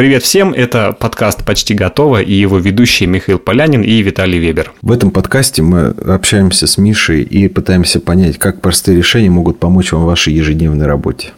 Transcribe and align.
Привет 0.00 0.22
всем, 0.22 0.54
это 0.54 0.96
подкаст 0.98 1.44
«Почти 1.44 1.74
готово» 1.74 2.22
и 2.22 2.32
его 2.32 2.56
ведущие 2.56 3.06
Михаил 3.06 3.38
Полянин 3.38 3.82
и 3.82 4.00
Виталий 4.00 4.38
Вебер. 4.38 4.72
В 4.80 4.92
этом 4.92 5.10
подкасте 5.10 5.60
мы 5.60 5.88
общаемся 5.88 6.66
с 6.66 6.78
Мишей 6.78 7.22
и 7.22 7.48
пытаемся 7.48 8.00
понять, 8.00 8.38
как 8.38 8.62
простые 8.62 8.96
решения 8.96 9.28
могут 9.28 9.60
помочь 9.60 9.92
вам 9.92 10.04
в 10.04 10.06
вашей 10.06 10.32
ежедневной 10.32 10.86
работе. 10.86 11.32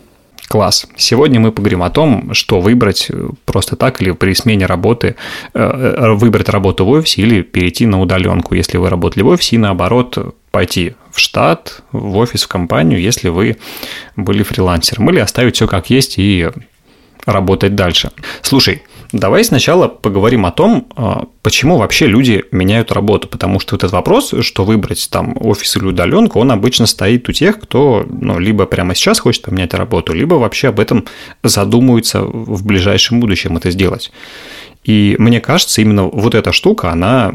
Класс. 0.47 0.87
Сегодня 0.97 1.41
мы 1.41 1.51
поговорим 1.51 1.83
о 1.83 1.91
том, 1.91 2.35
что 2.35 2.61
выбрать 2.61 3.11
просто 3.47 3.75
так 3.75 4.01
или 4.01 4.13
при 4.13 4.33
смене 4.33 4.67
работы, 4.67 5.17
э, 5.55 5.59
э, 5.59 6.13
выбрать 6.13 6.49
работу 6.49 6.85
в 6.85 6.91
офисе 6.91 7.23
или 7.23 7.43
перейти 7.43 7.85
на 7.87 8.01
удаленку, 8.01 8.55
если 8.55 8.77
вы 8.77 8.91
работали 8.91 9.25
в 9.25 9.27
офисе, 9.27 9.57
и 9.57 9.59
наоборот 9.59 10.37
пойти 10.53 10.95
в 11.11 11.19
штат, 11.19 11.83
в 11.91 12.17
офис, 12.17 12.45
в 12.45 12.49
компанию, 12.49 13.01
если 13.01 13.29
вы 13.29 13.57
были 14.15 14.45
фрилансером, 14.45 15.11
или 15.11 15.19
оставить 15.19 15.57
все 15.57 15.67
как 15.67 15.91
есть 15.91 16.15
и 16.17 16.49
работать 17.25 17.75
дальше. 17.75 18.11
Слушай, 18.43 18.83
давай 19.13 19.45
сначала 19.45 19.89
поговорим 19.89 20.47
о 20.47 20.51
том, 20.51 20.89
а, 20.97 21.25
почему 21.43 21.77
вообще 21.77 22.07
люди 22.07 22.45
меняют 22.51 22.93
работу, 22.93 23.29
потому 23.29 23.61
что 23.61 23.77
этот 23.77 23.93
вопрос, 23.93 24.35
что 24.41 24.65
выбрать 24.65 25.09
там 25.11 25.37
офис 25.41 25.77
или 25.77 25.85
удаленку, 25.85 26.41
он 26.41 26.51
обычно 26.51 26.87
стоит 26.87 27.29
у 27.29 27.33
тех, 27.33 27.61
кто 27.61 28.07
ну, 28.09 28.39
либо 28.39 28.67
прямо 28.67 28.95
сейчас 28.95 29.21
хочет 29.21 29.43
поменять 29.43 29.75
работу, 29.75 30.13
либо 30.13 30.35
вообще 30.35 30.69
об 30.69 30.81
этом 30.81 31.05
задумывается 31.43 32.23
в 32.23 32.65
ближайшем 32.65 33.21
будущем 33.21 33.57
это 33.57 33.71
сделать. 33.71 34.11
И 34.85 35.15
мне 35.19 35.41
кажется, 35.41 35.81
именно 35.81 36.05
вот 36.05 36.35
эта 36.35 36.51
штука, 36.53 36.91
она 36.91 37.33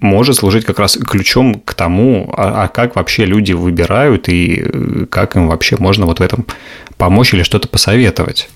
может 0.00 0.36
служить 0.36 0.64
как 0.64 0.78
раз 0.78 0.96
ключом 0.96 1.60
к 1.60 1.74
тому, 1.74 2.32
а, 2.36 2.64
а 2.64 2.68
как 2.68 2.96
вообще 2.96 3.24
люди 3.24 3.52
выбирают 3.52 4.28
и 4.28 4.62
э, 4.62 5.06
как 5.08 5.36
им 5.36 5.48
вообще 5.48 5.76
можно 5.78 6.06
вот 6.06 6.20
в 6.20 6.22
этом 6.22 6.46
помочь 6.98 7.34
или 7.34 7.42
что-то 7.42 7.68
посоветовать. 7.68 8.48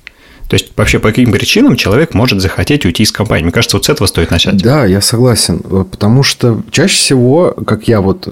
То 0.50 0.54
есть 0.54 0.72
вообще 0.76 0.98
по 0.98 1.10
каким 1.10 1.30
причинам 1.30 1.76
человек 1.76 2.12
может 2.12 2.40
захотеть 2.42 2.84
уйти 2.84 3.04
из 3.04 3.12
компании? 3.12 3.44
Мне 3.44 3.52
кажется, 3.52 3.76
вот 3.76 3.84
с 3.84 3.88
этого 3.88 4.08
стоит 4.08 4.32
начать. 4.32 4.56
Да, 4.56 4.84
я 4.84 5.00
согласен. 5.00 5.60
Потому 5.60 6.24
что 6.24 6.60
чаще 6.72 6.96
всего, 6.96 7.54
как 7.64 7.86
я 7.86 8.00
вот 8.00 8.28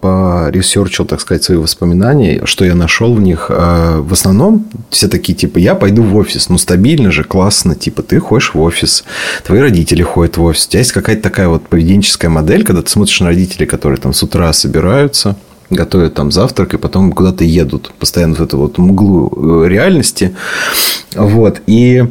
поресерчил, 0.00 1.04
так 1.04 1.20
сказать, 1.20 1.44
свои 1.44 1.58
воспоминания, 1.58 2.40
что 2.46 2.64
я 2.64 2.74
нашел 2.74 3.12
в 3.12 3.20
них, 3.20 3.50
э, 3.50 3.98
в 4.00 4.14
основном 4.14 4.66
все 4.88 5.08
такие, 5.08 5.34
типа, 5.34 5.58
я 5.58 5.74
пойду 5.74 6.02
в 6.02 6.16
офис. 6.16 6.48
Ну, 6.48 6.56
стабильно 6.56 7.12
же, 7.12 7.22
классно. 7.22 7.74
Типа, 7.74 8.02
ты 8.02 8.18
ходишь 8.18 8.54
в 8.54 8.60
офис, 8.62 9.04
твои 9.44 9.60
родители 9.60 10.02
ходят 10.02 10.38
в 10.38 10.42
офис. 10.44 10.64
У 10.66 10.70
тебя 10.70 10.78
есть 10.78 10.92
какая-то 10.92 11.22
такая 11.22 11.48
вот 11.48 11.68
поведенческая 11.68 12.30
модель, 12.30 12.64
когда 12.64 12.80
ты 12.80 12.88
смотришь 12.88 13.20
на 13.20 13.26
родителей, 13.26 13.66
которые 13.66 14.00
там 14.00 14.14
с 14.14 14.22
утра 14.22 14.50
собираются, 14.54 15.36
готовят 15.70 16.14
там 16.14 16.30
завтрак 16.30 16.74
и 16.74 16.78
потом 16.78 17.12
куда-то 17.12 17.44
едут. 17.44 17.92
Постоянно 17.98 18.34
в 18.34 18.42
эту 18.42 18.58
вот 18.58 18.78
мглу 18.78 19.64
э, 19.64 19.68
реальности. 19.68 20.34
Вот. 21.14 21.60
И 21.66 22.04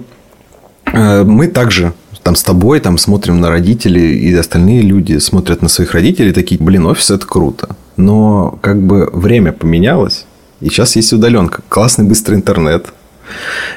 э, 0.86 1.24
мы 1.24 1.48
также 1.48 1.94
там 2.28 2.36
с 2.36 2.44
тобой 2.44 2.82
там 2.82 2.98
смотрим 2.98 3.40
на 3.40 3.50
родителей, 3.50 4.18
и 4.18 4.36
остальные 4.36 4.82
люди 4.82 5.18
смотрят 5.18 5.62
на 5.62 5.70
своих 5.70 5.94
родителей 5.94 6.34
такие, 6.34 6.62
блин, 6.62 6.86
офис 6.86 7.10
это 7.10 7.26
круто. 7.26 7.70
Но 7.96 8.60
как 8.62 8.82
бы 8.82 9.10
время 9.14 9.54
поменялось, 9.54 10.26
и 10.60 10.68
сейчас 10.68 10.98
есть 10.98 11.14
удаленка. 11.14 11.62
Классный 11.70 12.04
быстрый 12.04 12.36
интернет, 12.36 12.88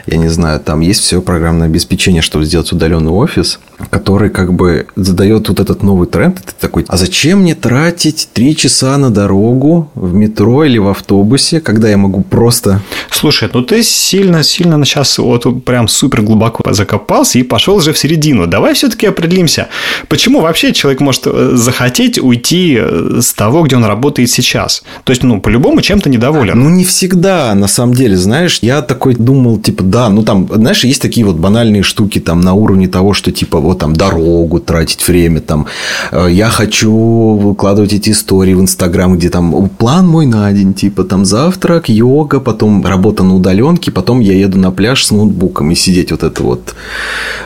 я 0.06 0.16
не 0.16 0.28
знаю, 0.28 0.60
там 0.60 0.80
есть 0.80 1.00
все 1.00 1.20
программное 1.20 1.66
обеспечение, 1.66 2.22
чтобы 2.22 2.44
сделать 2.44 2.72
удаленный 2.72 3.10
офис, 3.10 3.60
который 3.90 4.30
как 4.30 4.52
бы 4.52 4.86
задает 4.96 5.48
вот 5.48 5.60
этот 5.60 5.82
новый 5.82 6.06
тренд. 6.06 6.40
И 6.40 6.42
ты 6.42 6.52
такой, 6.58 6.84
а 6.88 6.96
зачем 6.96 7.40
мне 7.40 7.54
тратить 7.54 8.28
три 8.32 8.56
часа 8.56 8.96
на 8.98 9.10
дорогу 9.10 9.90
в 9.94 10.14
метро 10.14 10.64
или 10.64 10.78
в 10.78 10.88
автобусе, 10.88 11.60
когда 11.60 11.88
я 11.88 11.96
могу 11.96 12.22
просто... 12.22 12.80
Слушай, 13.10 13.50
ну 13.52 13.62
ты 13.62 13.82
сильно-сильно 13.82 14.84
сейчас 14.84 15.18
вот 15.18 15.64
прям 15.64 15.88
супер 15.88 16.22
глубоко 16.22 16.72
закопался 16.72 17.38
и 17.38 17.42
пошел 17.42 17.76
уже 17.76 17.92
в 17.92 17.98
середину. 17.98 18.46
Давай 18.46 18.74
все-таки 18.74 19.06
определимся, 19.06 19.68
почему 20.08 20.40
вообще 20.40 20.72
человек 20.72 21.00
может 21.00 21.22
э, 21.26 21.52
захотеть 21.54 22.18
уйти 22.18 22.78
э, 22.80 23.20
с 23.20 23.32
того, 23.32 23.62
где 23.62 23.76
он 23.76 23.84
работает 23.84 24.30
сейчас? 24.30 24.82
То 25.04 25.10
есть, 25.10 25.22
ну, 25.22 25.40
по-любому 25.40 25.80
чем-то 25.82 26.08
недоволен. 26.08 26.58
Ну, 26.58 26.68
не 26.68 26.84
всегда, 26.84 27.54
на 27.54 27.68
самом 27.68 27.94
деле, 27.94 28.16
знаешь, 28.16 28.58
я 28.62 28.82
такой 28.82 29.14
думаю, 29.14 29.39
думал, 29.40 29.58
типа, 29.58 29.82
да, 29.84 30.08
ну 30.08 30.22
там, 30.22 30.48
знаешь, 30.52 30.84
есть 30.84 31.02
такие 31.02 31.26
вот 31.26 31.36
банальные 31.36 31.82
штуки 31.82 32.20
там 32.20 32.40
на 32.40 32.52
уровне 32.52 32.88
того, 32.88 33.14
что 33.14 33.32
типа 33.32 33.58
вот 33.58 33.78
там 33.78 33.94
дорогу 33.94 34.60
тратить 34.60 35.08
время, 35.08 35.40
там, 35.40 35.66
э, 36.12 36.28
я 36.30 36.50
хочу 36.50 36.92
выкладывать 36.92 37.92
эти 37.92 38.10
истории 38.10 38.54
в 38.54 38.60
Инстаграм, 38.60 39.16
где 39.16 39.30
там 39.30 39.68
план 39.68 40.06
мой 40.06 40.26
на 40.26 40.52
день, 40.52 40.74
типа 40.74 41.04
там 41.04 41.24
завтрак, 41.24 41.88
йога, 41.88 42.40
потом 42.40 42.84
работа 42.84 43.22
на 43.22 43.34
удаленке, 43.34 43.90
потом 43.90 44.20
я 44.20 44.34
еду 44.34 44.58
на 44.58 44.70
пляж 44.70 45.04
с 45.04 45.10
ноутбуком 45.10 45.70
и 45.70 45.74
сидеть 45.74 46.10
вот 46.10 46.22
это 46.22 46.42
вот 46.42 46.74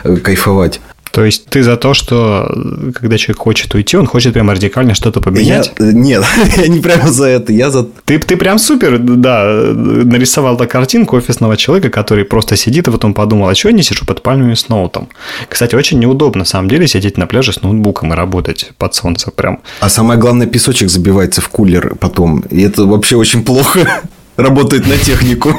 э, 0.03 0.17
кайфовать. 0.17 0.81
То 1.15 1.23
есть 1.23 1.45
ты 1.45 1.63
за 1.63 1.77
то, 1.77 1.93
что 1.93 2.45
когда 2.93 3.17
человек 3.17 3.41
хочет 3.41 3.73
уйти, 3.73 3.95
он 3.95 4.05
хочет 4.05 4.33
прям 4.33 4.49
радикально 4.49 4.95
что-то 4.95 5.21
поменять? 5.21 5.71
Я, 5.79 5.93
нет, 5.93 6.25
я 6.57 6.67
не 6.67 6.81
прямо 6.81 7.09
за 7.09 7.27
это, 7.27 7.53
я 7.53 7.71
за... 7.71 7.87
Ты, 8.03 8.19
ты 8.19 8.35
прям 8.35 8.59
супер, 8.59 8.99
да, 8.99 9.45
нарисовал 9.45 10.55
эту 10.55 10.67
картинку 10.67 11.15
офисного 11.15 11.55
человека, 11.55 11.89
который 11.89 12.25
просто 12.25 12.57
сидит 12.57 12.89
и 12.89 12.91
потом 12.91 13.13
подумал, 13.13 13.47
а 13.47 13.55
что 13.55 13.69
я 13.69 13.73
не 13.73 13.81
сижу 13.81 14.03
под 14.05 14.23
пальмами 14.23 14.55
с 14.55 14.67
ноутом? 14.67 15.07
Кстати, 15.47 15.73
очень 15.75 15.99
неудобно, 15.99 16.39
на 16.39 16.45
самом 16.45 16.67
деле, 16.67 16.85
сидеть 16.85 17.17
на 17.17 17.27
пляже 17.27 17.53
с 17.53 17.61
ноутбуком 17.61 18.11
и 18.11 18.15
работать 18.17 18.73
под 18.77 18.93
солнцем 18.93 19.31
прям. 19.33 19.61
А 19.79 19.87
самое 19.87 20.19
главное, 20.19 20.47
песочек 20.47 20.89
забивается 20.89 21.39
в 21.39 21.47
кулер 21.47 21.95
потом, 21.95 22.41
и 22.49 22.61
это 22.61 22.83
вообще 22.83 23.15
очень 23.15 23.41
плохо 23.45 24.01
работает 24.37 24.87
на 24.87 24.97
технику. 24.97 25.53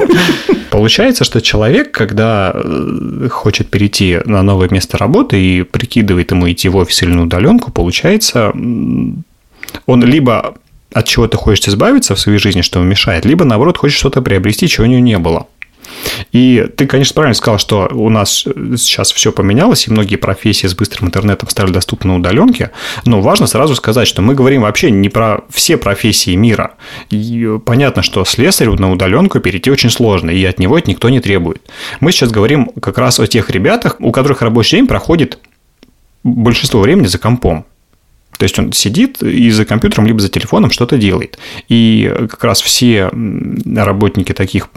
Получается, 0.71 1.25
что 1.25 1.41
человек, 1.41 1.93
когда 1.93 2.53
э, 2.55 3.29
хочет 3.31 3.71
перейти 3.71 4.19
на 4.25 4.43
новое 4.43 4.69
место 4.69 4.99
работы 4.99 5.41
и 5.41 5.63
прикидывает 5.63 6.31
ему 6.33 6.51
идти 6.51 6.69
в 6.69 6.77
офис 6.77 7.03
или 7.03 7.11
на 7.11 7.23
удаленку, 7.23 7.73
получается, 7.73 8.53
он 9.87 10.05
либо 10.05 10.55
от 10.93 11.07
чего-то 11.07 11.37
хочет 11.37 11.69
избавиться 11.69 12.15
в 12.15 12.21
своей 12.21 12.39
жизни, 12.39 12.63
что 12.63 12.79
ему 12.79 12.89
мешает, 12.89 13.25
либо, 13.25 13.45
наоборот, 13.45 13.79
хочет 13.79 13.99
что-то 13.99 14.23
приобрести, 14.23 14.69
чего 14.69 14.87
у 14.87 14.91
него 14.91 15.01
не 15.01 15.19
было. 15.19 15.47
И 16.33 16.67
ты, 16.77 16.87
конечно, 16.87 17.15
правильно 17.15 17.35
сказал, 17.35 17.59
что 17.59 17.89
у 17.93 18.09
нас 18.11 18.47
сейчас 18.77 19.13
все 19.13 19.33
поменялось, 19.33 19.87
и 19.87 19.91
многие 19.91 20.17
профессии 20.17 20.67
с 20.67 20.75
быстрым 20.75 21.09
интернетом 21.09 21.49
стали 21.49 21.71
доступны 21.71 22.13
на 22.13 22.17
удаленке, 22.17 22.71
но 23.05 23.21
важно 23.21 23.47
сразу 23.47 23.75
сказать, 23.75 24.09
что 24.09 24.23
мы 24.23 24.35
говорим 24.35 24.63
вообще 24.63 24.91
не 24.91 25.09
про 25.09 25.45
все 25.51 25.77
профессии 25.77 26.35
мира. 26.35 26.75
И 27.11 27.59
понятно, 27.65 28.03
что 28.03 28.25
слесарю 28.25 28.75
на 28.75 28.91
удаленку 28.91 29.41
перейти 29.41 29.71
очень 29.71 29.91
сложно, 29.91 30.31
и 30.31 30.45
от 30.45 30.59
него 30.59 30.79
это 30.79 30.91
никто 30.91 31.09
не 31.09 31.21
требует. 31.21 31.63
Мы 32.01 32.13
сейчас 32.13 32.31
говорим 32.31 32.71
как 32.81 32.99
раз 32.99 33.21
о 33.21 33.27
тех 33.27 33.51
ребятах, 33.51 33.97
у 34.01 34.13
которых 34.13 34.43
рабочий 34.43 34.77
день 34.77 34.87
проходит 34.87 35.39
большинство 36.25 36.81
времени 36.81 37.07
за 37.07 37.19
компом. 37.19 37.65
То 38.39 38.45
есть 38.45 38.59
он 38.59 38.73
сидит 38.73 39.23
и 39.23 39.51
за 39.51 39.65
компьютером, 39.65 40.07
либо 40.07 40.21
за 40.21 40.29
телефоном 40.29 40.71
что-то 40.71 40.97
делает. 40.97 41.39
И 41.69 42.13
как 42.31 42.45
раз 42.45 42.61
все 42.61 43.11
работники 43.75 44.33
таких 44.33 44.69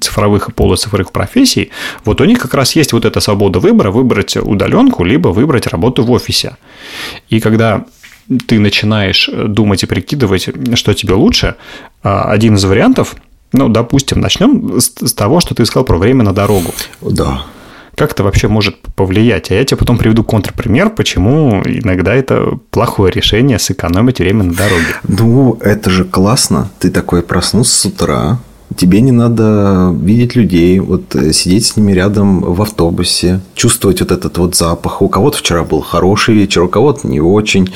цифровых 0.00 0.48
и 0.48 0.52
полуцифровых 0.52 1.12
профессий, 1.12 1.70
вот 2.04 2.20
у 2.20 2.24
них 2.24 2.40
как 2.40 2.54
раз 2.54 2.76
есть 2.76 2.92
вот 2.92 3.04
эта 3.04 3.20
свобода 3.20 3.60
выбора, 3.60 3.90
выбрать 3.90 4.36
удаленку, 4.36 5.04
либо 5.04 5.28
выбрать 5.28 5.66
работу 5.66 6.04
в 6.04 6.10
офисе. 6.10 6.56
И 7.28 7.40
когда 7.40 7.84
ты 8.46 8.58
начинаешь 8.58 9.30
думать 9.32 9.82
и 9.82 9.86
прикидывать, 9.86 10.48
что 10.74 10.94
тебе 10.94 11.14
лучше, 11.14 11.54
а, 12.02 12.30
один 12.30 12.56
из 12.56 12.64
вариантов, 12.64 13.16
ну, 13.52 13.68
допустим, 13.68 14.20
начнем 14.20 14.78
с 14.78 15.14
того, 15.14 15.40
что 15.40 15.54
ты 15.54 15.64
сказал 15.64 15.84
про 15.84 15.96
время 15.96 16.24
на 16.24 16.34
дорогу. 16.34 16.74
Да. 17.00 17.46
Как 17.98 18.12
это 18.12 18.22
вообще 18.22 18.48
может 18.48 18.78
повлиять? 18.94 19.50
А 19.50 19.54
я 19.54 19.64
тебе 19.64 19.76
потом 19.76 19.98
приведу 19.98 20.24
контрпример, 20.24 20.90
почему 20.90 21.62
иногда 21.64 22.14
это 22.14 22.58
плохое 22.70 23.12
решение 23.12 23.58
сэкономить 23.58 24.20
время 24.20 24.44
на 24.44 24.54
дороге. 24.54 24.96
Ну, 25.06 25.58
это 25.60 25.90
же 25.90 26.04
классно. 26.04 26.70
Ты 26.78 26.90
такой 26.90 27.22
проснулся 27.22 27.74
с 27.74 27.84
утра, 27.84 28.38
Тебе 28.76 29.00
не 29.00 29.12
надо 29.12 29.94
видеть 29.98 30.36
людей, 30.36 30.78
вот 30.78 31.14
э, 31.16 31.32
сидеть 31.32 31.66
с 31.66 31.76
ними 31.76 31.92
рядом 31.92 32.40
в 32.40 32.60
автобусе, 32.60 33.40
чувствовать 33.54 34.00
вот 34.00 34.12
этот 34.12 34.36
вот 34.36 34.56
запах. 34.56 35.00
У 35.00 35.08
кого-то 35.08 35.38
вчера 35.38 35.64
был 35.64 35.80
хороший 35.80 36.34
вечер, 36.34 36.62
у 36.62 36.68
кого-то 36.68 37.08
не 37.08 37.20
очень. 37.20 37.70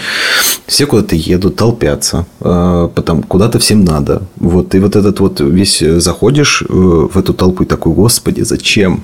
Все 0.66 0.86
куда-то 0.86 1.16
едут, 1.16 1.56
толпятся, 1.56 2.26
э, 2.40 2.88
потом 2.94 3.22
куда-то 3.22 3.58
всем 3.58 3.84
надо. 3.84 4.22
Вот, 4.36 4.74
и 4.74 4.80
вот 4.80 4.94
этот 4.94 5.18
вот 5.20 5.40
весь 5.40 5.80
э, 5.80 5.98
заходишь 5.98 6.62
в 6.68 7.18
эту 7.18 7.32
толпу 7.32 7.62
и 7.62 7.66
такой, 7.66 7.94
господи, 7.94 8.42
зачем? 8.42 9.02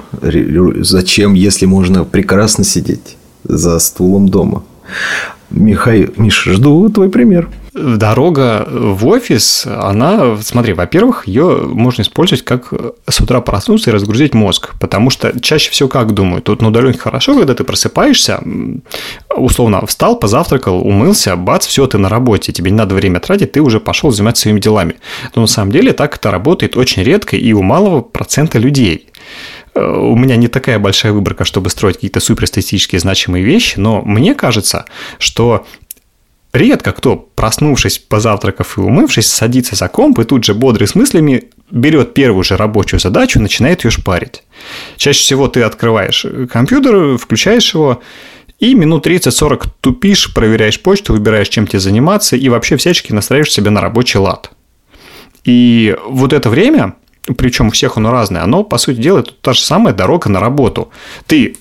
Зачем, 0.80 1.32
если 1.32 1.64
можно 1.64 2.04
прекрасно 2.04 2.64
сидеть 2.64 3.16
за 3.44 3.78
стулом 3.78 4.28
дома? 4.28 4.62
Михаил, 5.50 6.10
Миша, 6.18 6.52
жду 6.52 6.88
твой 6.90 7.08
пример 7.08 7.48
дорога 7.78 8.66
в 8.68 9.06
офис, 9.06 9.66
она, 9.66 10.36
смотри, 10.42 10.72
во-первых, 10.72 11.26
ее 11.26 11.62
можно 11.66 12.02
использовать 12.02 12.44
как 12.44 12.72
с 13.08 13.20
утра 13.20 13.40
проснуться 13.40 13.90
и 13.90 13.92
разгрузить 13.92 14.34
мозг, 14.34 14.74
потому 14.80 15.10
что 15.10 15.38
чаще 15.40 15.70
всего 15.70 15.88
как 15.88 16.12
думаю, 16.12 16.42
тут 16.42 16.62
на 16.62 16.68
удаленке 16.68 16.98
хорошо, 16.98 17.34
когда 17.34 17.54
ты 17.54 17.64
просыпаешься, 17.64 18.40
условно 19.34 19.84
встал, 19.86 20.18
позавтракал, 20.18 20.80
умылся, 20.86 21.36
бац, 21.36 21.66
все, 21.66 21.86
ты 21.86 21.98
на 21.98 22.08
работе, 22.08 22.52
тебе 22.52 22.70
не 22.70 22.76
надо 22.76 22.94
время 22.94 23.20
тратить, 23.20 23.52
ты 23.52 23.60
уже 23.60 23.80
пошел 23.80 24.10
заниматься 24.10 24.42
своими 24.42 24.60
делами. 24.60 24.96
Но 25.34 25.42
на 25.42 25.48
самом 25.48 25.72
деле 25.72 25.92
так 25.92 26.16
это 26.16 26.30
работает 26.30 26.76
очень 26.76 27.02
редко 27.02 27.36
и 27.36 27.52
у 27.52 27.62
малого 27.62 28.00
процента 28.00 28.58
людей. 28.58 29.08
у 29.74 30.16
меня 30.16 30.36
не 30.36 30.48
такая 30.48 30.78
большая 30.78 31.12
выборка, 31.12 31.44
чтобы 31.44 31.70
строить 31.70 31.96
какие-то 31.96 32.20
суперстатистические 32.20 33.00
значимые 33.00 33.44
вещи, 33.44 33.78
но 33.78 34.02
мне 34.02 34.34
кажется, 34.34 34.86
что 35.18 35.66
редко 36.52 36.92
кто, 36.92 37.16
проснувшись, 37.16 37.98
позавтракав 37.98 38.78
и 38.78 38.80
умывшись, 38.80 39.26
садится 39.26 39.76
за 39.76 39.88
комп 39.88 40.20
и 40.20 40.24
тут 40.24 40.44
же 40.44 40.54
бодрый 40.54 40.88
с 40.88 40.94
мыслями 40.94 41.44
берет 41.70 42.14
первую 42.14 42.44
же 42.44 42.56
рабочую 42.56 43.00
задачу 43.00 43.38
и 43.38 43.42
начинает 43.42 43.84
ее 43.84 43.90
шпарить. 43.90 44.42
Чаще 44.96 45.20
всего 45.20 45.48
ты 45.48 45.62
открываешь 45.62 46.24
компьютер, 46.50 47.18
включаешь 47.18 47.74
его, 47.74 48.00
и 48.58 48.74
минут 48.74 49.06
30-40 49.06 49.68
тупишь, 49.80 50.34
проверяешь 50.34 50.80
почту, 50.80 51.12
выбираешь, 51.12 51.48
чем 51.48 51.66
тебе 51.66 51.78
заниматься, 51.78 52.36
и 52.36 52.48
вообще 52.48 52.76
всячески 52.76 53.12
настраиваешь 53.12 53.52
себя 53.52 53.70
на 53.70 53.80
рабочий 53.80 54.18
лад. 54.18 54.50
И 55.44 55.96
вот 56.06 56.32
это 56.32 56.50
время, 56.50 56.94
причем 57.36 57.68
у 57.68 57.70
всех 57.70 57.96
оно 57.96 58.10
разное, 58.10 58.42
оно, 58.42 58.64
по 58.64 58.78
сути 58.78 59.00
дела, 59.00 59.20
это 59.20 59.32
та 59.40 59.52
же 59.52 59.60
самая 59.60 59.94
дорога 59.94 60.28
на 60.28 60.40
работу. 60.40 60.90
Ты 61.26 61.56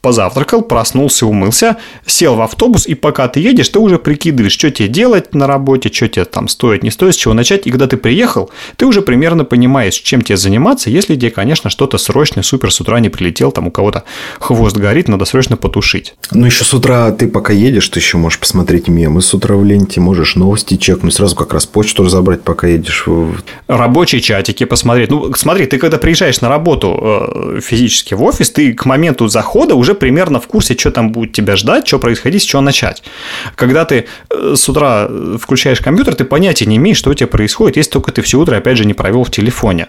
позавтракал, 0.00 0.62
проснулся, 0.62 1.26
умылся, 1.26 1.76
сел 2.06 2.36
в 2.36 2.40
автобус, 2.40 2.86
и 2.86 2.94
пока 2.94 3.28
ты 3.28 3.40
едешь, 3.40 3.68
ты 3.68 3.78
уже 3.78 3.98
прикидываешь, 3.98 4.52
что 4.52 4.70
тебе 4.70 4.88
делать 4.88 5.34
на 5.34 5.46
работе, 5.46 5.90
что 5.92 6.08
тебе 6.08 6.24
там 6.24 6.48
стоит, 6.48 6.82
не 6.82 6.90
стоит, 6.90 7.14
с 7.14 7.18
чего 7.18 7.34
начать. 7.34 7.66
И 7.66 7.70
когда 7.70 7.86
ты 7.86 7.96
приехал, 7.96 8.50
ты 8.76 8.86
уже 8.86 9.02
примерно 9.02 9.44
понимаешь, 9.44 9.94
чем 9.94 10.22
тебе 10.22 10.36
заниматься, 10.36 10.90
если 10.90 11.16
тебе, 11.16 11.30
конечно, 11.30 11.68
что-то 11.70 11.98
срочное, 11.98 12.42
супер 12.42 12.72
с 12.72 12.80
утра 12.80 13.00
не 13.00 13.08
прилетел, 13.08 13.52
там 13.52 13.66
у 13.66 13.70
кого-то 13.70 14.04
хвост 14.38 14.76
горит, 14.76 15.08
надо 15.08 15.24
срочно 15.24 15.56
потушить. 15.56 16.14
Ну, 16.30 16.46
еще 16.46 16.64
с 16.64 16.72
утра 16.72 17.10
ты 17.10 17.26
пока 17.28 17.52
едешь, 17.52 17.88
ты 17.88 17.98
еще 17.98 18.18
можешь 18.18 18.38
посмотреть 18.38 18.88
мемы 18.88 19.20
с 19.20 19.34
утра 19.34 19.56
в 19.56 19.64
ленте, 19.64 20.00
можешь 20.00 20.36
новости 20.36 20.76
чекнуть, 20.76 21.14
сразу 21.14 21.34
как 21.34 21.52
раз 21.52 21.66
почту 21.66 22.04
разобрать, 22.04 22.42
пока 22.42 22.66
едешь. 22.66 23.04
Рабочие 23.66 24.20
чатики 24.20 24.64
посмотреть. 24.64 25.10
Ну, 25.10 25.32
смотри, 25.34 25.66
ты 25.66 25.78
когда 25.78 25.98
приезжаешь 25.98 26.40
на 26.40 26.48
работу 26.48 26.98
э, 27.00 27.60
физически 27.60 28.14
в 28.14 28.22
офис, 28.22 28.50
ты 28.50 28.72
к 28.72 28.84
моменту 28.84 29.28
захода 29.28 29.74
уже 29.74 29.87
уже 29.88 29.94
примерно 29.94 30.38
в 30.38 30.46
курсе, 30.46 30.76
что 30.76 30.90
там 30.90 31.12
будет 31.12 31.32
тебя 31.32 31.56
ждать, 31.56 31.86
что 31.86 31.98
происходить, 31.98 32.42
с 32.42 32.44
чего 32.44 32.62
начать. 32.62 33.02
Когда 33.56 33.84
ты 33.84 34.04
э, 34.30 34.54
с 34.54 34.68
утра 34.68 35.08
включаешь 35.40 35.80
компьютер, 35.80 36.14
ты 36.14 36.24
понятия 36.24 36.66
не 36.66 36.76
имеешь, 36.76 36.98
что 36.98 37.10
у 37.10 37.14
тебя 37.14 37.26
происходит, 37.26 37.76
если 37.76 37.92
только 37.92 38.12
ты 38.12 38.22
все 38.22 38.38
утро, 38.38 38.56
опять 38.56 38.76
же, 38.76 38.84
не 38.84 38.94
провел 38.94 39.24
в 39.24 39.30
телефоне 39.30 39.88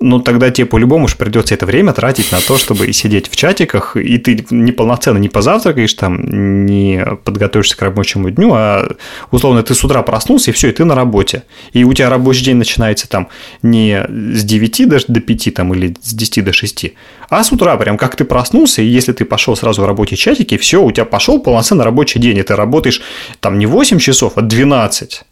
ну 0.00 0.20
тогда 0.20 0.50
тебе 0.50 0.66
по-любому 0.66 1.04
уж 1.04 1.16
придется 1.16 1.54
это 1.54 1.66
время 1.66 1.92
тратить 1.92 2.32
на 2.32 2.40
то, 2.40 2.58
чтобы 2.58 2.92
сидеть 2.92 3.30
в 3.30 3.36
чатиках, 3.36 3.96
и 3.96 4.18
ты 4.18 4.44
неполноценно 4.50 5.18
не 5.18 5.28
позавтракаешь, 5.28 5.94
там, 5.94 6.66
не 6.66 7.04
подготовишься 7.24 7.76
к 7.76 7.82
рабочему 7.82 8.30
дню, 8.30 8.52
а 8.54 8.88
условно 9.30 9.62
ты 9.62 9.74
с 9.74 9.84
утра 9.84 10.02
проснулся, 10.02 10.50
и 10.50 10.54
все, 10.54 10.68
и 10.68 10.72
ты 10.72 10.84
на 10.84 10.94
работе. 10.94 11.44
И 11.72 11.84
у 11.84 11.92
тебя 11.92 12.10
рабочий 12.10 12.44
день 12.44 12.56
начинается 12.56 13.08
там 13.08 13.28
не 13.62 14.04
с 14.08 14.44
9 14.44 14.88
даже 14.88 15.04
до 15.08 15.20
5 15.20 15.54
там, 15.54 15.72
или 15.74 15.94
с 16.00 16.12
10 16.12 16.44
до 16.44 16.52
6, 16.52 16.92
а 17.30 17.44
с 17.44 17.52
утра 17.52 17.76
прям 17.76 17.96
как 17.96 18.16
ты 18.16 18.24
проснулся, 18.24 18.82
и 18.82 18.86
если 18.86 19.12
ты 19.12 19.24
пошел 19.24 19.56
сразу 19.56 19.82
в 19.82 19.86
рабочие 19.86 20.16
чатики, 20.16 20.58
все, 20.58 20.82
у 20.82 20.90
тебя 20.90 21.04
пошел 21.04 21.40
полноценный 21.40 21.84
рабочий 21.84 22.18
день, 22.18 22.38
и 22.38 22.42
ты 22.42 22.56
работаешь 22.56 23.00
там 23.40 23.58
не 23.58 23.66
8 23.66 23.98
часов, 23.98 24.32
а 24.36 24.42
12. 24.42 25.22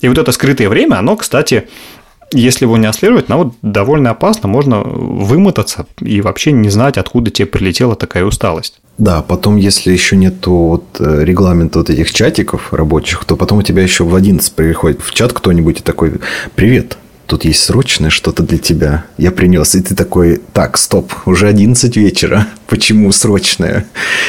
И 0.00 0.08
вот 0.08 0.18
это 0.18 0.30
скрытое 0.32 0.68
время, 0.68 0.96
оно, 0.96 1.16
кстати, 1.16 1.68
если 2.32 2.64
его 2.64 2.76
не 2.76 2.86
отслеживать, 2.86 3.28
ну 3.28 3.38
вот 3.38 3.54
довольно 3.62 4.10
опасно, 4.10 4.48
можно 4.48 4.80
вымотаться 4.80 5.86
и 6.00 6.20
вообще 6.20 6.52
не 6.52 6.68
знать, 6.68 6.98
откуда 6.98 7.30
тебе 7.30 7.46
прилетела 7.46 7.96
такая 7.96 8.24
усталость. 8.24 8.80
Да, 8.98 9.22
потом, 9.22 9.56
если 9.56 9.92
еще 9.92 10.16
нету 10.16 10.52
вот 10.52 10.84
э, 10.98 11.24
регламента 11.24 11.78
вот 11.78 11.88
этих 11.88 12.12
чатиков 12.12 12.72
рабочих, 12.74 13.24
то 13.24 13.36
потом 13.36 13.58
у 13.58 13.62
тебя 13.62 13.82
еще 13.82 14.02
в 14.04 14.14
11 14.14 14.52
приходит 14.54 15.00
в 15.02 15.14
чат 15.14 15.32
кто-нибудь 15.32 15.80
и 15.80 15.82
такой, 15.82 16.14
привет, 16.56 16.98
тут 17.28 17.44
есть 17.44 17.62
срочное 17.62 18.08
что-то 18.08 18.42
для 18.42 18.58
тебя. 18.58 19.04
Я 19.18 19.30
принес. 19.30 19.74
И 19.74 19.82
ты 19.82 19.94
такой, 19.94 20.40
так, 20.54 20.78
стоп, 20.78 21.12
уже 21.26 21.46
11 21.46 21.94
вечера. 21.96 22.48
Почему 22.66 23.12
срочное? 23.12 23.86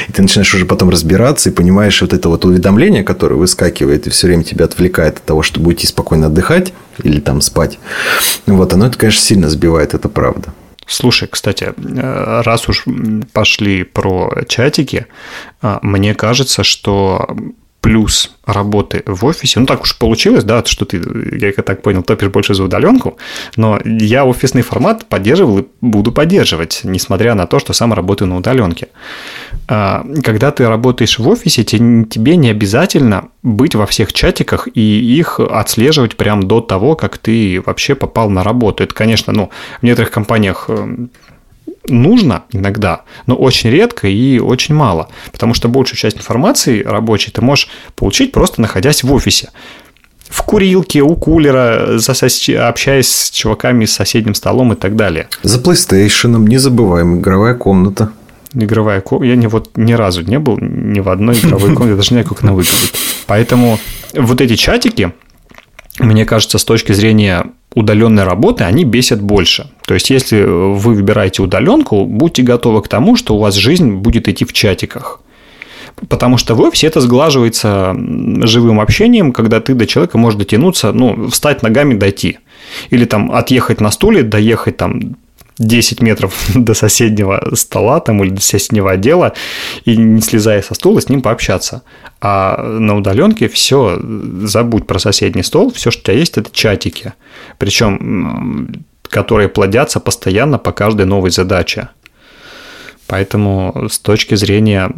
И 0.10 0.12
ты 0.12 0.22
начинаешь 0.22 0.54
уже 0.54 0.66
потом 0.66 0.90
разбираться 0.90 1.50
и 1.50 1.54
понимаешь 1.54 2.02
вот 2.02 2.14
это 2.14 2.28
вот 2.28 2.44
уведомление, 2.44 3.04
которое 3.04 3.36
выскакивает 3.36 4.06
и 4.06 4.10
все 4.10 4.28
время 4.28 4.44
тебя 4.44 4.66
отвлекает 4.66 5.18
от 5.18 5.24
того, 5.24 5.44
чтобы 5.44 5.70
уйти 5.70 5.88
спокойно 5.88 6.28
отдыхать 6.28 6.74
или 7.02 7.22
там 7.22 7.40
спать. 7.40 7.80
Вот, 8.46 8.74
оно 8.74 8.88
это, 8.88 8.98
конечно, 8.98 9.22
сильно 9.22 9.50
сбивает, 9.50 9.94
это 9.94 10.10
правда. 10.10 10.54
Слушай, 10.86 11.30
кстати, 11.32 11.72
э, 11.78 12.42
раз 12.44 12.68
уж 12.68 12.86
пошли 13.32 13.84
про 13.84 14.44
чатики, 14.48 15.06
э, 15.62 15.78
мне 15.84 16.16
кажется, 16.16 16.64
что 16.64 17.30
плюс 17.82 18.36
работы 18.46 19.04
в 19.06 19.26
офисе. 19.26 19.60
Ну, 19.60 19.66
так 19.66 19.82
уж 19.82 19.98
получилось, 19.98 20.44
да, 20.44 20.64
что 20.66 20.86
ты, 20.86 21.02
я 21.40 21.52
так 21.52 21.82
понял, 21.82 22.04
топишь 22.04 22.30
больше 22.30 22.54
за 22.54 22.64
удаленку, 22.64 23.18
но 23.56 23.80
я 23.86 24.26
офисный 24.26 24.64
формат 24.64 25.06
поддерживал 25.06 25.60
и 25.60 25.66
буду 25.82 26.12
поддерживать, 26.12 26.82
несмотря 26.84 27.36
на 27.36 27.48
то, 27.48 27.60
что 27.60 27.74
сам 27.74 27.94
работаю 27.94 28.28
на 28.28 28.38
удаленке. 28.38 28.90
А, 29.68 30.06
когда 30.24 30.52
ты 30.52 30.68
работаешь 30.68 31.20
в 31.20 31.28
офисе, 31.28 31.64
тебе 31.64 32.36
не 32.36 32.50
обязательно 32.50 33.30
быть 33.44 33.76
во 33.76 33.86
всех 33.86 34.12
чатиках 34.12 34.68
и 34.74 34.82
их 34.82 35.40
отслеживать 35.40 36.18
прямо 36.18 36.44
до 36.44 36.60
того, 36.60 36.96
как 36.96 37.18
ты 37.18 37.62
вообще 37.66 37.96
попал 37.96 38.30
на 38.30 38.44
работу. 38.44 38.84
Это, 38.84 38.94
конечно, 38.94 39.32
ну, 39.32 39.50
в 39.80 39.84
некоторых 39.84 40.12
компаниях 40.12 40.66
эм, 40.68 41.12
нужно 41.90 42.44
иногда, 42.52 43.02
но 43.26 43.36
очень 43.36 43.70
редко 43.70 44.08
и 44.08 44.40
очень 44.40 44.76
мало, 44.76 45.10
потому 45.32 45.54
что 45.54 45.68
большую 45.68 45.98
часть 45.98 46.18
информации 46.18 46.84
рабочей 46.84 47.32
ты 47.32 47.42
можешь 47.42 47.70
получить 47.96 48.32
просто 48.32 48.62
находясь 48.62 49.04
в 49.04 49.14
офисе. 49.14 49.50
В 50.30 50.44
курилке, 50.44 51.02
у 51.02 51.16
кулера, 51.16 51.98
общаясь 51.98 53.10
с 53.10 53.32
чуваками 53.32 53.86
с 53.86 53.94
соседним 53.94 54.36
столом 54.36 54.74
и 54.74 54.76
так 54.76 54.96
далее. 54.96 55.28
За 55.42 55.60
PlayStation, 55.60 56.38
не 56.48 56.58
забываем, 56.58 57.20
игровая 57.20 57.56
комната. 57.56 58.12
Игровая 58.54 59.02
комната. 59.02 59.28
Я 59.28 59.36
ни, 59.36 59.48
вот, 59.48 59.76
ни 59.76 59.94
разу 59.94 60.22
не 60.22 60.38
был 60.38 60.58
ни 60.60 61.00
в 61.00 61.10
одной 61.10 61.36
игровой 61.40 61.74
комнате, 61.74 61.96
даже 61.96 62.14
не 62.14 62.22
знаю, 62.22 62.28
как 62.28 62.44
она 62.44 62.54
выглядит. 62.54 62.94
Поэтому 63.26 63.80
вот 64.14 64.42
эти 64.42 64.56
чатики, 64.56 65.14
мне 66.00 66.26
кажется, 66.26 66.58
с 66.58 66.66
точки 66.66 66.94
зрения 66.94 67.46
удаленной 67.76 68.24
работы, 68.24 68.64
они 68.64 68.84
бесят 68.84 69.22
больше. 69.22 69.70
То 69.86 69.94
есть, 69.94 70.10
если 70.10 70.42
вы 70.42 70.94
выбираете 70.94 71.42
удаленку, 71.42 72.06
будьте 72.06 72.42
готовы 72.42 72.82
к 72.82 72.88
тому, 72.88 73.16
что 73.16 73.36
у 73.36 73.40
вас 73.40 73.56
жизнь 73.56 73.92
будет 73.92 74.28
идти 74.28 74.46
в 74.46 74.54
чатиках. 74.54 75.22
Потому 76.08 76.38
что 76.38 76.56
в 76.56 76.62
офисе 76.62 76.88
это 76.88 77.02
сглаживается 77.02 77.94
живым 78.44 78.80
общением, 78.80 79.34
когда 79.34 79.60
ты 79.60 79.74
до 79.74 79.86
человека 79.86 80.18
можешь 80.18 80.40
дотянуться, 80.40 80.94
ну, 80.94 81.30
встать 81.30 81.62
ногами, 81.62 81.96
дойти. 81.96 82.40
Или 82.90 83.06
там 83.06 83.32
отъехать 83.32 83.82
на 83.82 83.92
стуле, 83.92 84.24
доехать 84.24 84.78
там 84.78 85.18
10 85.60 86.02
метров 86.02 86.34
до 86.56 86.74
соседнего 86.74 87.52
стола 87.54 88.00
там, 88.00 88.24
или 88.24 88.32
до 88.32 88.42
соседнего 88.42 88.92
отдела 88.92 89.34
и 89.86 89.96
не 89.96 90.22
слезая 90.22 90.62
со 90.62 90.74
стула 90.74 91.02
с 91.02 91.10
ним 91.10 91.22
пообщаться. 91.22 91.84
А 92.22 92.62
на 92.64 92.98
удаленке 92.98 93.48
все, 93.48 94.00
забудь 94.44 94.88
про 94.88 95.00
соседний 95.00 95.44
стол, 95.44 95.72
все, 95.72 95.92
что 95.92 96.02
у 96.02 96.04
тебя 96.06 96.14
есть, 96.16 96.38
это 96.38 96.50
чатики. 96.52 97.14
Причем 97.58 98.86
которые 99.10 99.50
плодятся 99.50 100.00
постоянно 100.00 100.60
по 100.60 100.72
каждой 100.72 101.06
новой 101.06 101.32
задаче. 101.32 101.90
Поэтому 103.08 103.88
с 103.90 104.00
точки 104.00 104.36
зрения 104.36 104.92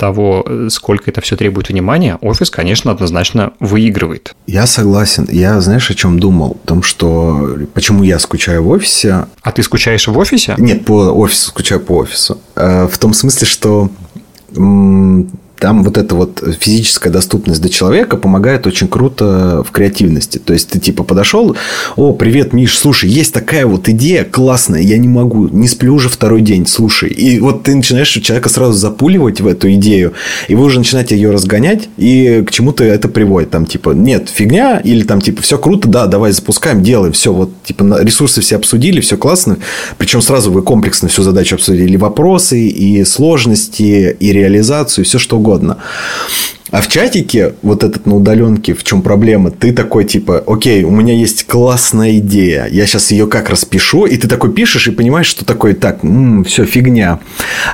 того, 0.00 0.44
сколько 0.70 1.10
это 1.10 1.20
все 1.20 1.36
требует 1.36 1.68
внимания, 1.68 2.16
офис, 2.22 2.50
конечно, 2.50 2.90
однозначно 2.90 3.52
выигрывает. 3.60 4.34
Я 4.46 4.66
согласен. 4.66 5.28
Я, 5.30 5.60
знаешь, 5.60 5.90
о 5.90 5.94
чем 5.94 6.18
думал? 6.18 6.56
О 6.64 6.66
том, 6.66 6.82
что 6.82 7.58
почему 7.74 8.02
я 8.02 8.18
скучаю 8.18 8.64
в 8.64 8.70
офисе. 8.70 9.26
А 9.42 9.52
ты 9.52 9.62
скучаешь 9.62 10.08
в 10.08 10.16
офисе? 10.16 10.54
Нет, 10.58 10.86
по 10.86 11.10
офису, 11.12 11.48
скучаю 11.48 11.80
по 11.80 11.98
офису. 11.98 12.38
Э, 12.56 12.88
в 12.90 12.96
том 12.98 13.12
смысле, 13.12 13.46
что 13.46 13.90
там 15.60 15.84
вот 15.84 15.98
эта 15.98 16.14
вот 16.14 16.42
физическая 16.58 17.12
доступность 17.12 17.60
до 17.60 17.68
человека 17.68 18.16
помогает 18.16 18.66
очень 18.66 18.88
круто 18.88 19.62
в 19.66 19.70
креативности. 19.70 20.38
То 20.38 20.54
есть, 20.54 20.70
ты 20.70 20.80
типа 20.80 21.04
подошел, 21.04 21.54
о, 21.96 22.14
привет, 22.14 22.54
Миш, 22.54 22.78
слушай, 22.78 23.10
есть 23.10 23.34
такая 23.34 23.66
вот 23.66 23.88
идея 23.90 24.24
классная, 24.24 24.80
я 24.80 24.96
не 24.96 25.06
могу, 25.06 25.48
не 25.48 25.68
сплю 25.68 25.94
уже 25.94 26.08
второй 26.08 26.40
день, 26.40 26.66
слушай. 26.66 27.10
И 27.10 27.38
вот 27.40 27.62
ты 27.64 27.74
начинаешь 27.74 28.08
человека 28.08 28.48
сразу 28.48 28.72
запуливать 28.72 29.42
в 29.42 29.46
эту 29.46 29.70
идею, 29.74 30.14
и 30.48 30.54
вы 30.54 30.64
уже 30.64 30.78
начинаете 30.78 31.14
ее 31.14 31.30
разгонять, 31.30 31.90
и 31.98 32.42
к 32.46 32.50
чему-то 32.50 32.82
это 32.82 33.08
приводит. 33.08 33.50
Там 33.50 33.66
типа, 33.66 33.90
нет, 33.90 34.30
фигня, 34.30 34.78
или 34.78 35.02
там 35.02 35.20
типа, 35.20 35.42
все 35.42 35.58
круто, 35.58 35.88
да, 35.88 36.06
давай 36.06 36.32
запускаем, 36.32 36.82
делаем, 36.82 37.12
все, 37.12 37.34
вот 37.34 37.50
типа 37.64 38.00
ресурсы 38.00 38.40
все 38.40 38.56
обсудили, 38.56 39.00
все 39.00 39.18
классно. 39.18 39.58
Причем 39.98 40.22
сразу 40.22 40.50
вы 40.50 40.62
комплексно 40.62 41.08
всю 41.08 41.22
задачу 41.22 41.56
обсудили, 41.56 41.98
вопросы, 41.98 42.66
и 42.66 43.04
сложности, 43.04 44.16
и 44.18 44.32
реализацию, 44.32 45.04
и 45.04 45.06
все 45.06 45.18
что 45.18 45.36
угодно 45.36 45.49
угодно. 45.50 45.78
А 46.70 46.80
в 46.80 46.88
чатике, 46.88 47.54
вот 47.62 47.82
этот 47.82 48.06
на 48.06 48.14
удаленке, 48.14 48.74
в 48.74 48.84
чем 48.84 49.02
проблема? 49.02 49.50
Ты 49.50 49.72
такой 49.72 50.04
типа, 50.04 50.44
окей, 50.46 50.84
у 50.84 50.90
меня 50.90 51.12
есть 51.12 51.44
классная 51.48 52.18
идея, 52.18 52.68
я 52.70 52.86
сейчас 52.86 53.10
ее 53.10 53.26
как 53.26 53.50
распишу, 53.50 54.06
и 54.06 54.16
ты 54.16 54.28
такой 54.28 54.52
пишешь 54.52 54.86
и 54.86 54.92
понимаешь, 54.92 55.26
что 55.26 55.44
такое, 55.44 55.74
так, 55.74 56.04
м-м, 56.04 56.44
все, 56.44 56.64
фигня. 56.64 57.18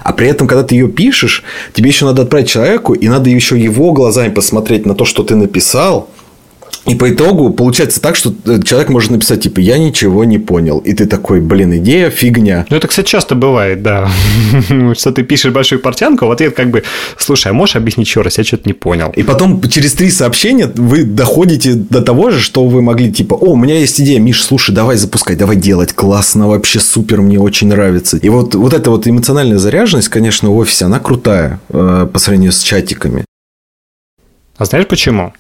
А 0.03 0.15
при 0.15 0.29
этом, 0.29 0.49
когда 0.49 0.63
ты 0.63 0.77
ее 0.77 0.89
пишешь, 0.89 1.45
тебе 1.75 1.89
еще 1.91 2.07
надо 2.07 2.23
отправить 2.23 2.49
человеку, 2.49 2.95
и 2.95 3.07
надо 3.09 3.29
еще 3.29 3.61
его 3.61 3.93
глазами 3.93 4.33
посмотреть 4.33 4.87
на 4.87 4.95
то, 4.95 5.05
что 5.05 5.23
ты 5.23 5.37
написал, 5.37 6.09
И 6.87 6.95
по 6.95 7.11
итогу 7.11 7.51
получается 7.51 8.01
так, 8.01 8.15
что 8.15 8.33
э, 8.45 8.63
человек 8.63 8.91
может 8.91 9.11
написать, 9.11 9.43
типа, 9.43 9.59
я 9.59 9.77
ничего 9.77 10.25
не 10.25 10.39
понял. 10.39 10.79
И 10.79 10.93
ты 10.93 11.07
такой, 11.07 11.41
блин, 11.41 11.77
идея 11.79 12.11
фигня. 12.11 12.65
Ну, 12.71 12.77
это, 12.77 12.87
кстати, 12.87 13.09
часто 13.09 13.35
бывает, 13.35 13.83
да. 13.83 14.09
что 14.95 15.13
ты 15.13 15.25
пишешь 15.25 15.53
большую 15.53 15.81
портянку, 15.81 16.25
а 16.25 16.29
в 16.29 16.31
ответ 16.31 16.55
как 16.55 16.71
бы, 16.71 16.85
слушай, 17.19 17.51
а 17.51 17.53
можешь 17.53 17.75
объяснить 17.75 18.07
еще 18.07 18.23
раз, 18.23 18.39
я 18.39 18.45
что-то 18.45 18.69
не 18.69 18.73
понял. 18.73 19.13
И 19.17 19.25
потом 19.25 19.61
через 19.69 19.95
три 19.95 20.11
сообщения 20.11 20.71
вы 20.75 21.03
доходите 21.03 21.75
до 21.75 22.03
того 22.03 22.31
же, 22.31 22.41
что 22.41 22.65
вы 22.65 22.83
могли, 22.83 23.13
типа, 23.13 23.35
о, 23.35 23.53
у 23.53 23.57
меня 23.57 23.79
есть 23.79 24.01
идея, 24.01 24.21
Миш, 24.21 24.45
слушай, 24.45 24.73
давай 24.75 24.97
запускай, 24.97 25.35
давай 25.35 25.57
делать, 25.57 25.93
классно, 25.93 26.49
вообще 26.49 26.79
супер, 26.79 27.21
мне 27.21 27.41
очень 27.41 27.67
нравится. 27.67 28.17
И 28.17 28.29
вот, 28.29 28.55
вот 28.55 28.75
эта 28.75 28.93
вот 28.93 29.09
эмоциональная 29.09 29.59
заряженность, 29.59 30.09
конечно, 30.09 30.51
в 30.51 30.57
офисе, 30.57 30.85
она 30.85 31.01
крутая 31.01 31.59
э, 31.71 32.07
по 32.13 32.19
сравнению 32.21 32.53
с 32.53 32.61
чатиками. 32.61 33.25
А 34.57 34.65
знаешь 34.65 34.87
почему? 34.87 35.33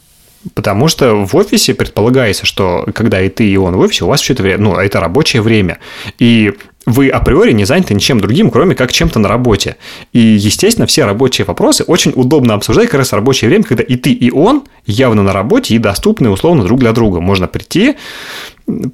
Потому 0.54 0.88
что 0.88 1.26
в 1.26 1.34
офисе 1.34 1.74
предполагается, 1.74 2.46
что 2.46 2.86
когда 2.94 3.20
и 3.20 3.28
ты, 3.28 3.48
и 3.48 3.56
он 3.56 3.76
в 3.76 3.80
офисе, 3.80 4.04
у 4.04 4.08
вас 4.08 4.20
все 4.20 4.32
это 4.32 4.42
время, 4.42 4.62
ну, 4.62 4.76
это 4.76 5.00
рабочее 5.00 5.42
время. 5.42 5.78
И 6.18 6.52
вы 6.86 7.08
априори 7.08 7.50
не 7.50 7.64
заняты 7.64 7.94
ничем 7.94 8.20
другим, 8.20 8.50
кроме 8.50 8.76
как 8.76 8.92
чем-то 8.92 9.18
на 9.18 9.28
работе. 9.28 9.76
И, 10.12 10.20
естественно, 10.20 10.86
все 10.86 11.04
рабочие 11.04 11.44
вопросы 11.44 11.82
очень 11.82 12.12
удобно 12.14 12.54
обсуждать 12.54 12.88
как 12.88 12.98
раз 12.98 13.12
рабочее 13.12 13.48
время, 13.48 13.64
когда 13.64 13.82
и 13.82 13.96
ты, 13.96 14.12
и 14.12 14.30
он 14.30 14.62
явно 14.86 15.24
на 15.24 15.32
работе 15.32 15.74
и 15.74 15.78
доступны 15.78 16.30
условно 16.30 16.62
друг 16.62 16.78
для 16.78 16.92
друга. 16.92 17.20
Можно 17.20 17.48
прийти, 17.48 17.96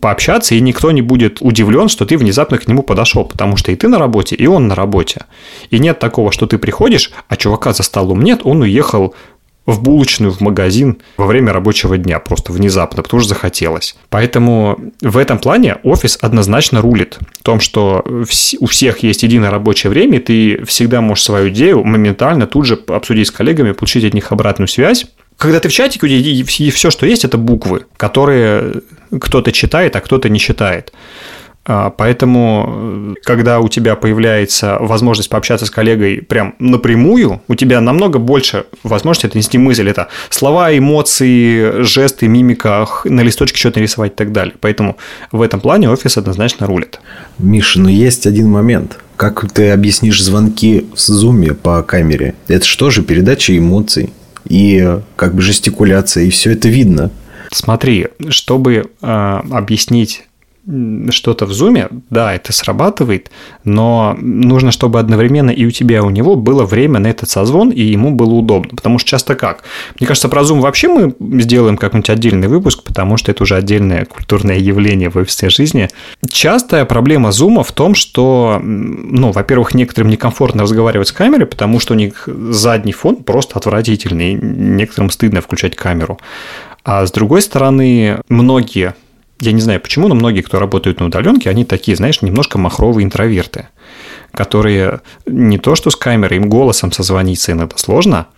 пообщаться, 0.00 0.54
и 0.54 0.60
никто 0.60 0.90
не 0.90 1.02
будет 1.02 1.38
удивлен, 1.40 1.88
что 1.88 2.04
ты 2.04 2.16
внезапно 2.16 2.58
к 2.58 2.66
нему 2.66 2.82
подошел, 2.82 3.24
потому 3.24 3.56
что 3.56 3.72
и 3.72 3.76
ты 3.76 3.88
на 3.88 3.98
работе, 3.98 4.36
и 4.36 4.46
он 4.46 4.68
на 4.68 4.74
работе. 4.74 5.26
И 5.70 5.78
нет 5.78 5.98
такого, 5.98 6.32
что 6.32 6.46
ты 6.46 6.58
приходишь, 6.58 7.10
а 7.28 7.36
чувака 7.36 7.72
за 7.72 7.82
столом 7.82 8.22
нет, 8.22 8.40
он 8.44 8.62
уехал 8.62 9.14
в 9.66 9.82
булочную, 9.82 10.32
в 10.32 10.40
магазин 10.40 10.98
во 11.16 11.26
время 11.26 11.52
рабочего 11.52 11.96
дня, 11.96 12.18
просто 12.18 12.52
внезапно, 12.52 13.02
потому 13.02 13.20
что 13.20 13.28
захотелось. 13.30 13.96
Поэтому 14.08 14.78
в 15.00 15.16
этом 15.16 15.38
плане 15.38 15.76
офис 15.82 16.18
однозначно 16.20 16.80
рулит. 16.80 17.18
В 17.38 17.42
том, 17.42 17.60
что 17.60 18.04
у 18.60 18.66
всех 18.66 18.98
есть 19.00 19.22
единое 19.22 19.50
рабочее 19.50 19.90
время, 19.90 20.20
ты 20.20 20.64
всегда 20.64 21.00
можешь 21.00 21.24
свою 21.24 21.48
идею 21.50 21.84
моментально 21.84 22.46
тут 22.46 22.66
же 22.66 22.78
обсудить 22.88 23.28
с 23.28 23.30
коллегами, 23.30 23.72
получить 23.72 24.04
от 24.04 24.14
них 24.14 24.32
обратную 24.32 24.68
связь. 24.68 25.06
Когда 25.38 25.60
ты 25.60 25.68
в 25.68 25.72
чатике, 25.72 26.06
и 26.06 26.70
все, 26.70 26.90
что 26.90 27.06
есть, 27.06 27.24
это 27.24 27.38
буквы, 27.38 27.86
которые 27.96 28.82
кто-то 29.20 29.50
читает, 29.50 29.96
а 29.96 30.00
кто-то 30.00 30.28
не 30.28 30.38
читает. 30.38 30.92
А, 31.64 31.90
поэтому, 31.90 33.14
когда 33.24 33.60
у 33.60 33.68
тебя 33.68 33.94
появляется 33.94 34.78
возможность 34.80 35.28
пообщаться 35.28 35.66
с 35.66 35.70
коллегой 35.70 36.20
прям 36.20 36.54
напрямую, 36.58 37.40
у 37.46 37.54
тебя 37.54 37.80
намного 37.80 38.18
больше 38.18 38.66
возможности 38.82 39.28
донести 39.28 39.58
мысль. 39.58 39.88
Это 39.88 40.08
слова, 40.28 40.76
эмоции, 40.76 41.82
жесты, 41.82 42.26
мимика, 42.26 42.88
на 43.04 43.20
листочке 43.20 43.58
что-то 43.58 43.78
нарисовать 43.78 44.12
и 44.12 44.16
так 44.16 44.32
далее. 44.32 44.54
Поэтому 44.60 44.96
в 45.30 45.40
этом 45.40 45.60
плане 45.60 45.88
офис 45.88 46.16
однозначно 46.16 46.66
рулит. 46.66 47.00
Миша, 47.38 47.80
но 47.80 47.88
есть 47.88 48.26
один 48.26 48.48
момент. 48.48 48.98
Как 49.16 49.48
ты 49.52 49.70
объяснишь 49.70 50.22
звонки 50.22 50.88
в 50.94 50.98
зуме 50.98 51.54
по 51.54 51.82
камере? 51.82 52.34
Это 52.48 52.64
что 52.64 52.90
же 52.90 53.02
передача 53.02 53.56
эмоций 53.56 54.12
и 54.48 54.98
как 55.14 55.36
бы 55.36 55.42
жестикуляция, 55.42 56.24
и 56.24 56.30
все 56.30 56.52
это 56.52 56.68
видно. 56.68 57.10
Смотри, 57.52 58.08
чтобы 58.30 58.90
э, 59.00 59.40
объяснить 59.50 60.24
что-то 61.10 61.46
в 61.46 61.52
зуме, 61.52 61.88
да, 62.10 62.34
это 62.34 62.52
срабатывает, 62.52 63.30
но 63.64 64.16
нужно, 64.20 64.70
чтобы 64.70 65.00
одновременно 65.00 65.50
и 65.50 65.66
у 65.66 65.70
тебя, 65.72 65.96
и 65.96 66.00
у 66.00 66.10
него 66.10 66.36
было 66.36 66.64
время 66.64 67.00
на 67.00 67.08
этот 67.08 67.28
созвон, 67.28 67.70
и 67.70 67.82
ему 67.82 68.12
было 68.12 68.34
удобно. 68.34 68.76
Потому 68.76 68.98
что 68.98 69.10
часто 69.10 69.34
как? 69.34 69.64
Мне 69.98 70.06
кажется, 70.06 70.28
про 70.28 70.44
зум 70.44 70.60
вообще 70.60 70.86
мы 70.86 71.14
сделаем 71.40 71.76
какой-нибудь 71.76 72.10
отдельный 72.10 72.46
выпуск, 72.46 72.84
потому 72.84 73.16
что 73.16 73.32
это 73.32 73.42
уже 73.42 73.56
отдельное 73.56 74.04
культурное 74.04 74.58
явление 74.58 75.10
в 75.10 75.16
офисной 75.16 75.50
жизни. 75.50 75.88
Частая 76.28 76.84
проблема 76.84 77.32
зума 77.32 77.64
в 77.64 77.72
том, 77.72 77.96
что, 77.96 78.60
ну, 78.62 79.32
во-первых, 79.32 79.74
некоторым 79.74 80.10
некомфортно 80.10 80.62
разговаривать 80.62 81.08
с 81.08 81.12
камерой, 81.12 81.46
потому 81.46 81.80
что 81.80 81.94
у 81.94 81.96
них 81.96 82.28
задний 82.28 82.92
фон 82.92 83.16
просто 83.16 83.58
отвратительный, 83.58 84.34
некоторым 84.34 85.10
стыдно 85.10 85.40
включать 85.40 85.74
камеру. 85.74 86.20
А 86.84 87.04
с 87.06 87.12
другой 87.12 87.42
стороны, 87.42 88.20
многие 88.28 88.94
я 89.42 89.50
не 89.50 89.60
знаю 89.60 89.80
почему, 89.80 90.06
но 90.06 90.14
многие, 90.14 90.42
кто 90.42 90.60
работают 90.60 91.00
на 91.00 91.06
удаленке, 91.06 91.50
они 91.50 91.64
такие, 91.64 91.96
знаешь, 91.96 92.22
немножко 92.22 92.58
махровые 92.58 93.04
интроверты, 93.04 93.68
которые 94.32 95.00
не 95.26 95.58
то 95.58 95.74
что 95.74 95.90
с 95.90 95.96
камерой, 95.96 96.36
им 96.36 96.48
голосом 96.48 96.92
созвониться 96.92 97.50
иногда 97.50 97.76
сложно, 97.76 98.28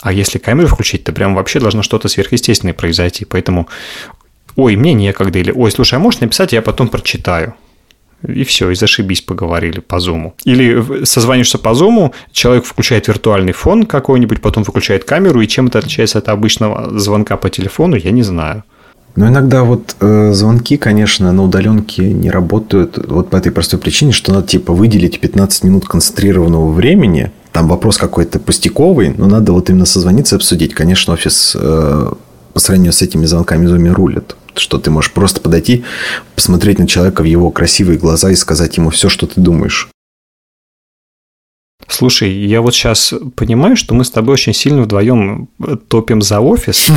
а 0.00 0.10
если 0.10 0.38
камеру 0.38 0.68
включить, 0.68 1.04
то 1.04 1.12
прям 1.12 1.34
вообще 1.34 1.60
должно 1.60 1.82
что-то 1.82 2.08
сверхъестественное 2.08 2.72
произойти. 2.72 3.26
Поэтому, 3.26 3.68
ой, 4.56 4.76
мне 4.76 4.94
некогда, 4.94 5.38
или, 5.38 5.50
ой, 5.50 5.70
слушай, 5.70 5.96
а 5.96 5.98
можешь 5.98 6.20
написать, 6.20 6.52
я 6.52 6.62
потом 6.62 6.88
прочитаю. 6.88 7.54
И 8.26 8.42
все, 8.44 8.70
и 8.70 8.74
зашибись, 8.74 9.20
поговорили 9.20 9.80
по 9.80 10.00
зуму. 10.00 10.34
Или 10.44 11.04
созвонишься 11.04 11.58
по 11.58 11.74
зуму, 11.74 12.14
человек 12.32 12.64
включает 12.64 13.06
виртуальный 13.06 13.52
фон 13.52 13.84
какой-нибудь, 13.84 14.40
потом 14.40 14.62
выключает 14.62 15.04
камеру, 15.04 15.42
и 15.42 15.46
чем 15.46 15.66
это 15.66 15.80
отличается 15.80 16.18
от 16.18 16.30
обычного 16.30 16.98
звонка 16.98 17.36
по 17.36 17.50
телефону, 17.50 17.96
я 17.96 18.12
не 18.12 18.22
знаю. 18.22 18.64
Но 19.16 19.28
иногда 19.28 19.62
вот 19.62 19.94
э, 20.00 20.32
звонки, 20.32 20.76
конечно, 20.76 21.30
на 21.32 21.44
удаленке 21.44 22.12
не 22.12 22.30
работают 22.30 22.98
вот 23.08 23.30
по 23.30 23.36
этой 23.36 23.52
простой 23.52 23.78
причине, 23.78 24.12
что 24.12 24.32
надо 24.32 24.48
типа 24.48 24.72
выделить 24.72 25.20
15 25.20 25.64
минут 25.64 25.86
концентрированного 25.86 26.72
времени. 26.72 27.30
Там 27.52 27.68
вопрос 27.68 27.96
какой-то 27.96 28.40
пустяковый, 28.40 29.14
но 29.16 29.26
надо 29.26 29.52
вот 29.52 29.70
именно 29.70 29.86
созвониться 29.86 30.34
и 30.34 30.38
обсудить. 30.38 30.74
Конечно, 30.74 31.12
офис 31.12 31.56
э, 31.58 32.12
по 32.52 32.60
сравнению 32.60 32.92
с 32.92 33.02
этими 33.02 33.24
звонками 33.26 33.66
зуме 33.66 33.92
рулит. 33.92 34.34
Что 34.56 34.78
ты 34.78 34.90
можешь 34.90 35.12
просто 35.12 35.40
подойти, 35.40 35.84
посмотреть 36.34 36.78
на 36.80 36.86
человека 36.88 37.22
в 37.22 37.26
его 37.26 37.50
красивые 37.50 37.98
глаза 37.98 38.30
и 38.30 38.36
сказать 38.36 38.76
ему 38.76 38.90
все, 38.90 39.08
что 39.08 39.26
ты 39.26 39.40
думаешь. 39.40 39.88
Слушай, 41.88 42.32
я 42.32 42.60
вот 42.60 42.74
сейчас 42.74 43.12
понимаю, 43.36 43.76
что 43.76 43.94
мы 43.94 44.04
с 44.04 44.10
тобой 44.10 44.34
очень 44.34 44.54
сильно 44.54 44.82
вдвоем 44.82 45.48
топим 45.88 46.22
за 46.22 46.40
офис, 46.40 46.88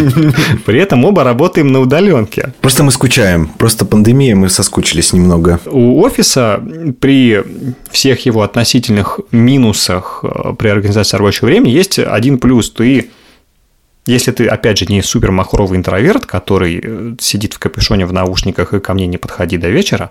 при 0.66 0.78
этом 0.78 1.04
оба 1.04 1.24
работаем 1.24 1.72
на 1.72 1.80
удаленке. 1.80 2.52
Просто 2.60 2.84
мы 2.84 2.90
скучаем, 2.92 3.48
просто 3.48 3.84
пандемия, 3.84 4.36
мы 4.36 4.48
соскучились 4.48 5.12
немного. 5.12 5.58
У 5.66 6.00
офиса 6.02 6.62
при 7.00 7.42
всех 7.90 8.26
его 8.26 8.42
относительных 8.42 9.20
минусах 9.32 10.20
э, 10.22 10.54
при 10.58 10.68
организации 10.68 11.16
рабочего 11.16 11.46
времени 11.46 11.70
есть 11.70 11.98
один 11.98 12.38
плюс. 12.38 12.70
Ты 12.70 13.10
если 14.06 14.30
ты, 14.30 14.46
опять 14.46 14.78
же, 14.78 14.86
не 14.86 15.02
супер 15.02 15.32
махровый 15.32 15.78
интроверт, 15.78 16.26
который 16.26 16.80
э, 16.82 17.16
сидит 17.20 17.54
в 17.54 17.58
капюшоне 17.58 18.06
в 18.06 18.12
наушниках 18.12 18.72
и 18.72 18.80
ко 18.80 18.94
мне 18.94 19.06
не 19.08 19.18
подходи 19.18 19.56
до 19.56 19.68
вечера, 19.68 20.10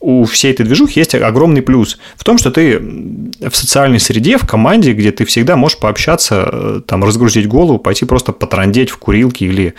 у 0.00 0.24
всей 0.24 0.52
этой 0.52 0.66
движухи 0.66 0.98
есть 0.98 1.14
огромный 1.14 1.62
плюс 1.62 1.98
в 2.16 2.24
том, 2.24 2.38
что 2.38 2.50
ты 2.50 2.78
в 2.78 3.54
социальной 3.54 4.00
среде, 4.00 4.36
в 4.36 4.46
команде, 4.46 4.92
где 4.92 5.12
ты 5.12 5.24
всегда 5.24 5.56
можешь 5.56 5.78
пообщаться, 5.78 6.48
э, 6.52 6.80
там, 6.86 7.04
разгрузить 7.04 7.46
голову, 7.46 7.78
пойти 7.78 8.04
просто 8.04 8.32
потрандеть 8.32 8.90
в 8.90 8.98
курилке 8.98 9.46
или 9.46 9.74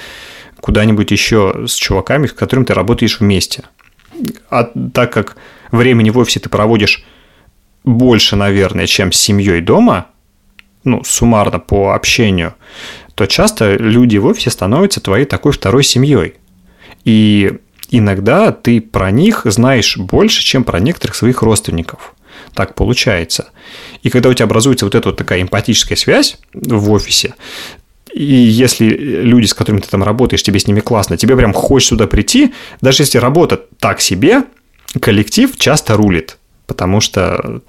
куда-нибудь 0.62 1.12
еще 1.12 1.66
с 1.68 1.76
чуваками, 1.76 2.28
с 2.28 2.34
которыми 2.34 2.66
ты 2.66 2.74
работаешь 2.74 3.20
вместе. 3.20 3.64
А 4.50 4.64
так 4.94 5.12
как 5.12 5.36
времени 5.72 6.10
в 6.10 6.18
офисе 6.18 6.40
ты 6.40 6.48
проводишь 6.48 7.06
больше, 7.84 8.38
наверное, 8.38 8.88
чем 8.88 9.12
с 9.12 9.20
семьей 9.20 9.60
дома, 9.60 10.08
ну, 10.84 11.04
суммарно 11.04 11.60
по 11.60 11.94
общению, 11.94 12.56
то 13.18 13.26
часто 13.26 13.78
люди 13.78 14.18
в 14.18 14.28
офисе 14.28 14.52
становятся 14.52 15.02
твоей 15.02 15.26
такой 15.26 15.52
второй 15.52 15.84
семьей. 15.84 16.36
И 17.04 17.52
иногда 17.90 18.52
ты 18.52 18.80
про 18.80 19.10
них 19.10 19.42
знаешь 19.46 19.98
больше, 19.98 20.44
чем 20.44 20.64
про 20.64 20.80
некоторых 20.80 21.16
своих 21.16 21.42
родственников. 21.42 22.14
Так 22.54 22.76
получается. 22.76 23.50
И 24.04 24.12
когда 24.12 24.30
у 24.30 24.34
тебя 24.36 24.46
образуется 24.46 24.86
вот 24.86 24.94
эта 24.94 25.10
вот 25.10 25.18
такая 25.18 25.42
эмпатическая 25.42 25.98
связь 25.98 26.38
в 26.54 26.92
офисе, 26.92 27.34
и 28.14 28.24
если 28.24 28.86
люди, 28.86 29.48
с 29.48 29.56
которыми 29.56 29.82
ты 29.82 29.90
там 29.90 30.04
работаешь, 30.04 30.44
тебе 30.44 30.60
с 30.60 30.68
ними 30.68 30.82
классно, 30.82 31.18
тебе 31.18 31.36
прям 31.36 31.54
хочешь 31.54 31.90
сюда 31.90 32.06
прийти, 32.06 32.54
даже 32.82 33.02
если 33.02 33.18
работа 33.18 33.60
так 33.80 34.00
себе, 34.00 34.44
коллектив 35.02 35.58
часто 35.58 35.98
рулит. 35.98 36.38
Потому 36.68 37.02
что 37.02 37.62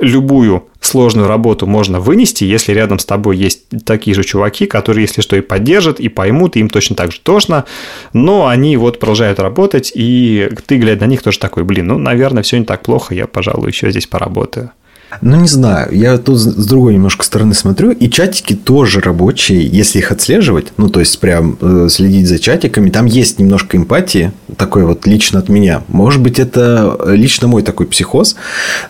любую 0.00 0.64
сложную 0.80 1.28
работу 1.28 1.66
можно 1.66 2.00
вынести, 2.00 2.44
если 2.44 2.72
рядом 2.72 2.98
с 2.98 3.04
тобой 3.04 3.36
есть 3.36 3.64
такие 3.84 4.14
же 4.14 4.24
чуваки, 4.24 4.66
которые, 4.66 5.04
если 5.04 5.20
что, 5.20 5.36
и 5.36 5.40
поддержат, 5.40 6.00
и 6.00 6.08
поймут, 6.08 6.56
и 6.56 6.60
им 6.60 6.70
точно 6.70 6.96
так 6.96 7.12
же 7.12 7.20
тошно, 7.20 7.64
но 8.12 8.46
они 8.46 8.76
вот 8.76 8.98
продолжают 8.98 9.38
работать, 9.38 9.92
и 9.94 10.48
ты, 10.66 10.78
глядя 10.78 11.02
на 11.02 11.10
них, 11.10 11.22
тоже 11.22 11.38
такой, 11.38 11.64
блин, 11.64 11.88
ну, 11.88 11.98
наверное, 11.98 12.42
все 12.42 12.58
не 12.58 12.64
так 12.64 12.82
плохо, 12.82 13.14
я, 13.14 13.26
пожалуй, 13.26 13.70
еще 13.70 13.90
здесь 13.90 14.06
поработаю. 14.06 14.72
Ну, 15.20 15.40
не 15.40 15.48
знаю. 15.48 15.92
Я 15.92 16.18
тут 16.18 16.38
с 16.38 16.66
другой 16.66 16.94
немножко 16.94 17.24
стороны 17.24 17.54
смотрю. 17.54 17.90
И 17.90 18.08
чатики 18.08 18.54
тоже 18.54 19.00
рабочие, 19.00 19.66
если 19.66 19.98
их 19.98 20.12
отслеживать. 20.12 20.72
Ну, 20.76 20.88
то 20.88 21.00
есть, 21.00 21.18
прям 21.18 21.56
э, 21.60 21.88
следить 21.90 22.28
за 22.28 22.38
чатиками. 22.38 22.90
Там 22.90 23.06
есть 23.06 23.38
немножко 23.38 23.76
эмпатии. 23.76 24.32
Такой 24.56 24.84
вот 24.84 25.06
лично 25.06 25.40
от 25.40 25.48
меня. 25.48 25.82
Может 25.88 26.22
быть, 26.22 26.38
это 26.38 26.98
лично 27.06 27.48
мой 27.48 27.62
такой 27.62 27.86
психоз. 27.86 28.36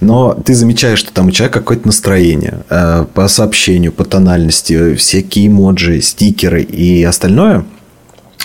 Но 0.01 0.35
ты 0.35 0.55
замечаешь, 0.55 0.99
что 0.99 1.13
там 1.13 1.29
у 1.29 1.31
человека 1.31 1.61
какое-то 1.61 1.87
настроение. 1.87 2.61
Э, 2.69 3.05
по 3.13 3.29
сообщению, 3.29 3.93
по 3.93 4.05
тональности. 4.05 4.95
Всякие 4.95 5.49
эмоджи, 5.49 6.01
стикеры 6.01 6.63
и 6.63 7.03
остальное– 7.03 7.65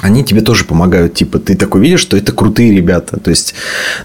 они 0.02 0.24
тебе 0.24 0.42
тоже 0.42 0.66
помогают. 0.66 1.14
Типа, 1.14 1.40
ты 1.40 1.56
такой 1.56 1.82
видишь, 1.82 2.02
что 2.02 2.18
это 2.18 2.32
крутые 2.32 2.76
ребята. 2.76 3.20
То 3.20 3.30
есть, 3.30 3.54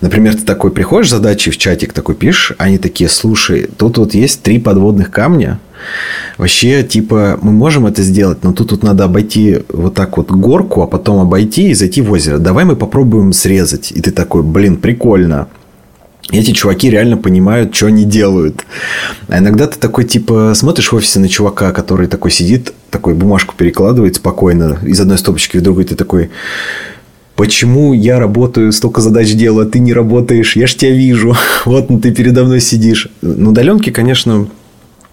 например, 0.00 0.36
ты 0.36 0.42
такой 0.42 0.70
приходишь 0.70 1.10
задачи 1.10 1.50
в 1.50 1.58
чатик 1.58 1.92
такой 1.92 2.14
пишешь, 2.14 2.54
они 2.58 2.78
такие, 2.78 3.10
слушай, 3.10 3.68
тут 3.76 3.98
вот 3.98 4.14
есть 4.14 4.42
три 4.42 4.58
подводных 4.58 5.10
камня. 5.10 5.58
Вообще, 6.36 6.82
типа, 6.82 7.38
мы 7.40 7.52
можем 7.52 7.86
это 7.86 8.02
сделать, 8.02 8.44
но 8.44 8.52
тут 8.52 8.68
тут 8.68 8.82
надо 8.82 9.04
обойти 9.04 9.60
вот 9.68 9.94
так 9.94 10.16
вот 10.18 10.30
горку, 10.30 10.82
а 10.82 10.86
потом 10.86 11.20
обойти 11.20 11.70
и 11.70 11.74
зайти 11.74 12.02
в 12.02 12.12
озеро. 12.12 12.38
Давай 12.38 12.64
мы 12.64 12.76
попробуем 12.76 13.32
срезать. 13.32 13.90
И 13.90 14.00
ты 14.00 14.10
такой, 14.10 14.42
блин, 14.42 14.76
прикольно 14.76 15.48
эти 16.30 16.52
чуваки 16.52 16.90
реально 16.90 17.16
понимают, 17.16 17.74
что 17.74 17.86
они 17.86 18.04
делают. 18.04 18.64
А 19.28 19.38
иногда 19.38 19.66
ты 19.66 19.78
такой, 19.78 20.04
типа, 20.04 20.52
смотришь 20.54 20.92
в 20.92 20.96
офисе 20.96 21.18
на 21.18 21.28
чувака, 21.28 21.72
который 21.72 22.06
такой 22.06 22.30
сидит, 22.30 22.72
такой 22.90 23.14
бумажку 23.14 23.54
перекладывает 23.56 24.16
спокойно 24.16 24.78
из 24.84 25.00
одной 25.00 25.18
стопочки 25.18 25.56
в 25.56 25.62
другую, 25.62 25.86
ты 25.86 25.96
такой, 25.96 26.30
почему 27.36 27.92
я 27.92 28.18
работаю, 28.18 28.72
столько 28.72 29.00
задач 29.00 29.32
делаю, 29.32 29.66
а 29.66 29.70
ты 29.70 29.78
не 29.78 29.92
работаешь, 29.92 30.56
я 30.56 30.66
ж 30.66 30.74
тебя 30.74 30.92
вижу, 30.92 31.36
вот 31.64 31.90
ну, 31.90 31.98
ты 31.98 32.12
передо 32.12 32.44
мной 32.44 32.60
сидишь. 32.60 33.08
На 33.22 33.50
удаленке, 33.50 33.90
конечно, 33.90 34.48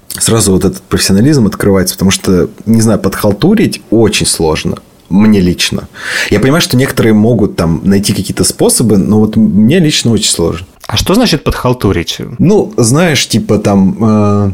сразу 0.10 0.52
вот 0.52 0.66
этот 0.66 0.82
профессионализм 0.84 1.48
открывается, 1.48 1.96
потому 1.96 2.12
что, 2.12 2.50
не 2.66 2.82
знаю, 2.82 3.00
подхалтурить 3.00 3.82
очень 3.90 4.26
сложно 4.26 4.78
мне 5.10 5.40
лично. 5.40 5.88
Я 6.30 6.40
понимаю, 6.40 6.62
что 6.62 6.78
некоторые 6.78 7.14
могут 7.14 7.56
там 7.56 7.82
найти 7.84 8.14
какие-то 8.14 8.44
способы, 8.44 8.98
но 8.98 9.20
вот 9.20 9.36
мне 9.36 9.80
лично 9.80 10.12
очень 10.12 10.30
сложно. 10.30 10.68
А 10.88 10.96
что 10.96 11.14
значит 11.14 11.44
подхалтурить? 11.44 12.22
Ну, 12.40 12.74
знаешь, 12.78 13.28
типа 13.28 13.60
там... 13.60 13.98
Э, 14.00 14.52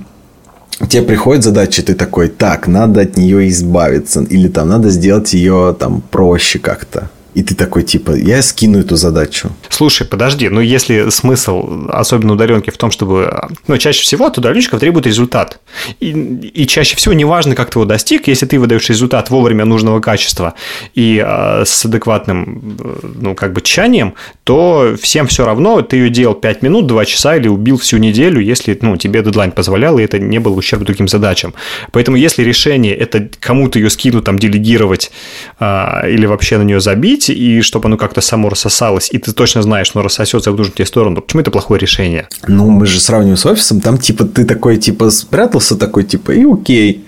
тебе 0.87 1.03
приходит 1.03 1.43
задача, 1.43 1.83
ты 1.83 1.93
такой, 1.93 2.27
так, 2.27 2.67
надо 2.67 3.01
от 3.01 3.17
нее 3.17 3.47
избавиться, 3.49 4.23
или 4.23 4.47
там 4.47 4.69
надо 4.69 4.89
сделать 4.89 5.33
ее 5.33 5.75
там 5.79 6.01
проще 6.01 6.59
как-то. 6.59 7.09
И 7.33 7.41
ты 7.41 7.55
такой, 7.55 7.83
типа, 7.83 8.11
я 8.11 8.41
скину 8.41 8.79
эту 8.79 8.95
задачу. 8.95 9.51
Слушай, 9.69 10.05
подожди, 10.05 10.49
ну 10.49 10.61
если 10.61 11.09
смысл, 11.09 11.87
особенно 11.89 12.33
удаленки, 12.33 12.69
в 12.69 12.77
том, 12.77 12.91
чтобы... 12.91 13.49
Ну, 13.67 13.77
чаще 13.77 14.03
всего 14.03 14.25
от 14.25 14.37
удаленщиков 14.37 14.79
требует 14.79 15.07
результат. 15.07 15.59
И, 15.99 16.09
и 16.09 16.67
чаще 16.67 16.95
всего 16.95 17.13
неважно, 17.13 17.55
как 17.55 17.71
ты 17.71 17.79
его 17.79 17.85
достиг, 17.85 18.27
если 18.27 18.45
ты 18.45 18.59
выдаешь 18.59 18.87
результат 18.89 19.29
вовремя 19.29 19.65
нужного 19.65 19.99
качества 19.99 20.53
и 20.93 21.23
э, 21.25 21.63
с 21.65 21.85
адекватным, 21.85 22.77
ну, 23.19 23.35
как 23.35 23.53
бы 23.53 23.61
тщанием, 23.61 24.13
то 24.43 24.95
всем 25.01 25.27
все 25.27 25.45
равно, 25.45 25.81
ты 25.81 25.97
ее 25.97 26.09
делал 26.09 26.35
5 26.35 26.61
минут, 26.61 26.87
2 26.87 27.05
часа 27.05 27.35
или 27.35 27.47
убил 27.47 27.77
всю 27.77 27.97
неделю, 27.97 28.41
если, 28.41 28.77
ну, 28.81 28.97
тебе 28.97 29.23
дедлайн 29.23 29.51
позволял, 29.51 29.97
и 29.97 30.03
это 30.03 30.19
не 30.19 30.39
было 30.39 30.55
ущерб 30.55 30.83
другим 30.83 31.07
задачам. 31.07 31.53
Поэтому 31.91 32.17
если 32.17 32.43
решение 32.43 32.95
это 32.95 33.27
кому-то 33.39 33.79
ее 33.79 33.89
скинуть, 33.89 34.23
там, 34.23 34.37
делегировать 34.37 35.11
э, 35.59 36.11
или 36.11 36.25
вообще 36.25 36.57
на 36.57 36.63
нее 36.63 36.79
забить, 36.79 37.22
пить, 37.27 37.37
и 37.37 37.61
чтобы 37.61 37.87
оно 37.87 37.97
как-то 37.97 38.21
само 38.21 38.49
рассосалось, 38.49 39.09
и 39.11 39.17
ты 39.17 39.31
точно 39.31 39.61
знаешь, 39.61 39.87
что 39.87 39.99
оно 39.99 40.05
рассосется 40.05 40.51
в 40.51 40.55
нужную 40.55 40.75
тебе 40.75 40.85
сторону, 40.85 41.21
почему 41.21 41.41
это 41.41 41.51
плохое 41.51 41.79
решение? 41.79 42.27
Ну, 42.47 42.69
мы 42.69 42.85
же 42.85 42.99
сравниваем 42.99 43.37
с 43.37 43.45
офисом, 43.45 43.81
там 43.81 43.97
типа 43.97 44.25
ты 44.25 44.45
такой, 44.45 44.77
типа, 44.77 45.09
спрятался 45.11 45.75
такой, 45.75 46.03
типа, 46.03 46.31
и 46.31 46.45
окей, 46.45 47.05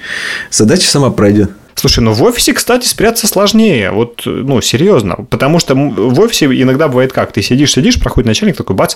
задача 0.51 0.88
сама 0.88 1.10
пройдет. 1.10 1.51
Слушай, 1.75 2.00
ну 2.00 2.13
в 2.13 2.24
офисе, 2.24 2.53
кстати, 2.53 2.88
спрятаться 2.88 3.27
сложнее. 3.27 3.91
Вот, 3.91 4.22
ну, 4.25 4.62
серьезно. 4.62 5.15
Потому 5.29 5.60
что 5.60 5.75
в 5.75 6.19
офисе 6.22 6.45
иногда 6.45 6.88
бывает 6.88 7.12
как? 7.12 7.34
Ты 7.34 7.41
сидишь, 7.41 7.74
сидишь, 7.74 8.00
проходит 8.00 8.27
начальник, 8.27 8.55
такой 8.55 8.77
бац, 8.77 8.95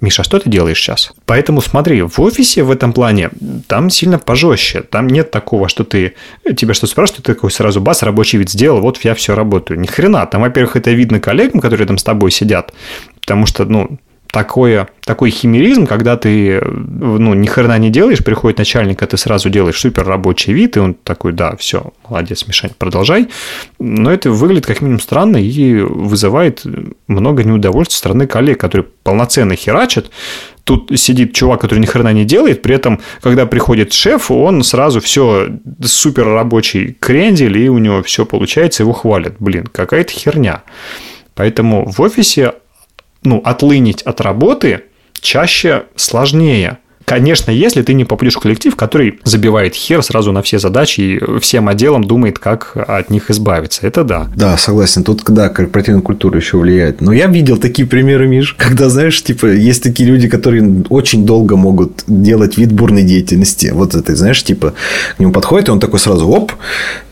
Миша, 0.00 0.22
а 0.22 0.24
что 0.24 0.38
ты 0.38 0.48
делаешь 0.48 0.78
сейчас? 0.78 1.12
Поэтому 1.26 1.60
смотри, 1.60 2.02
в 2.02 2.20
офисе 2.20 2.62
в 2.62 2.70
этом 2.70 2.92
плане 2.92 3.30
там 3.66 3.90
сильно 3.90 4.18
пожестче. 4.18 4.82
Там 4.82 5.08
нет 5.08 5.30
такого, 5.30 5.68
что 5.68 5.84
ты 5.84 6.14
тебя 6.56 6.74
что-то 6.74 6.92
спрашивают, 6.92 7.24
ты 7.24 7.34
такой 7.34 7.50
сразу 7.50 7.80
бас, 7.80 8.02
рабочий 8.02 8.38
вид 8.38 8.50
сделал, 8.50 8.80
вот 8.80 8.98
я 9.04 9.14
все 9.14 9.34
работаю. 9.34 9.80
Ни 9.80 9.86
хрена. 9.86 10.26
Там, 10.26 10.42
во-первых, 10.42 10.76
это 10.76 10.90
видно 10.92 11.20
коллегам, 11.20 11.60
которые 11.60 11.86
там 11.86 11.98
с 11.98 12.04
тобой 12.04 12.30
сидят, 12.30 12.72
потому 13.20 13.46
что, 13.46 13.64
ну, 13.64 13.98
такое, 14.38 14.86
такой 15.04 15.30
химеризм, 15.30 15.84
когда 15.84 16.16
ты 16.16 16.62
ну, 16.62 17.34
ни 17.34 17.48
хрена 17.48 17.76
не 17.76 17.90
делаешь, 17.90 18.22
приходит 18.22 18.58
начальник, 18.58 19.02
а 19.02 19.06
ты 19.08 19.16
сразу 19.16 19.50
делаешь 19.50 19.80
супер 19.80 20.06
рабочий 20.06 20.52
вид, 20.52 20.76
и 20.76 20.80
он 20.80 20.94
такой, 20.94 21.32
да, 21.32 21.56
все, 21.56 21.92
молодец, 22.08 22.46
Мишань, 22.46 22.70
продолжай. 22.78 23.28
Но 23.80 24.12
это 24.12 24.30
выглядит 24.30 24.66
как 24.66 24.80
минимум 24.80 25.00
странно 25.00 25.38
и 25.38 25.80
вызывает 25.80 26.64
много 27.08 27.42
неудовольствия 27.42 27.94
со 27.94 27.98
стороны 27.98 28.28
коллег, 28.28 28.60
которые 28.60 28.86
полноценно 29.02 29.56
херачат, 29.56 30.10
Тут 30.62 30.92
сидит 30.96 31.32
чувак, 31.32 31.62
который 31.62 31.78
ни 31.78 31.86
хрена 31.86 32.12
не 32.12 32.26
делает, 32.26 32.60
при 32.60 32.74
этом, 32.74 33.00
когда 33.22 33.46
приходит 33.46 33.94
шеф, 33.94 34.30
он 34.30 34.62
сразу 34.62 35.00
все 35.00 35.48
супер 35.82 36.26
рабочий 36.26 36.94
крендель, 37.00 37.56
и 37.56 37.70
у 37.70 37.78
него 37.78 38.02
все 38.02 38.26
получается, 38.26 38.82
его 38.82 38.92
хвалят. 38.92 39.36
Блин, 39.38 39.66
какая-то 39.66 40.12
херня. 40.12 40.62
Поэтому 41.34 41.90
в 41.90 42.02
офисе 42.02 42.52
ну, 43.28 43.40
отлынить 43.44 44.02
от 44.02 44.20
работы 44.20 44.84
чаще 45.20 45.84
сложнее. 45.96 46.78
Конечно, 47.08 47.50
если 47.50 47.82
ты 47.82 47.94
не 47.94 48.04
попадешь 48.04 48.36
в 48.36 48.40
коллектив, 48.40 48.76
который 48.76 49.18
забивает 49.24 49.74
хер 49.74 50.02
сразу 50.02 50.30
на 50.32 50.42
все 50.42 50.58
задачи 50.58 51.00
и 51.00 51.38
всем 51.40 51.68
отделом 51.68 52.04
думает, 52.04 52.38
как 52.38 52.72
от 52.76 53.10
них 53.10 53.30
избавиться. 53.30 53.86
Это 53.86 54.04
да. 54.04 54.28
Да, 54.36 54.58
согласен. 54.58 55.04
Тут, 55.04 55.22
да, 55.26 55.48
корпоративная 55.48 56.02
культура 56.02 56.36
еще 56.36 56.58
влияет. 56.58 57.00
Но 57.00 57.12
я 57.12 57.26
видел 57.26 57.56
такие 57.56 57.88
примеры, 57.88 58.28
Миш, 58.28 58.54
когда, 58.58 58.90
знаешь, 58.90 59.22
типа, 59.22 59.46
есть 59.46 59.82
такие 59.82 60.08
люди, 60.08 60.28
которые 60.28 60.84
очень 60.90 61.24
долго 61.24 61.56
могут 61.56 62.04
делать 62.06 62.58
вид 62.58 62.72
бурной 62.72 63.04
деятельности. 63.04 63.70
Вот 63.72 63.94
это, 63.94 64.14
знаешь, 64.14 64.42
типа, 64.44 64.74
к 65.16 65.18
нему 65.18 65.32
подходит, 65.32 65.68
и 65.68 65.70
он 65.70 65.80
такой 65.80 66.00
сразу, 66.00 66.28
оп, 66.28 66.52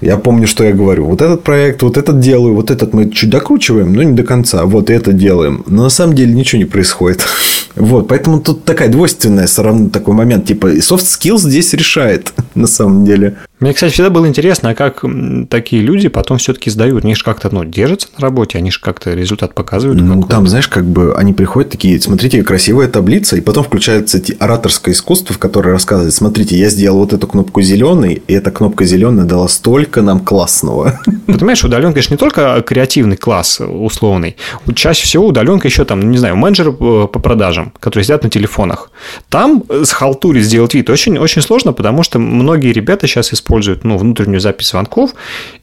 я 0.00 0.16
помню, 0.16 0.46
что 0.46 0.64
я 0.64 0.72
говорю. 0.72 1.06
Вот 1.06 1.22
этот 1.22 1.42
проект, 1.42 1.82
вот 1.82 1.96
этот 1.96 2.20
делаю, 2.20 2.54
вот 2.54 2.70
этот 2.70 2.92
мы 2.92 3.10
чуть 3.10 3.30
докручиваем, 3.30 3.94
но 3.94 4.02
не 4.02 4.12
до 4.12 4.22
конца. 4.22 4.64
Вот 4.66 4.90
это 4.90 5.12
делаем. 5.12 5.64
Но 5.66 5.84
на 5.84 5.90
самом 5.90 6.14
деле 6.14 6.34
ничего 6.34 6.58
не 6.58 6.66
происходит. 6.66 7.26
Вот, 7.76 8.08
поэтому 8.08 8.40
тут 8.40 8.64
такая 8.64 8.88
двойственная 8.88 9.46
все 9.46 9.62
такой 9.90 10.14
момент, 10.14 10.46
типа, 10.46 10.68
и 10.68 10.78
soft 10.78 11.04
skills 11.04 11.38
здесь 11.38 11.72
решает, 11.74 12.32
на 12.54 12.66
самом 12.66 13.04
деле. 13.04 13.36
Мне, 13.58 13.72
кстати, 13.72 13.92
всегда 13.92 14.10
было 14.10 14.26
интересно, 14.26 14.70
а 14.70 14.74
как 14.74 15.02
такие 15.48 15.82
люди 15.82 16.08
потом 16.08 16.36
все-таки 16.38 16.68
сдают? 16.68 17.04
Они 17.04 17.14
же 17.14 17.24
как-то, 17.24 17.48
ну, 17.50 17.64
держатся 17.64 18.08
на 18.16 18.22
работе, 18.22 18.58
они 18.58 18.70
же 18.70 18.80
как-то 18.80 19.14
результат 19.14 19.54
показывают. 19.54 20.00
Ну, 20.00 20.22
там, 20.24 20.46
знаешь, 20.46 20.68
как 20.68 20.84
бы 20.84 21.14
они 21.16 21.32
приходят 21.32 21.70
такие, 21.70 21.98
смотрите, 22.00 22.42
красивая 22.42 22.88
таблица, 22.88 23.36
и 23.36 23.40
потом 23.40 23.64
включается 23.64 24.20
ораторское 24.38 24.94
искусство, 24.94 25.34
в 25.34 25.38
которое 25.38 25.70
рассказывает, 25.70 26.12
смотрите, 26.12 26.58
я 26.58 26.68
сделал 26.68 26.98
вот 26.98 27.14
эту 27.14 27.26
кнопку 27.26 27.62
зеленой, 27.62 28.22
и 28.26 28.34
эта 28.34 28.50
кнопка 28.50 28.84
зеленая 28.84 29.24
дала 29.24 29.48
столько 29.48 30.02
нам 30.02 30.20
классного. 30.20 31.00
Ты 31.04 31.12
понимаешь, 31.38 31.64
удаленка 31.64 32.02
же 32.02 32.08
не 32.10 32.16
только 32.16 32.62
креативный 32.66 33.16
класс 33.16 33.60
условный. 33.60 34.36
Чаще 34.74 35.04
всего 35.04 35.26
удаленка 35.26 35.68
еще 35.68 35.84
там, 35.84 36.10
не 36.10 36.18
знаю, 36.18 36.36
менеджер 36.36 36.68
э, 36.68 36.72
по 36.72 37.18
продажам, 37.18 37.72
которые 37.80 38.04
сидят 38.04 38.22
на 38.24 38.30
телефонах. 38.30 38.90
Там 39.28 39.64
с 39.84 39.92
халтури 39.92 40.40
сделать 40.40 40.74
вид 40.74 40.90
очень, 40.90 41.18
очень 41.18 41.42
сложно, 41.42 41.72
потому 41.72 42.02
что 42.02 42.18
многие 42.18 42.72
ребята 42.72 43.06
сейчас 43.06 43.32
используют 43.32 43.84
ну, 43.84 43.96
внутреннюю 43.96 44.40
запись 44.40 44.70
звонков, 44.70 45.14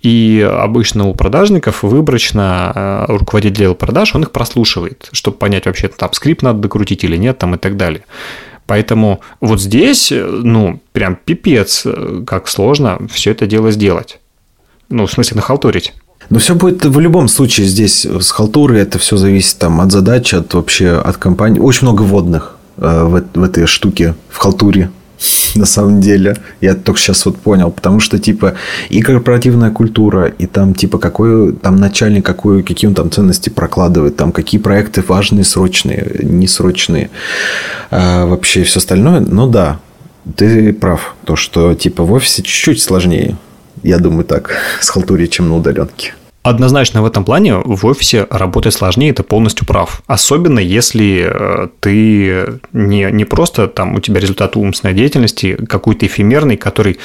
и 0.01 0.47
обычно 0.59 1.07
у 1.07 1.13
продажников 1.13 1.83
выборочно 1.83 2.71
э, 2.75 3.05
руководитель 3.07 3.73
продаж, 3.73 4.15
он 4.15 4.23
их 4.23 4.31
прослушивает, 4.31 5.09
чтобы 5.11 5.37
понять 5.37 5.65
вообще, 5.65 5.87
там 5.87 6.11
скрипт 6.13 6.41
надо 6.41 6.59
докрутить 6.59 7.03
или 7.03 7.17
нет, 7.17 7.37
там 7.37 7.55
и 7.55 7.57
так 7.57 7.77
далее. 7.77 8.03
Поэтому 8.65 9.21
вот 9.41 9.61
здесь, 9.61 10.11
э, 10.11 10.25
ну, 10.25 10.79
прям 10.91 11.15
пипец, 11.15 11.83
э, 11.85 12.23
как 12.25 12.47
сложно 12.47 12.99
все 13.11 13.31
это 13.31 13.45
дело 13.45 13.71
сделать. 13.71 14.19
Ну, 14.89 15.05
в 15.05 15.11
смысле, 15.11 15.37
нахалтурить. 15.37 15.93
Но 16.29 16.39
все 16.39 16.55
будет 16.55 16.85
в 16.85 16.99
любом 16.99 17.27
случае 17.27 17.67
здесь 17.67 18.05
с 18.05 18.31
халтурой 18.31 18.79
это 18.79 18.97
все 18.97 19.17
зависит 19.17 19.57
там 19.57 19.81
от 19.81 19.91
задачи, 19.91 20.35
от 20.35 20.53
вообще 20.53 20.91
от 20.91 21.17
компании. 21.17 21.59
Очень 21.59 21.87
много 21.87 22.03
водных 22.03 22.52
в, 22.77 23.23
в 23.33 23.43
этой 23.43 23.65
штуке, 23.65 24.15
в 24.29 24.37
халтуре. 24.37 24.89
на 25.55 25.65
самом 25.65 26.01
деле. 26.01 26.37
Я 26.61 26.75
только 26.75 26.99
сейчас 26.99 27.25
вот 27.25 27.37
понял. 27.37 27.71
Потому 27.71 27.99
что, 27.99 28.19
типа, 28.19 28.55
и 28.89 29.01
корпоративная 29.01 29.71
культура, 29.71 30.27
и 30.27 30.45
там, 30.45 30.73
типа, 30.73 30.97
какой 30.97 31.53
там 31.53 31.75
начальник, 31.77 32.25
какую, 32.25 32.63
какие 32.63 32.87
он 32.87 32.95
там 32.95 33.11
ценности 33.11 33.49
прокладывает, 33.49 34.15
там, 34.15 34.31
какие 34.31 34.59
проекты 34.59 35.03
важные, 35.07 35.43
срочные, 35.43 36.19
несрочные. 36.21 37.09
А 37.91 38.25
вообще 38.25 38.63
все 38.63 38.79
остальное. 38.79 39.19
Ну, 39.21 39.47
да, 39.47 39.79
ты 40.35 40.73
прав. 40.73 41.15
То, 41.25 41.35
что, 41.35 41.73
типа, 41.73 42.03
в 42.03 42.11
офисе 42.11 42.41
чуть-чуть 42.43 42.81
сложнее. 42.81 43.37
Я 43.83 43.99
думаю 43.99 44.23
так, 44.23 44.51
с 44.81 44.89
халтуре, 44.89 45.27
чем 45.27 45.49
на 45.49 45.57
удаленке. 45.57 46.13
Однозначно 46.43 47.01
в 47.01 47.05
этом 47.05 47.23
плане 47.23 47.55
в 47.55 47.85
офисе 47.85 48.27
работать 48.29 48.73
сложнее, 48.73 49.13
ты 49.13 49.23
полностью 49.23 49.65
прав. 49.65 50.03
Особенно 50.07 50.59
если 50.59 51.25
э, 51.25 51.67
ты 51.79 52.59
не, 52.73 53.09
не 53.11 53.23
просто 53.23 53.69
там 53.69 53.95
у 53.95 54.01
тебя 54.01 54.19
результат 54.19 54.57
умственной 54.57 54.93
деятельности 54.93 55.55
какой-то 55.55 56.05
эфемерный, 56.05 56.57
который 56.57 56.99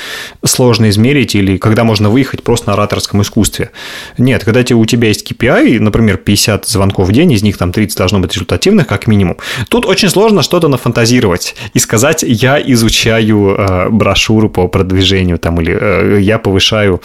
сложно 0.45 0.91
измерить, 0.91 1.37
или 1.37 1.57
когда 1.57 1.85
можно 1.85 2.11
выехать 2.11 2.43
просто 2.43 2.71
на 2.71 2.73
ораторском 2.73 3.23
искусстве. 3.23 3.71
Нет, 4.19 4.43
когда 4.43 4.61
у 4.75 4.85
тебя 4.87 5.07
есть 5.07 5.31
KPI, 5.31 5.79
например, 5.79 6.17
50 6.17 6.67
звонков 6.67 7.07
в 7.07 7.13
день, 7.13 7.31
из 7.31 7.45
них 7.45 7.59
там 7.59 7.71
30 7.71 7.97
должно 7.97 8.19
быть 8.19 8.33
результативных 8.35 8.89
как 8.89 9.07
минимум, 9.07 9.37
тут 9.69 9.87
очень 9.87 10.09
сложно 10.09 10.43
что-то 10.43 10.67
нафантазировать 10.67 11.55
и 11.75 11.79
сказать, 11.79 12.25
я 12.27 12.61
изучаю 12.61 13.55
э, 13.57 13.89
брошюру 13.89 14.51
по 14.51 14.67
продвижению 14.67 15.39
там, 15.39 15.61
или 15.61 15.79
э, 15.81 16.19
я 16.23 16.41
повышаю 16.41 17.01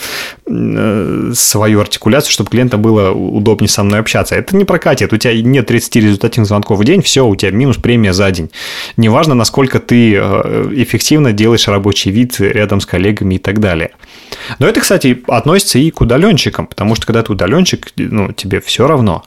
свою 0.45 1.79
артикуляцию 1.79 2.22
операцию, 2.23 2.33
чтобы 2.33 2.49
клиентам 2.49 2.81
было 2.81 3.11
удобнее 3.11 3.69
со 3.69 3.83
мной 3.83 3.99
общаться. 3.99 4.35
Это 4.35 4.55
не 4.55 4.65
прокатит. 4.65 5.13
У 5.13 5.17
тебя 5.17 5.33
нет 5.41 5.67
30 5.67 5.95
результативных 5.97 6.47
звонков 6.47 6.79
в 6.79 6.83
день, 6.83 7.01
все, 7.01 7.25
у 7.25 7.35
тебя 7.35 7.51
минус 7.51 7.77
премия 7.77 8.13
за 8.13 8.31
день. 8.31 8.49
Неважно, 8.97 9.35
насколько 9.35 9.79
ты 9.79 10.15
э, 10.15 10.69
эффективно 10.75 11.33
делаешь 11.33 11.67
рабочий 11.67 12.11
вид 12.11 12.39
рядом 12.39 12.79
с 12.79 12.85
коллегами 12.85 13.35
и 13.35 13.39
так 13.39 13.59
далее. 13.59 13.91
Но 14.59 14.67
это, 14.67 14.81
кстати, 14.81 15.23
относится 15.27 15.79
и 15.79 15.91
к 15.91 16.01
удаленщикам, 16.01 16.67
потому 16.67 16.95
что 16.95 17.05
когда 17.05 17.21
ты 17.23 17.31
удаленщик, 17.31 17.91
ну, 17.95 18.31
тебе 18.31 18.59
все 18.59 18.87
равно 18.87 19.23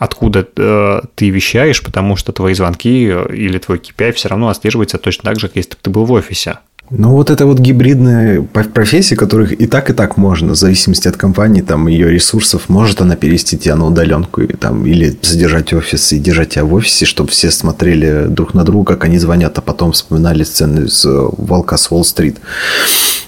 откуда 0.00 0.48
э, 0.56 1.00
ты 1.14 1.28
вещаешь, 1.28 1.82
потому 1.82 2.16
что 2.16 2.32
твои 2.32 2.54
звонки 2.54 3.06
э, 3.12 3.34
или 3.34 3.58
твой 3.58 3.78
KPI 3.78 4.12
все 4.12 4.28
равно 4.28 4.48
отслеживается 4.48 4.96
точно 4.96 5.24
так 5.24 5.38
же, 5.38 5.48
как 5.48 5.56
если 5.56 5.72
бы 5.72 5.78
ты 5.82 5.90
был 5.90 6.06
в 6.06 6.12
офисе. 6.12 6.58
Ну, 6.90 7.10
вот 7.10 7.30
это 7.30 7.46
вот 7.46 7.60
гибридные 7.60 8.42
профессии, 8.42 9.14
которых 9.14 9.52
и 9.52 9.66
так, 9.68 9.90
и 9.90 9.92
так 9.92 10.16
можно, 10.16 10.54
в 10.54 10.56
зависимости 10.56 11.06
от 11.06 11.16
компании, 11.16 11.62
там, 11.62 11.86
ее 11.86 12.10
ресурсов, 12.10 12.68
может 12.68 13.00
она 13.00 13.14
перевести 13.14 13.56
тебя 13.56 13.76
на 13.76 13.86
удаленку 13.86 14.40
и, 14.40 14.48
там, 14.56 14.84
или 14.84 15.16
задержать 15.22 15.72
офис 15.72 16.12
и 16.12 16.18
держать 16.18 16.50
тебя 16.50 16.64
в 16.64 16.74
офисе, 16.74 17.06
чтобы 17.06 17.30
все 17.30 17.52
смотрели 17.52 18.26
друг 18.26 18.54
на 18.54 18.64
друга, 18.64 18.94
как 18.94 19.04
они 19.04 19.18
звонят, 19.18 19.56
а 19.56 19.60
потом 19.60 19.92
вспоминали 19.92 20.42
сцены 20.42 20.86
из 20.86 21.04
э, 21.04 21.28
«Волка 21.38 21.76
с 21.76 21.92
Уолл-стрит» 21.92 22.38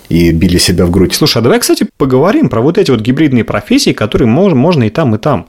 и 0.09 0.33
били 0.33 0.59
себя 0.59 0.85
в 0.85 0.91
грудь. 0.91 1.15
Слушай, 1.15 1.39
а 1.39 1.43
давай, 1.43 1.61
кстати, 1.61 1.87
поговорим 1.97 2.49
про 2.49 2.61
вот 2.61 2.79
эти 2.79 2.91
вот 2.91 3.01
гибридные 3.01 3.45
профессии, 3.45 3.93
которые 3.93 4.27
можно, 4.27 4.59
можно 4.59 4.83
и 4.83 4.91
там, 4.91 5.15
и 5.15 5.19
там. 5.19 5.47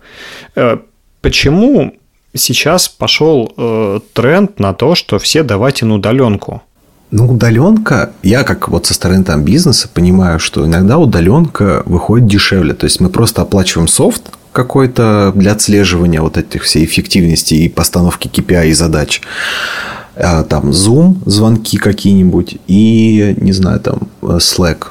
Э, 0.55 0.77
почему 1.21 1.95
сейчас 2.35 2.89
пошел 2.89 3.51
э, 3.57 3.99
тренд 4.13 4.59
на 4.59 4.75
то, 4.75 4.93
что 4.93 5.17
все 5.17 5.41
давайте 5.41 5.85
на 5.85 5.95
удаленку? 5.95 6.61
Ну, 7.15 7.27
удаленка, 7.27 8.11
я 8.23 8.43
как 8.43 8.69
вот 8.69 8.87
со 8.87 8.95
стороны 8.95 9.23
там 9.23 9.43
бизнеса 9.43 9.87
понимаю, 9.87 10.39
что 10.39 10.65
иногда 10.65 10.97
удаленка 10.97 11.83
выходит 11.85 12.25
дешевле. 12.25 12.73
То 12.73 12.85
есть 12.85 12.99
мы 12.99 13.09
просто 13.09 13.43
оплачиваем 13.43 13.87
софт 13.87 14.31
какой-то 14.51 15.31
для 15.35 15.51
отслеживания 15.51 16.21
вот 16.21 16.37
этих 16.37 16.63
всей 16.63 16.85
эффективности 16.85 17.53
и 17.53 17.69
постановки 17.69 18.27
KPI 18.27 18.69
и 18.69 18.73
задач. 18.73 19.21
А, 20.15 20.43
там 20.43 20.71
Zoom, 20.71 21.17
звонки 21.27 21.77
какие-нибудь 21.77 22.57
и, 22.65 23.35
не 23.37 23.51
знаю, 23.51 23.79
там 23.79 24.07
Slack 24.23 24.87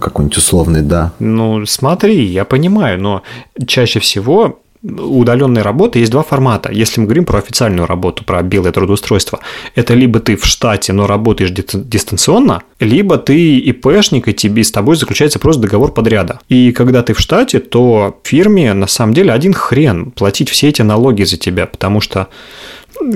какой-нибудь 0.00 0.38
условный, 0.38 0.82
да. 0.82 1.12
Ну, 1.20 1.64
смотри, 1.66 2.24
я 2.24 2.44
понимаю, 2.44 3.00
но 3.00 3.22
чаще 3.64 4.00
всего 4.00 4.59
удаленной 4.82 5.62
работы 5.62 5.98
есть 5.98 6.10
два 6.10 6.22
формата. 6.22 6.70
Если 6.72 7.00
мы 7.00 7.06
говорим 7.06 7.24
про 7.24 7.38
официальную 7.38 7.86
работу, 7.86 8.24
про 8.24 8.42
белое 8.42 8.72
трудоустройство, 8.72 9.40
это 9.74 9.94
либо 9.94 10.20
ты 10.20 10.36
в 10.36 10.46
штате, 10.46 10.92
но 10.92 11.06
работаешь 11.06 11.50
дистанционно, 11.50 12.62
либо 12.78 13.18
ты 13.18 13.58
ИПшник, 13.58 14.28
и 14.28 14.34
тебе 14.34 14.64
с 14.64 14.70
тобой 14.70 14.96
заключается 14.96 15.38
просто 15.38 15.62
договор 15.62 15.92
подряда. 15.92 16.40
И 16.48 16.72
когда 16.72 17.02
ты 17.02 17.12
в 17.12 17.20
штате, 17.20 17.60
то 17.60 18.18
фирме 18.24 18.72
на 18.72 18.86
самом 18.86 19.12
деле 19.12 19.32
один 19.32 19.52
хрен 19.52 20.12
платить 20.12 20.48
все 20.48 20.68
эти 20.68 20.82
налоги 20.82 21.24
за 21.24 21.36
тебя, 21.36 21.66
потому 21.66 22.00
что 22.00 22.28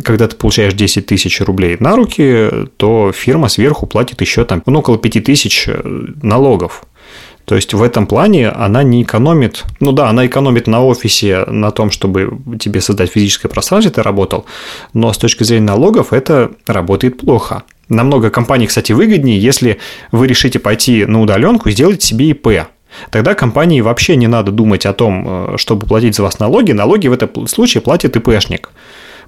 когда 0.02 0.28
ты 0.28 0.36
получаешь 0.36 0.74
10 0.74 1.06
тысяч 1.06 1.40
рублей 1.40 1.76
на 1.80 1.96
руки, 1.96 2.48
то 2.76 3.12
фирма 3.12 3.48
сверху 3.48 3.86
платит 3.86 4.20
еще 4.20 4.44
там 4.44 4.62
ну, 4.66 4.78
около 4.78 4.98
5 4.98 5.24
тысяч 5.24 5.64
э, 5.68 5.80
налогов. 6.22 6.84
То 7.44 7.56
есть 7.56 7.74
в 7.74 7.82
этом 7.82 8.06
плане 8.06 8.48
она 8.48 8.82
не 8.82 9.02
экономит, 9.02 9.64
ну 9.80 9.92
да, 9.92 10.08
она 10.08 10.26
экономит 10.26 10.66
на 10.66 10.82
офисе, 10.82 11.44
на 11.46 11.70
том, 11.70 11.90
чтобы 11.90 12.38
тебе 12.58 12.80
создать 12.80 13.10
физическое 13.10 13.48
пространство, 13.48 13.92
ты 13.92 14.02
работал, 14.02 14.46
но 14.94 15.12
с 15.12 15.18
точки 15.18 15.44
зрения 15.44 15.66
налогов 15.66 16.12
это 16.12 16.52
работает 16.66 17.18
плохо. 17.18 17.64
Намного 17.90 18.30
компаний, 18.30 18.66
кстати, 18.66 18.92
выгоднее, 18.92 19.38
если 19.38 19.78
вы 20.10 20.26
решите 20.26 20.58
пойти 20.58 21.04
на 21.04 21.20
удаленку 21.20 21.68
и 21.68 21.72
сделать 21.72 22.02
себе 22.02 22.30
ИП. 22.30 22.66
Тогда 23.10 23.34
компании 23.34 23.80
вообще 23.80 24.16
не 24.16 24.26
надо 24.26 24.52
думать 24.52 24.86
о 24.86 24.94
том, 24.94 25.24
э, 25.26 25.56
чтобы 25.58 25.86
платить 25.86 26.14
за 26.14 26.22
вас 26.22 26.38
налоги. 26.38 26.72
Налоги 26.72 27.08
в 27.08 27.12
этом 27.12 27.46
случае 27.46 27.82
платит 27.82 28.16
ИПшник. 28.16 28.70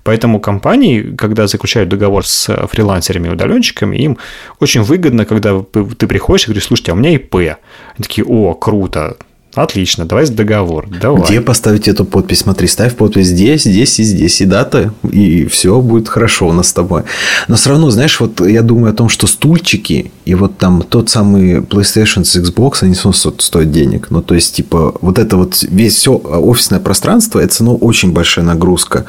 Поэтому 0.06 0.38
компании, 0.38 1.16
когда 1.18 1.48
заключают 1.48 1.88
договор 1.88 2.24
с 2.24 2.46
фрилансерами 2.68 3.26
и 3.26 3.32
удаленщиками, 3.32 3.96
им 3.96 4.18
очень 4.60 4.82
выгодно, 4.82 5.24
когда 5.24 5.60
ты 5.62 6.06
приходишь 6.06 6.44
и 6.44 6.46
говоришь, 6.46 6.66
слушайте, 6.66 6.92
а 6.92 6.94
у 6.94 6.98
меня 6.98 7.10
ИП. 7.10 7.34
Они 7.34 7.56
такие, 8.00 8.24
о, 8.24 8.54
круто, 8.54 9.16
Отлично, 9.56 10.04
давай 10.04 10.26
договор. 10.28 10.86
Давай. 11.00 11.22
Где 11.22 11.40
поставить 11.40 11.88
эту 11.88 12.04
подпись? 12.04 12.40
Смотри, 12.40 12.68
ставь 12.68 12.94
подпись 12.94 13.28
здесь, 13.28 13.62
здесь 13.62 13.98
и 13.98 14.02
здесь, 14.02 14.40
и 14.42 14.44
дата, 14.44 14.92
и 15.10 15.46
все 15.46 15.80
будет 15.80 16.08
хорошо 16.08 16.48
у 16.48 16.52
нас 16.52 16.68
с 16.68 16.72
тобой. 16.74 17.04
Но 17.48 17.56
все 17.56 17.70
равно, 17.70 17.88
знаешь, 17.90 18.20
вот 18.20 18.46
я 18.46 18.60
думаю 18.60 18.92
о 18.92 18.94
том, 18.94 19.08
что 19.08 19.26
стульчики 19.26 20.12
и 20.26 20.34
вот 20.34 20.58
там 20.58 20.82
тот 20.82 21.08
самый 21.08 21.60
PlayStation 21.60 22.22
с 22.24 22.36
Xbox, 22.36 22.78
они 22.82 22.94
стоят 22.94 23.70
денег. 23.70 24.08
Ну, 24.10 24.20
то 24.20 24.34
есть, 24.34 24.54
типа, 24.54 24.94
вот 25.00 25.18
это 25.18 25.38
вот 25.38 25.62
весь 25.62 25.96
все 25.96 26.16
офисное 26.16 26.80
пространство, 26.80 27.40
это, 27.40 27.64
ну, 27.64 27.76
очень 27.76 28.12
большая 28.12 28.44
нагрузка. 28.44 29.06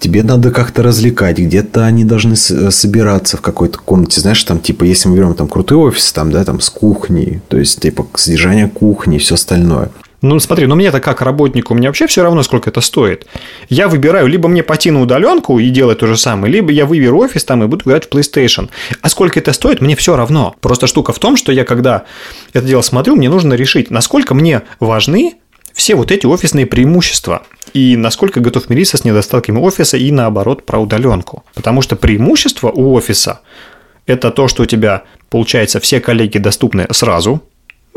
Тебе 0.00 0.22
надо 0.22 0.52
как-то 0.52 0.82
развлекать, 0.84 1.38
где-то 1.38 1.84
они 1.84 2.04
должны 2.04 2.36
собираться 2.36 3.36
в 3.36 3.40
какой-то 3.40 3.78
комнате. 3.84 4.20
Знаешь, 4.20 4.42
там, 4.44 4.60
типа, 4.60 4.84
если 4.84 5.08
мы 5.08 5.16
берем 5.16 5.34
там 5.34 5.48
крутой 5.48 5.78
офис, 5.78 6.12
там, 6.12 6.30
да, 6.30 6.44
там 6.44 6.60
с 6.60 6.70
кухней, 6.70 7.40
то 7.48 7.58
есть, 7.58 7.80
типа, 7.80 8.06
содержание 8.14 8.68
кухни 8.68 9.18
все 9.18 9.34
остальное 9.34 9.57
остальное. 9.58 9.90
Ну, 10.20 10.40
смотри, 10.40 10.66
ну 10.66 10.74
мне-то 10.74 11.00
как 11.00 11.22
работнику, 11.22 11.74
мне 11.74 11.86
вообще 11.86 12.08
все 12.08 12.22
равно, 12.22 12.42
сколько 12.42 12.70
это 12.70 12.80
стоит. 12.80 13.26
Я 13.68 13.86
выбираю, 13.86 14.26
либо 14.26 14.48
мне 14.48 14.64
пойти 14.64 14.90
на 14.90 15.00
удаленку 15.00 15.60
и 15.60 15.68
делать 15.68 16.00
то 16.00 16.08
же 16.08 16.16
самое, 16.16 16.52
либо 16.52 16.72
я 16.72 16.86
выберу 16.86 17.18
офис 17.18 17.44
там 17.44 17.62
и 17.62 17.68
буду 17.68 17.84
играть 17.84 18.06
в 18.06 18.10
PlayStation. 18.12 18.68
А 19.00 19.08
сколько 19.08 19.38
это 19.38 19.52
стоит, 19.52 19.80
мне 19.80 19.94
все 19.94 20.16
равно. 20.16 20.56
Просто 20.60 20.88
штука 20.88 21.12
в 21.12 21.20
том, 21.20 21.36
что 21.36 21.52
я 21.52 21.64
когда 21.64 22.04
это 22.52 22.66
дело 22.66 22.82
смотрю, 22.82 23.14
мне 23.14 23.28
нужно 23.28 23.54
решить, 23.54 23.90
насколько 23.90 24.34
мне 24.34 24.62
важны 24.80 25.34
все 25.72 25.94
вот 25.94 26.10
эти 26.10 26.26
офисные 26.26 26.66
преимущества 26.66 27.44
и 27.72 27.96
насколько 27.96 28.40
готов 28.40 28.68
мириться 28.68 28.96
с 28.96 29.04
недостатками 29.04 29.60
офиса 29.60 29.96
и 29.96 30.10
наоборот 30.10 30.66
про 30.66 30.80
удаленку. 30.80 31.44
Потому 31.54 31.80
что 31.80 31.94
преимущество 31.94 32.70
у 32.70 32.92
офиса– 32.94 33.42
это 34.08 34.32
то, 34.32 34.48
что 34.48 34.64
у 34.64 34.66
тебя, 34.66 35.04
получается, 35.30 35.78
все 35.78 36.00
коллеги 36.00 36.38
доступны 36.38 36.88
сразу, 36.90 37.42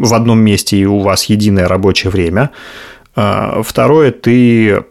в 0.02 0.14
одном 0.14 0.40
месте 0.40 0.78
и 0.78 0.86
у 0.86 1.00
вас 1.00 1.26
единое 1.26 1.68
рабочее 1.68 2.12
время. 2.12 2.50
А, 3.16 3.62
второе, 3.64 4.12
ты 4.12 4.84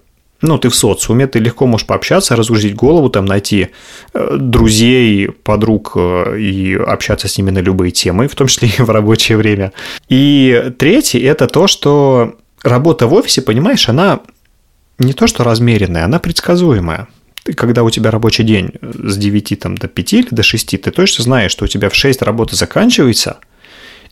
ну, 0.43 0.59
ты 0.59 0.69
в 0.69 0.75
социуме, 0.75 1.27
ты 1.27 1.39
легко 1.39 1.67
можешь 1.67 1.87
пообщаться, 1.87 2.35
разгрузить 2.35 2.75
голову, 2.75 3.11
там, 3.11 3.27
найти 3.27 3.69
э, 4.15 4.37
друзей, 4.39 5.29
подруг 5.29 5.93
э, 5.97 6.39
и 6.39 6.75
общаться 6.75 7.29
с 7.29 7.37
ними 7.37 7.51
на 7.51 7.59
любые 7.59 7.91
темы, 7.91 8.27
в 8.27 8.35
том 8.35 8.47
числе 8.47 8.69
и 8.69 8.83
в 8.83 8.89
рабочее 8.89 9.37
время. 9.37 9.73
И 10.09 10.73
третье– 10.79 11.21
это 11.31 11.47
то, 11.47 11.67
что 11.67 12.37
работа 12.63 13.07
в 13.07 13.13
офисе, 13.13 13.43
понимаешь, 13.43 13.89
она 13.91 14.21
не 14.99 15.13
то 15.13 15.27
что 15.27 15.45
размеренная, 15.45 16.07
она 16.07 16.19
предсказуемая. 16.19 17.09
Ты, 17.43 17.53
когда 17.53 17.83
у 17.83 17.91
тебя 17.91 18.11
рабочий 18.11 18.45
день 18.45 18.73
с 18.81 19.19
9 19.19 19.61
там, 19.61 19.77
до 19.77 19.89
5 19.89 20.13
или 20.13 20.29
до 20.31 20.43
6, 20.43 20.81
ты 20.81 20.91
точно 20.91 21.25
знаешь, 21.25 21.51
что 21.51 21.67
у 21.67 21.69
тебя 21.69 21.91
в 21.91 21.95
6 21.95 22.23
работа 22.23 22.57
заканчивается– 22.57 23.39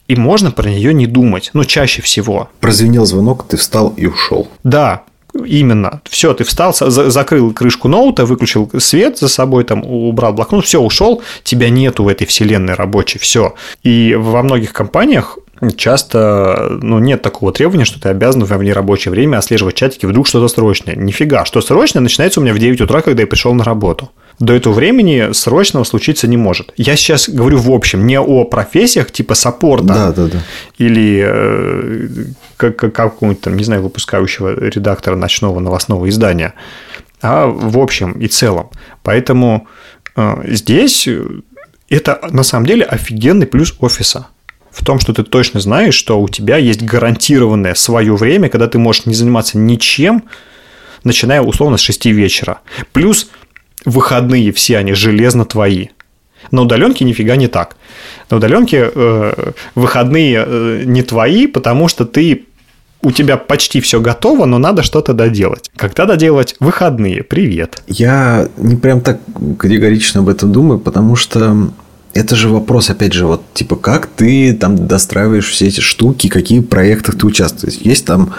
и 0.08 0.16
можно 0.16 0.50
про 0.50 0.68
нее 0.68 0.92
не 0.94 1.06
думать, 1.06 1.50
ну, 1.52 1.64
чаще 1.64 2.02
всего. 2.02 2.48
Прозвенел 2.60 3.04
звонок, 3.04 3.46
ты 3.46 3.56
встал 3.56 3.94
и 3.96 4.06
ушел. 4.06 4.48
Да, 4.64 5.04
Именно. 5.44 6.00
Все, 6.08 6.32
ты 6.34 6.42
встал, 6.42 6.74
закрыл 6.74 7.52
крышку 7.52 7.86
ноута, 7.86 8.24
выключил 8.24 8.68
свет 8.78 9.18
за 9.18 9.28
собой, 9.28 9.62
там, 9.64 9.84
убрал 9.84 10.32
блокнот, 10.32 10.64
все, 10.64 10.80
ушел, 10.80 11.22
тебя 11.44 11.68
нету 11.68 12.02
в 12.02 12.08
этой 12.08 12.26
вселенной 12.26 12.74
рабочей, 12.74 13.18
все. 13.18 13.54
И 13.82 14.16
во 14.18 14.42
многих 14.42 14.72
компаниях 14.72 15.38
часто 15.76 16.78
ну, 16.82 16.98
нет 16.98 17.22
такого 17.22 17.52
требования, 17.52 17.84
что 17.84 18.00
ты 18.00 18.08
обязан 18.08 18.42
в 18.44 18.62
нерабочее 18.62 19.12
время 19.12 19.36
отслеживать 19.36 19.74
чатики, 19.74 20.06
вдруг 20.06 20.26
что-то 20.26 20.48
срочное. 20.48 20.96
Нифига, 20.96 21.44
что 21.44 21.60
срочное 21.60 22.02
начинается 22.02 22.40
у 22.40 22.42
меня 22.42 22.54
в 22.54 22.58
9 22.58 22.80
утра, 22.80 23.02
когда 23.02 23.22
я 23.22 23.26
пришел 23.26 23.54
на 23.54 23.64
работу 23.64 24.10
до 24.38 24.54
этого 24.54 24.72
времени 24.72 25.32
срочного 25.32 25.84
случиться 25.84 26.28
не 26.28 26.36
может. 26.36 26.72
Я 26.76 26.96
сейчас 26.96 27.28
говорю 27.28 27.58
в 27.58 27.70
общем, 27.70 28.06
не 28.06 28.18
о 28.18 28.44
профессиях 28.44 29.10
типа 29.10 29.34
саппорта 29.34 29.86
да, 29.86 30.12
да, 30.12 30.26
да. 30.26 30.38
или 30.78 31.24
э, 31.26 32.08
как, 32.56 32.76
какого-нибудь 32.76 33.40
там, 33.40 33.56
не 33.56 33.64
знаю, 33.64 33.82
выпускающего 33.82 34.68
редактора 34.68 35.16
ночного 35.16 35.58
новостного 35.60 36.08
издания, 36.08 36.54
а 37.20 37.46
в 37.46 37.78
общем 37.78 38.12
и 38.12 38.28
целом. 38.28 38.70
Поэтому 39.02 39.66
э, 40.16 40.42
здесь 40.46 41.08
это 41.88 42.20
на 42.30 42.42
самом 42.42 42.66
деле 42.66 42.84
офигенный 42.84 43.46
плюс 43.46 43.74
офиса 43.80 44.28
в 44.70 44.84
том, 44.84 45.00
что 45.00 45.12
ты 45.12 45.24
точно 45.24 45.60
знаешь, 45.60 45.94
что 45.94 46.20
у 46.20 46.28
тебя 46.28 46.56
есть 46.56 46.82
гарантированное 46.82 47.74
свое 47.74 48.14
время, 48.14 48.48
когда 48.48 48.68
ты 48.68 48.78
можешь 48.78 49.06
не 49.06 49.14
заниматься 49.14 49.58
ничем, 49.58 50.24
начиная 51.04 51.40
условно 51.40 51.76
с 51.76 51.80
6 51.80 52.06
вечера. 52.06 52.60
Плюс 52.92 53.30
выходные 53.84 54.52
все 54.52 54.78
они 54.78 54.94
железно 54.94 55.44
твои. 55.44 55.88
На 56.50 56.62
удаленке 56.62 57.04
нифига 57.04 57.36
не 57.36 57.48
так. 57.48 57.76
На 58.30 58.38
удаленке 58.38 58.90
э, 58.94 59.52
выходные 59.74 60.44
э, 60.46 60.82
не 60.86 61.02
твои, 61.02 61.46
потому 61.46 61.88
что 61.88 62.04
ты 62.04 62.46
у 63.02 63.12
тебя 63.12 63.36
почти 63.36 63.80
все 63.80 64.00
готово, 64.00 64.44
но 64.44 64.58
надо 64.58 64.82
что-то 64.82 65.12
доделать. 65.12 65.70
Когда 65.76 66.04
доделать? 66.04 66.56
Выходные. 66.58 67.22
Привет. 67.22 67.82
Я 67.86 68.48
не 68.56 68.76
прям 68.76 69.00
так 69.00 69.20
категорично 69.58 70.20
об 70.20 70.28
этом 70.28 70.52
думаю, 70.52 70.80
потому 70.80 71.14
что 71.14 71.70
это 72.14 72.34
же 72.34 72.48
вопрос, 72.48 72.90
опять 72.90 73.12
же, 73.12 73.26
вот 73.26 73.42
типа, 73.54 73.76
как 73.76 74.06
ты 74.06 74.52
там 74.52 74.88
достраиваешь 74.88 75.48
все 75.48 75.68
эти 75.68 75.80
штуки, 75.80 76.28
какие 76.28 76.60
проекты 76.60 77.12
ты 77.12 77.26
участвуешь. 77.26 77.76
Есть 77.76 78.06
там 78.06 78.32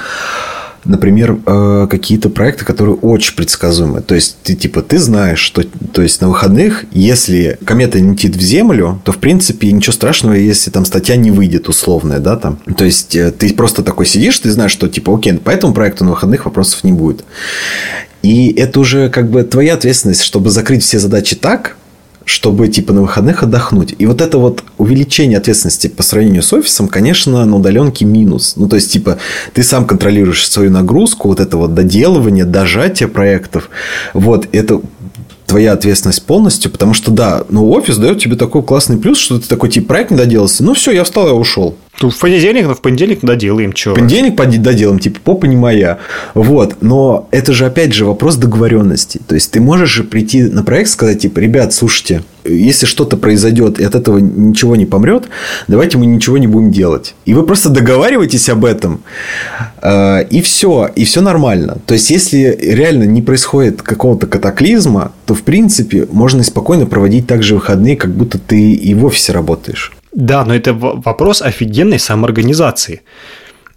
например, 0.85 1.37
э, 1.45 1.87
какие-то 1.89 2.29
проекты, 2.29 2.65
которые 2.65 2.95
очень 2.95 3.35
предсказуемы. 3.35 4.01
То 4.01 4.15
есть, 4.15 4.37
ты 4.43 4.55
типа 4.55 4.81
ты 4.81 4.97
знаешь, 4.97 5.39
что 5.39 5.63
то 5.63 6.01
есть 6.01 6.21
на 6.21 6.29
выходных, 6.29 6.85
если 6.91 7.57
комета 7.65 7.97
летит 7.97 8.35
в 8.35 8.41
Землю, 8.41 9.01
то 9.03 9.11
в 9.11 9.17
принципе 9.17 9.71
ничего 9.71 9.93
страшного, 9.93 10.33
если 10.33 10.71
там 10.71 10.85
статья 10.85 11.15
не 11.15 11.31
выйдет 11.31 11.69
условная, 11.69 12.19
да, 12.19 12.35
там. 12.35 12.59
То 12.77 12.85
есть, 12.85 13.15
э, 13.15 13.31
ты 13.31 13.53
просто 13.53 13.83
такой 13.83 14.05
сидишь, 14.05 14.39
ты 14.39 14.51
знаешь, 14.51 14.71
что 14.71 14.87
типа, 14.87 15.15
окей, 15.15 15.33
по 15.33 15.49
этому 15.49 15.73
проекту 15.73 16.03
на 16.05 16.11
выходных 16.11 16.45
вопросов 16.45 16.83
не 16.83 16.91
будет. 16.91 17.23
И 18.21 18.51
это 18.51 18.79
уже 18.79 19.09
как 19.09 19.29
бы 19.29 19.43
твоя 19.43 19.75
ответственность, 19.75 20.23
чтобы 20.23 20.49
закрыть 20.49 20.83
все 20.83 20.99
задачи 20.99 21.35
так, 21.35 21.77
чтобы 22.29 22.67
типа 22.67 22.93
на 22.93 23.01
выходных 23.01 23.41
отдохнуть. 23.41 23.95
И 23.97 24.05
вот 24.05 24.21
это 24.21 24.37
вот 24.37 24.63
увеличение 24.77 25.39
ответственности 25.39 25.87
по 25.87 26.03
сравнению 26.03 26.43
с 26.43 26.53
офисом, 26.53 26.87
конечно, 26.87 27.43
на 27.43 27.55
удаленке 27.55 28.05
минус. 28.05 28.53
Ну, 28.55 28.69
то 28.69 28.75
есть, 28.75 28.91
типа, 28.91 29.17
ты 29.53 29.63
сам 29.63 29.87
контролируешь 29.87 30.47
свою 30.47 30.69
нагрузку, 30.69 31.27
вот 31.27 31.39
это 31.39 31.57
вот 31.57 31.73
доделывание, 31.73 32.45
дожатие 32.45 33.09
проектов. 33.09 33.71
Вот, 34.13 34.47
это 34.51 34.79
твоя 35.47 35.73
ответственность 35.73 36.23
полностью, 36.23 36.69
потому 36.69 36.93
что, 36.93 37.09
да, 37.09 37.45
ну, 37.49 37.67
офис 37.71 37.97
дает 37.97 38.21
тебе 38.21 38.35
такой 38.35 38.61
классный 38.61 38.97
плюс, 38.97 39.17
что 39.17 39.39
ты 39.39 39.47
такой, 39.47 39.69
типа, 39.71 39.87
проект 39.87 40.11
не 40.11 40.17
доделался, 40.17 40.63
ну, 40.63 40.75
все, 40.75 40.91
я 40.91 41.03
встал, 41.03 41.27
я 41.27 41.33
ушел. 41.33 41.75
Ну, 42.02 42.10
в 42.10 42.17
понедельник, 42.17 42.65
но 42.65 42.75
в 42.75 42.82
понедельник 42.82 43.19
доделаем, 43.21 43.75
что? 43.75 43.91
В 43.91 43.95
понедельник 43.95 44.36
доделаем, 44.62 44.99
типа, 44.99 45.19
попа 45.23 45.45
не 45.45 45.56
моя. 45.56 45.99
Вот. 46.34 46.78
Но 46.82 47.28
это 47.32 47.52
же, 47.54 47.65
опять 47.65 47.93
же, 47.93 48.06
вопрос 48.06 48.36
договоренности. 48.38 49.19
То 49.28 49.36
есть, 49.36 49.52
ты 49.52 49.60
можешь 49.60 49.89
же 49.89 50.04
прийти 50.04 50.43
на 50.43 50.63
проект 50.63 50.89
и 50.89 50.91
сказать, 50.91 51.21
типа, 51.21 51.39
ребят, 51.39 51.73
слушайте, 51.73 52.23
если 52.45 52.86
что-то 52.86 53.17
произойдет 53.17 53.80
и 53.80 53.84
от 53.84 53.95
этого 53.95 54.17
ничего 54.17 54.75
не 54.75 54.86
помрет, 54.86 55.28
давайте 55.67 55.97
мы 55.97 56.06
ничего 56.06 56.38
не 56.38 56.47
будем 56.47 56.71
делать. 56.71 57.15
И 57.25 57.34
вы 57.34 57.43
просто 57.43 57.69
договариваетесь 57.69 58.47
об 58.49 58.63
этом, 58.63 59.02
э, 59.82 60.23
и 60.30 60.41
все, 60.41 60.89
и 60.95 61.04
все 61.04 61.21
нормально. 61.21 61.80
То 61.86 61.95
есть, 61.95 62.10
если 62.12 62.58
реально 62.62 63.04
не 63.04 63.21
происходит 63.21 63.82
какого-то 63.82 64.25
катаклизма, 64.25 65.12
то, 65.25 65.36
в 65.36 65.41
принципе, 65.41 66.08
можно 66.12 66.43
спокойно 66.43 66.86
проводить 66.86 67.28
также 67.28 67.56
выходные, 67.56 67.97
как 67.97 68.12
будто 68.12 68.38
ты 68.38 68.71
и 68.71 68.93
в 68.93 69.06
офисе 69.06 69.34
работаешь. 69.34 69.91
Да, 70.12 70.43
но 70.45 70.56
это 70.56 70.74
вопрос 70.74 71.41
офигенной 71.41 72.00
самоорганизации. 72.00 73.02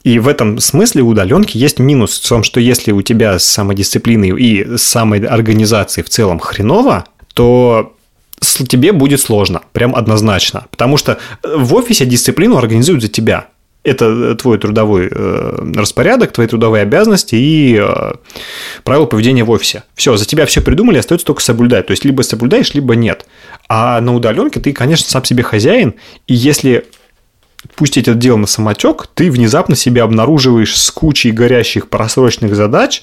И 0.04 0.18
в 0.18 0.26
этом 0.26 0.58
смысле 0.58 1.02
удаленки 1.02 1.56
есть 1.56 1.78
минус 1.78 2.18
в 2.18 2.28
том, 2.28 2.42
что 2.42 2.58
если 2.58 2.90
у 2.92 3.02
тебя 3.02 3.38
с 3.38 3.44
самодисциплиной 3.44 4.30
и 4.40 4.76
с 4.76 4.82
самоорганизацией 4.82 6.04
в 6.04 6.08
целом 6.08 6.40
хреново, 6.40 7.04
то 7.34 7.94
тебе 8.40 8.92
будет 8.92 9.20
сложно, 9.20 9.62
прям 9.72 9.94
однозначно. 9.94 10.66
Потому 10.70 10.96
что 10.96 11.18
в 11.42 11.74
офисе 11.74 12.04
дисциплину 12.04 12.56
организуют 12.56 13.02
за 13.02 13.08
тебя. 13.08 13.46
Это 13.84 14.36
твой 14.36 14.58
трудовой 14.58 15.08
э, 15.10 15.72
распорядок, 15.74 16.32
твои 16.32 16.46
трудовые 16.46 16.82
обязанности 16.82 17.34
и 17.34 17.76
э, 17.80 18.12
правила 18.84 19.06
поведения 19.06 19.42
в 19.42 19.50
офисе. 19.50 19.82
Все, 19.96 20.16
за 20.16 20.24
тебя 20.24 20.46
все 20.46 20.60
придумали, 20.60 20.98
остается 20.98 21.26
только 21.26 21.42
соблюдать. 21.42 21.86
То 21.86 21.90
есть, 21.90 22.04
либо 22.04 22.22
соблюдаешь, 22.22 22.74
либо 22.74 22.94
нет. 22.94 23.26
А 23.74 24.02
на 24.02 24.14
удаленке 24.14 24.60
ты, 24.60 24.74
конечно, 24.74 25.08
сам 25.08 25.24
себе 25.24 25.42
хозяин, 25.42 25.94
и 26.26 26.34
если 26.34 26.84
пустить 27.74 28.06
это 28.06 28.18
дело 28.18 28.36
на 28.36 28.46
самотек, 28.46 29.06
ты 29.14 29.30
внезапно 29.30 29.76
себя 29.76 30.02
обнаруживаешь 30.02 30.76
с 30.76 30.90
кучей 30.90 31.30
горящих 31.30 31.88
просроченных 31.88 32.54
задач, 32.54 33.02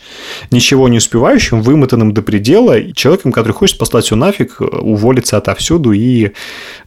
ничего 0.52 0.88
не 0.88 1.00
успевающим, 1.00 1.64
вымотанным 1.64 2.14
до 2.14 2.22
предела, 2.22 2.78
и 2.78 2.94
человеком, 2.94 3.32
который 3.32 3.54
хочет 3.54 3.80
послать 3.80 4.06
все 4.06 4.16
нафиг, 4.16 4.62
уволиться 4.62 5.38
отовсюду 5.38 5.92
и 5.92 6.34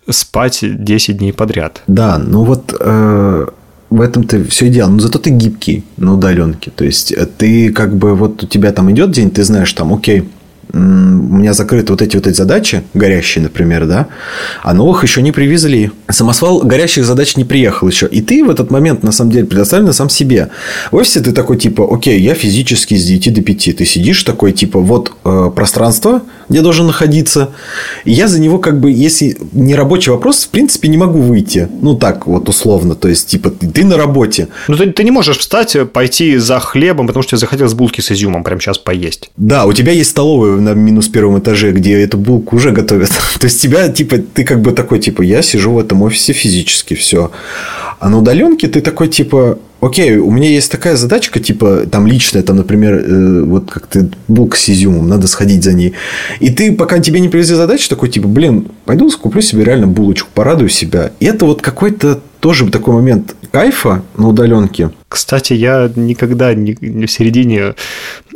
спать 0.08 0.60
10 0.62 1.18
дней 1.18 1.32
подряд. 1.32 1.82
Да, 1.88 2.18
ну 2.18 2.44
вот 2.44 2.72
э, 2.78 3.46
в 3.90 4.00
этом-то 4.00 4.44
все 4.44 4.68
дело. 4.68 4.90
Но 4.90 5.00
зато 5.00 5.18
ты 5.18 5.30
гибкий 5.30 5.82
на 5.96 6.14
удаленке. 6.14 6.70
То 6.70 6.84
есть 6.84 7.12
ты 7.36 7.72
как 7.72 7.96
бы 7.96 8.14
вот 8.14 8.44
у 8.44 8.46
тебя 8.46 8.70
там 8.70 8.92
идет 8.92 9.10
день, 9.10 9.32
ты 9.32 9.42
знаешь 9.42 9.72
там, 9.72 9.92
окей, 9.92 10.28
у 10.72 10.78
меня 10.78 11.52
закрыты 11.52 11.92
вот 11.92 12.00
эти 12.00 12.16
вот 12.16 12.26
эти 12.26 12.36
задачи, 12.36 12.82
горящие, 12.94 13.42
например, 13.42 13.86
да, 13.86 14.06
а 14.62 14.72
новых 14.72 15.02
еще 15.02 15.20
не 15.22 15.32
привезли. 15.32 15.90
Самосвал 16.08 16.60
горящих 16.60 17.04
задач 17.04 17.36
не 17.36 17.44
приехал 17.44 17.88
еще. 17.88 18.06
И 18.06 18.22
ты 18.22 18.44
в 18.44 18.50
этот 18.50 18.70
момент, 18.70 19.02
на 19.02 19.12
самом 19.12 19.32
деле, 19.32 19.46
предоставлен 19.46 19.92
сам 19.92 20.08
себе. 20.08 20.48
В 20.90 20.96
офисе 20.96 21.20
ты 21.20 21.32
такой, 21.32 21.58
типа, 21.58 21.86
окей, 21.90 22.20
я 22.20 22.34
физически 22.34 22.94
с 22.94 23.04
9 23.04 23.34
до 23.34 23.42
5. 23.42 23.76
Ты 23.76 23.84
сидишь 23.84 24.22
такой, 24.22 24.52
типа, 24.52 24.80
вот 24.80 25.12
э, 25.24 25.50
пространство, 25.54 26.22
где 26.48 26.62
должен 26.62 26.86
находиться. 26.86 27.50
И 28.04 28.12
я 28.12 28.28
за 28.28 28.40
него, 28.40 28.58
как 28.58 28.80
бы, 28.80 28.90
если 28.90 29.36
не 29.52 29.74
рабочий 29.74 30.10
вопрос, 30.10 30.44
в 30.44 30.48
принципе, 30.48 30.88
не 30.88 30.96
могу 30.96 31.20
выйти. 31.20 31.68
Ну, 31.80 31.96
так 31.96 32.26
вот, 32.26 32.48
условно. 32.48 32.94
То 32.94 33.08
есть, 33.08 33.28
типа, 33.28 33.50
ты 33.50 33.84
на 33.84 33.96
работе. 33.96 34.48
Ну, 34.68 34.76
ты, 34.76 34.90
ты 34.90 35.04
не 35.04 35.10
можешь 35.10 35.38
встать, 35.38 35.76
пойти 35.92 36.38
за 36.38 36.60
хлебом, 36.60 37.06
потому 37.06 37.22
что 37.22 37.36
я 37.36 37.38
захотел 37.38 37.68
с 37.68 37.74
булки 37.74 38.00
с 38.00 38.10
изюмом 38.10 38.42
прямо 38.42 38.60
сейчас 38.60 38.78
поесть. 38.78 39.30
Да, 39.36 39.66
у 39.66 39.72
тебя 39.72 39.92
есть 39.92 40.10
столовая 40.10 40.61
на 40.62 40.74
минус 40.74 41.08
первом 41.08 41.38
этаже, 41.38 41.72
где 41.72 42.00
эту 42.00 42.18
булку 42.18 42.56
уже 42.56 42.70
готовят. 42.70 43.10
То 43.40 43.46
есть 43.46 43.60
тебя, 43.60 43.88
типа, 43.88 44.18
ты 44.18 44.44
как 44.44 44.60
бы 44.60 44.72
такой, 44.72 44.98
типа, 44.98 45.22
я 45.22 45.42
сижу 45.42 45.72
в 45.72 45.78
этом 45.78 46.02
офисе 46.02 46.32
физически, 46.32 46.94
все. 46.94 47.30
А 48.00 48.08
на 48.08 48.18
удаленке 48.18 48.68
ты 48.68 48.80
такой, 48.80 49.08
типа, 49.08 49.58
окей, 49.80 50.16
у 50.16 50.30
меня 50.30 50.48
есть 50.48 50.70
такая 50.70 50.96
задачка, 50.96 51.40
типа, 51.40 51.82
там 51.90 52.06
личная, 52.06 52.42
там, 52.42 52.56
например, 52.56 52.94
э, 52.94 53.42
вот 53.42 53.70
как 53.70 53.86
ты 53.86 54.10
булка 54.28 54.56
с 54.56 54.68
изюмом, 54.70 55.08
надо 55.08 55.26
сходить 55.26 55.64
за 55.64 55.72
ней. 55.72 55.94
И 56.40 56.50
ты, 56.50 56.72
пока 56.72 56.98
тебе 57.00 57.20
не 57.20 57.28
привезли 57.28 57.56
задачу, 57.56 57.88
такой, 57.88 58.08
типа, 58.08 58.28
блин, 58.28 58.68
пойду 58.84 59.10
куплю 59.10 59.42
себе 59.42 59.64
реально 59.64 59.88
булочку, 59.88 60.28
порадую 60.32 60.68
себя. 60.68 61.12
И 61.20 61.26
это 61.26 61.44
вот 61.44 61.62
какой-то 61.62 62.20
тоже 62.40 62.68
такой 62.70 62.94
момент 62.94 63.36
кайфа 63.52 64.02
на 64.16 64.28
удаленке. 64.28 64.90
Кстати, 65.08 65.52
я 65.52 65.90
никогда 65.94 66.54
не, 66.54 66.74
в 66.74 67.10
середине 67.10 67.74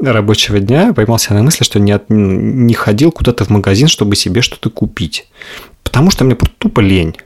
рабочего 0.00 0.60
дня 0.60 0.92
поймался 0.92 1.34
на 1.34 1.42
мысли, 1.42 1.64
что 1.64 1.80
не, 1.80 1.92
от, 1.92 2.04
не 2.10 2.74
ходил 2.74 3.10
куда-то 3.10 3.44
в 3.44 3.50
магазин, 3.50 3.88
чтобы 3.88 4.14
себе 4.14 4.42
что-то 4.42 4.70
купить. 4.70 5.28
Потому 5.82 6.10
что 6.10 6.24
мне 6.24 6.36
тупо 6.58 6.80
лень. 6.80 7.16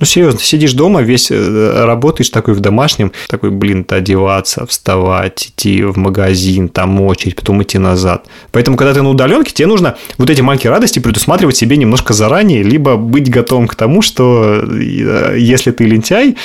Ну, 0.00 0.06
серьезно, 0.06 0.40
сидишь 0.40 0.72
дома, 0.72 1.02
весь 1.02 1.30
э, 1.30 1.84
работаешь 1.84 2.30
такой 2.30 2.54
в 2.54 2.60
домашнем, 2.60 3.12
такой, 3.28 3.50
блин, 3.50 3.86
одеваться, 3.86 4.64
вставать, 4.64 5.48
идти 5.48 5.82
в 5.82 5.98
магазин, 5.98 6.70
там 6.70 7.02
очередь, 7.02 7.36
потом 7.36 7.62
идти 7.62 7.76
назад. 7.76 8.24
Поэтому, 8.50 8.78
когда 8.78 8.94
ты 8.94 9.02
на 9.02 9.10
удаленке, 9.10 9.52
тебе 9.52 9.68
нужно 9.68 9.98
вот 10.16 10.30
эти 10.30 10.40
маленькие 10.40 10.70
радости 10.70 11.00
предусматривать 11.00 11.58
себе 11.58 11.76
немножко 11.76 12.14
заранее, 12.14 12.62
либо 12.62 12.96
быть 12.96 13.28
готовым 13.28 13.68
к 13.68 13.74
тому, 13.74 14.00
что 14.00 14.64
э, 14.64 15.36
если 15.38 15.70
ты 15.70 15.84
лентяй, 15.84 16.36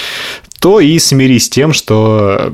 то 0.65 0.79
и 0.79 0.97
смирись 0.97 1.45
с 1.45 1.49
тем, 1.49 1.73
что 1.73 2.51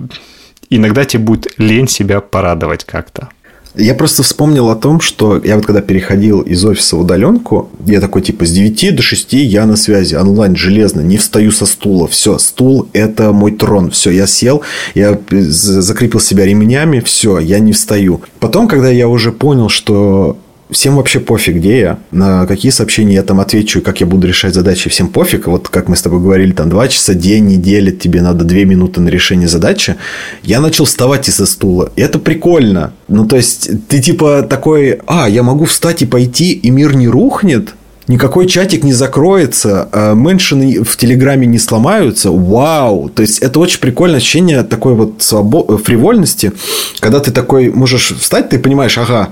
иногда 0.70 1.06
тебе 1.06 1.24
будет 1.24 1.54
лень 1.58 1.88
себя 1.88 2.20
порадовать 2.20 2.84
как-то. 2.84 3.30
Я 3.74 3.96
просто 3.96 4.22
вспомнил 4.22 4.70
о 4.70 4.76
том, 4.76 5.00
что 5.00 5.40
я 5.42 5.56
вот 5.56 5.66
когда 5.66 5.80
переходил 5.80 6.42
из 6.42 6.66
офиса 6.66 6.98
в 6.98 7.00
удаленку, 7.00 7.70
я 7.86 8.02
такой 8.02 8.22
типа 8.22 8.46
с 8.46 8.52
9 8.52 8.98
до 8.98 9.02
6 9.02 9.32
я 9.32 9.66
на 9.66 9.78
связи, 9.78 10.16
онлайн 10.16 10.58
железно, 10.58 11.00
не 11.00 11.16
встаю 11.16 11.54
со 11.54 11.66
стула. 11.66 12.10
Все, 12.10 12.38
стул 12.38 12.90
это 12.92 13.32
мой 13.32 13.54
трон. 13.54 13.92
Все, 13.92 14.12
я 14.12 14.28
сел, 14.28 14.62
я 14.94 15.18
закрепил 15.30 16.20
себя 16.20 16.46
ремнями, 16.46 17.00
все, 17.00 17.40
я 17.40 17.60
не 17.60 17.72
встаю. 17.72 18.20
Потом, 18.42 18.68
когда 18.68 18.90
я 18.90 19.08
уже 19.08 19.32
понял, 19.32 19.70
что 19.70 20.36
всем 20.72 20.96
вообще 20.96 21.20
пофиг, 21.20 21.58
где 21.58 21.80
я, 21.80 22.00
на 22.12 22.46
какие 22.48 22.72
сообщения 22.72 23.16
я 23.16 23.24
там 23.24 23.40
отвечу, 23.40 23.82
как 23.82 24.00
я 24.00 24.08
буду 24.08 24.28
решать 24.28 24.54
задачи, 24.54 24.90
всем 24.90 25.10
пофиг. 25.10 25.48
Вот 25.48 25.68
как 25.68 25.88
мы 25.88 25.96
с 25.96 26.02
тобой 26.02 26.20
говорили, 26.20 26.54
там 26.54 26.70
два 26.70 26.88
часа, 26.88 27.14
день, 27.14 27.46
неделя, 27.46 27.92
тебе 27.92 28.22
надо 28.22 28.46
две 28.46 28.66
минуты 28.66 29.02
на 29.02 29.10
решение 29.10 29.48
задачи. 29.48 29.98
Я 30.44 30.62
начал 30.62 30.86
вставать 30.86 31.28
из-за 31.28 31.46
стула. 31.46 31.92
И 31.96 32.02
это 32.02 32.20
прикольно. 32.20 32.94
Ну, 33.08 33.28
то 33.28 33.36
есть, 33.36 33.70
ты 33.90 34.00
типа 34.00 34.44
такой, 34.44 35.00
а, 35.06 35.30
я 35.30 35.44
могу 35.44 35.66
встать 35.66 36.02
и 36.02 36.06
пойти, 36.06 36.54
и 36.54 36.70
мир 36.70 36.96
не 36.96 37.08
рухнет? 37.08 37.76
Никакой 38.12 38.46
чатик 38.46 38.84
не 38.84 38.94
закроется, 38.94 39.88
а 39.92 40.14
меншины 40.14 40.84
в 40.84 40.98
Телеграме 40.98 41.48
не 41.48 41.58
сломаются. 41.58 42.30
Вау! 42.30 43.10
То 43.10 43.22
есть, 43.22 43.40
это 43.40 43.60
очень 43.60 43.80
прикольное 43.80 44.18
ощущение 44.18 44.64
такой 44.64 44.94
вот 44.94 45.16
свобо... 45.20 45.78
фривольности, 45.78 46.52
когда 47.00 47.20
ты 47.20 47.32
такой 47.32 47.72
можешь 47.72 48.14
встать, 48.20 48.50
ты 48.50 48.60
понимаешь, 48.60 48.98
ага, 48.98 49.30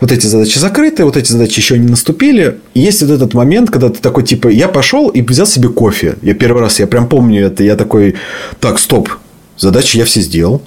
вот 0.00 0.12
эти 0.12 0.26
задачи 0.26 0.58
закрыты, 0.58 1.04
вот 1.04 1.16
эти 1.16 1.30
задачи 1.30 1.60
еще 1.60 1.78
не 1.78 1.88
наступили. 1.88 2.58
И 2.74 2.80
есть 2.80 3.02
вот 3.02 3.10
этот 3.10 3.34
момент, 3.34 3.70
когда 3.70 3.88
ты 3.88 4.00
такой, 4.00 4.24
типа, 4.24 4.48
я 4.48 4.68
пошел 4.68 5.08
и 5.08 5.22
взял 5.22 5.46
себе 5.46 5.68
кофе. 5.68 6.16
Я 6.22 6.34
первый 6.34 6.60
раз, 6.60 6.80
я 6.80 6.86
прям 6.86 7.08
помню 7.08 7.46
это, 7.46 7.62
я 7.62 7.76
такой, 7.76 8.16
так, 8.60 8.78
стоп, 8.78 9.08
задачи 9.56 9.96
я 9.96 10.04
все 10.04 10.20
сделал 10.20 10.62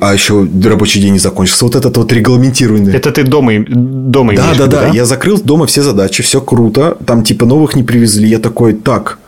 а 0.00 0.14
еще 0.14 0.46
рабочий 0.64 1.00
день 1.00 1.14
не 1.14 1.18
закончился. 1.18 1.64
Вот 1.64 1.76
этот 1.76 1.96
вот 1.96 2.12
регламентированный. 2.12 2.94
Это 2.94 3.10
ты 3.10 3.22
дома, 3.22 3.52
дома 3.66 4.34
да, 4.34 4.54
да, 4.56 4.66
да, 4.66 4.80
да. 4.82 4.88
Я 4.88 5.04
закрыл 5.04 5.40
дома 5.40 5.66
все 5.66 5.82
задачи, 5.82 6.22
все 6.22 6.40
круто. 6.40 6.96
Там 7.06 7.22
типа 7.22 7.46
новых 7.46 7.76
не 7.76 7.82
привезли. 7.82 8.28
Я 8.28 8.38
такой, 8.38 8.74
так, 8.74 9.18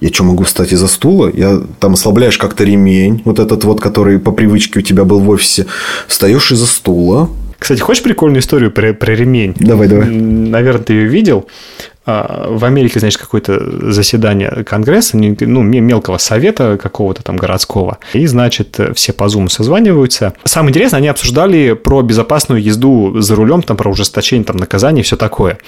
я 0.00 0.08
что, 0.10 0.24
могу 0.24 0.44
встать 0.44 0.72
из-за 0.72 0.86
стула? 0.86 1.30
Я 1.32 1.60
там 1.80 1.94
ослабляешь 1.94 2.38
как-то 2.38 2.64
ремень, 2.64 3.22
вот 3.24 3.38
этот 3.38 3.64
вот, 3.64 3.80
который 3.80 4.18
по 4.18 4.32
привычке 4.32 4.78
у 4.78 4.82
тебя 4.82 5.04
был 5.04 5.20
в 5.20 5.28
офисе. 5.28 5.66
Встаешь 6.06 6.52
из-за 6.52 6.66
стула. 6.66 7.28
Кстати, 7.58 7.80
хочешь 7.80 8.04
прикольную 8.04 8.40
историю 8.40 8.70
про, 8.70 8.92
про 8.94 9.14
ремень? 9.14 9.54
Давай, 9.58 9.88
давай. 9.88 10.08
Наверное, 10.08 10.84
ты 10.84 10.92
ее 10.92 11.08
видел. 11.08 11.48
А, 12.10 12.46
в 12.48 12.64
Америке, 12.64 13.00
значит, 13.00 13.20
какое-то 13.20 13.92
заседание 13.92 14.64
Конгресса, 14.64 15.18
ну, 15.18 15.60
мелкого 15.60 16.16
совета 16.16 16.78
какого-то 16.82 17.22
там 17.22 17.36
городского, 17.36 17.98
и, 18.14 18.26
значит, 18.26 18.80
все 18.94 19.12
по 19.12 19.24
Zoom 19.24 19.50
созваниваются. 19.50 20.32
Самое 20.44 20.70
интересное, 20.70 20.98
они 20.98 21.08
обсуждали 21.08 21.74
про 21.74 22.00
безопасную 22.00 22.62
езду 22.62 23.20
за 23.20 23.34
рулем, 23.34 23.60
там, 23.60 23.76
про 23.76 23.90
ужесточение 23.90 24.46
там, 24.46 24.56
наказаний 24.56 25.00
и 25.00 25.04
все 25.04 25.18
такое. 25.18 25.58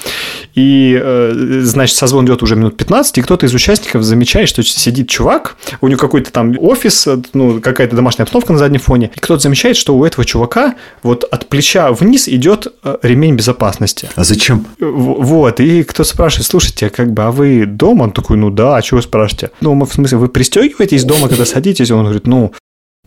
И, 0.55 0.99
э, 0.99 1.61
значит, 1.63 1.99
созвон 1.99 2.25
идет 2.25 2.43
уже 2.43 2.57
минут 2.57 2.79
15, 2.79 3.19
и 3.19 3.21
кто-то 3.21 3.45
из 3.45 3.53
участников 3.53 4.03
замечает, 4.03 4.49
что 4.49 4.63
сидит 4.63 5.11
чувак, 5.11 5.57
у 5.83 5.89
него 5.89 6.01
какой-то 6.01 6.33
там 6.33 6.57
офис, 6.59 7.07
ну, 7.35 7.61
какая-то 7.61 7.97
домашняя 7.97 8.23
обстановка 8.23 8.55
на 8.55 8.59
заднем 8.59 8.81
фоне, 8.81 9.11
и 9.15 9.21
кто-то 9.21 9.43
замечает, 9.43 9.77
что 9.77 9.95
у 9.95 10.07
этого 10.07 10.25
чувака 10.25 10.75
вот 11.03 11.25
от 11.25 11.51
плеча 11.51 11.93
вниз 11.93 12.29
идет 12.29 12.69
э, 12.83 12.97
ремень 13.03 13.37
безопасности. 13.37 14.09
А 14.15 14.25
зачем? 14.25 14.65
Вот, 14.79 15.61
и 15.61 15.83
кто 15.83 16.03
спрашивает, 16.03 16.30
слушайте, 16.31 16.91
как 16.91 17.13
бы, 17.13 17.25
а 17.25 17.31
вы 17.31 17.67
дома? 17.67 18.05
Он 18.05 18.13
такой, 18.13 18.37
ну 18.37 18.51
да, 18.51 18.77
а 18.77 18.83
чего 18.83 18.99
вы 18.99 19.03
спрашиваете? 19.03 19.51
Ну, 19.61 19.79
в 19.85 19.93
смысле, 19.93 20.19
вы 20.19 20.29
пристегиваетесь 20.29 21.05
дома, 21.05 21.29
когда 21.29 21.45
садитесь? 21.45 21.91
Он 21.91 22.05
говорит, 22.05 22.27
ну, 22.27 22.53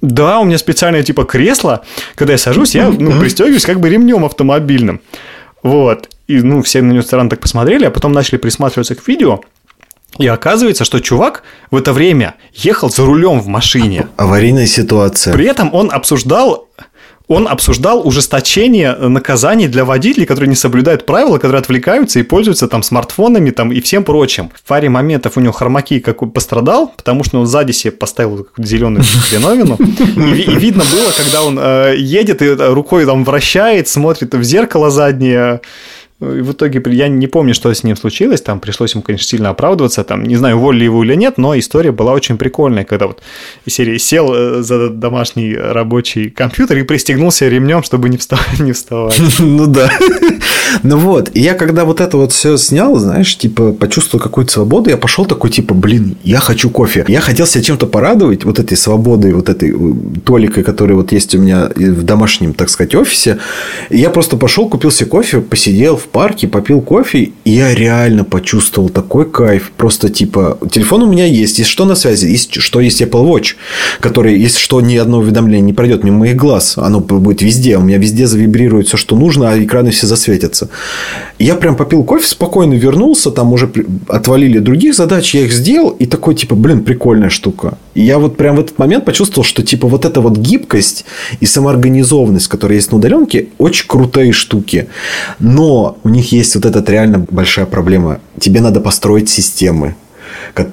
да, 0.01 0.39
у 0.39 0.45
меня 0.45 0.57
специальное 0.57 1.03
типа 1.03 1.23
кресло, 1.23 1.83
когда 2.15 2.33
я 2.33 2.37
сажусь, 2.37 2.75
я 2.75 2.89
ну, 2.89 3.19
пристегиваюсь 3.19 3.65
как 3.65 3.79
бы 3.79 3.89
ремнем 3.89 4.25
автомобильным. 4.25 5.01
Вот. 5.63 6.09
И, 6.27 6.41
ну, 6.41 6.61
все 6.61 6.81
на 6.81 6.91
него 6.91 7.03
странно 7.03 7.29
так 7.29 7.39
посмотрели, 7.39 7.85
а 7.85 7.91
потом 7.91 8.11
начали 8.11 8.37
присматриваться 8.37 8.95
к 8.95 9.07
видео. 9.07 9.41
И 10.19 10.27
оказывается, 10.27 10.83
что 10.83 10.99
чувак 10.99 11.43
в 11.71 11.75
это 11.75 11.91
время 11.91 12.35
ехал 12.53 12.89
за 12.89 13.05
рулем 13.05 13.39
в 13.39 13.47
машине. 13.47 14.07
Аварийная 14.17 14.67
ситуация. 14.67 15.33
При 15.33 15.45
этом 15.45 15.73
он 15.73 15.89
обсуждал 15.91 16.67
он 17.27 17.47
обсуждал 17.47 18.05
ужесточение 18.05 18.93
наказаний 18.93 19.67
для 19.67 19.85
водителей, 19.85 20.25
которые 20.25 20.49
не 20.49 20.55
соблюдают 20.55 21.05
правила, 21.05 21.37
которые 21.37 21.59
отвлекаются 21.59 22.19
и 22.19 22.23
пользуются 22.23 22.67
там 22.67 22.83
смартфонами 22.83 23.51
там, 23.51 23.71
и 23.71 23.79
всем 23.81 24.03
прочим. 24.03 24.51
В 24.53 24.67
паре 24.67 24.89
моментов 24.89 25.37
у 25.37 25.39
него 25.39 25.53
хромаки 25.53 25.99
как 25.99 26.19
пострадал, 26.33 26.93
потому 26.95 27.23
что 27.23 27.39
он 27.39 27.47
сзади 27.47 27.71
себе 27.71 27.91
поставил 27.91 28.47
зеленую 28.57 29.03
хреновину. 29.29 29.77
И, 29.77 30.41
и 30.41 30.55
видно 30.55 30.83
было, 30.91 31.11
когда 31.15 31.43
он 31.43 31.57
э, 31.59 31.95
едет 31.97 32.41
и 32.41 32.49
рукой 32.49 33.05
там 33.05 33.23
вращает, 33.23 33.87
смотрит 33.87 34.33
в 34.33 34.43
зеркало 34.43 34.89
заднее, 34.89 35.61
и 36.19 36.41
в 36.41 36.51
итоге 36.53 36.81
я 36.93 37.07
не 37.07 37.27
помню, 37.27 37.53
что 37.53 37.73
с 37.73 37.83
ним 37.83 37.95
случилось, 37.95 38.41
там 38.41 38.59
пришлось 38.59 38.93
ему, 38.93 39.01
конечно, 39.01 39.27
сильно 39.27 39.49
оправдываться, 39.49 40.03
там, 40.03 40.23
не 40.23 40.35
знаю, 40.35 40.57
уволили 40.57 40.85
его 40.85 41.03
или 41.03 41.15
нет, 41.15 41.37
но 41.37 41.57
история 41.57 41.91
была 41.91 42.13
очень 42.13 42.37
прикольная, 42.37 42.85
когда 42.85 43.07
вот 43.07 43.21
из 43.65 43.73
серии 43.73 43.97
сел 43.97 44.33
э, 44.33 44.61
за 44.61 44.89
домашний 44.89 45.55
рабочий 45.55 46.29
компьютер 46.29 46.77
и 46.77 46.83
пристегнулся 46.83 47.47
ремнем, 47.47 47.83
чтобы 47.83 48.09
не 48.09 48.17
вставать. 48.17 48.43
Не 48.59 48.71
вставать. 48.71 49.19
Ну 49.39 49.67
да. 49.67 49.89
Ну 50.83 50.97
вот, 50.97 51.29
и 51.33 51.39
я 51.39 51.53
когда 51.53 51.85
вот 51.85 52.01
это 52.01 52.17
вот 52.17 52.31
все 52.31 52.57
снял, 52.57 52.95
знаешь, 52.97 53.37
типа 53.37 53.73
почувствовал 53.73 54.23
какую-то 54.23 54.51
свободу, 54.51 54.89
я 54.89 54.97
пошел 54.97 55.25
такой, 55.25 55.49
типа, 55.49 55.73
блин, 55.73 56.17
я 56.23 56.39
хочу 56.39 56.69
кофе. 56.69 57.05
Я 57.07 57.21
хотел 57.21 57.45
себя 57.45 57.63
чем-то 57.63 57.87
порадовать, 57.87 58.43
вот 58.45 58.59
этой 58.59 58.77
свободой, 58.77 59.33
вот 59.33 59.49
этой 59.49 59.71
э, 59.71 59.93
толикой, 60.25 60.63
которая 60.63 60.95
вот 60.95 61.11
есть 61.11 61.35
у 61.35 61.39
меня 61.39 61.69
в 61.75 62.03
домашнем, 62.03 62.53
так 62.53 62.69
сказать, 62.69 62.95
офисе. 62.95 63.39
И 63.89 63.97
я 63.97 64.09
просто 64.09 64.37
пошел, 64.37 64.69
купил 64.69 64.91
себе 64.91 65.09
кофе, 65.09 65.41
посидел 65.41 65.97
в 66.03 66.07
парке, 66.07 66.47
попил 66.47 66.81
кофе, 66.81 67.31
и 67.45 67.51
я 67.51 67.73
реально 67.73 68.23
почувствовал 68.23 68.89
такой 68.89 69.29
кайф. 69.29 69.71
Просто 69.77 70.09
типа, 70.09 70.57
телефон 70.71 71.03
у 71.03 71.07
меня 71.07 71.25
есть, 71.25 71.59
есть 71.59 71.69
что 71.69 71.85
на 71.85 71.95
связи, 71.95 72.27
есть 72.27 72.55
что 72.55 72.79
есть 72.81 73.01
Apple 73.01 73.25
Watch, 73.25 73.55
который, 73.99 74.37
если 74.37 74.59
что, 74.59 74.81
ни 74.81 74.95
одно 74.97 75.19
уведомление 75.19 75.61
не 75.61 75.73
пройдет 75.73 76.03
мимо 76.03 76.19
моих 76.19 76.35
глаз, 76.35 76.77
оно 76.77 76.99
будет 76.99 77.41
везде, 77.41 77.77
у 77.77 77.81
меня 77.81 77.97
везде 77.97 78.27
завибрирует 78.27 78.87
все, 78.87 78.97
что 78.97 79.15
нужно, 79.15 79.51
а 79.51 79.63
экраны 79.63 79.91
все 79.91 80.07
засветятся. 80.07 80.69
Я 81.39 81.55
прям 81.55 81.75
попил 81.75 82.03
кофе, 82.03 82.27
спокойно 82.27 82.73
вернулся, 82.73 83.31
там 83.31 83.53
уже 83.53 83.71
отвалили 84.07 84.59
других 84.59 84.95
задач, 84.95 85.33
я 85.33 85.41
их 85.41 85.53
сделал, 85.53 85.89
и 85.91 86.05
такой, 86.05 86.35
типа, 86.35 86.55
блин, 86.55 86.83
прикольная 86.83 87.29
штука. 87.29 87.77
И 87.93 88.01
я 88.01 88.19
вот 88.19 88.37
прям 88.37 88.57
в 88.57 88.59
этот 88.59 88.77
момент 88.77 89.05
почувствовал, 89.05 89.45
что, 89.45 89.63
типа, 89.63 89.87
вот 89.87 90.05
эта 90.05 90.21
вот 90.21 90.37
гибкость 90.37 91.05
и 91.39 91.45
самоорганизованность, 91.45 92.47
которая 92.47 92.77
есть 92.77 92.91
на 92.91 92.97
удаленке, 92.97 93.47
очень 93.57 93.87
крутые 93.87 94.31
штуки. 94.33 94.87
Но 95.39 95.92
у 96.03 96.09
них 96.09 96.31
есть 96.31 96.55
вот 96.55 96.65
эта 96.65 96.91
реально 96.91 97.25
большая 97.29 97.65
проблема. 97.65 98.19
Тебе 98.39 98.61
надо 98.61 98.79
построить 98.79 99.29
системы 99.29 99.95
э, 100.55 100.63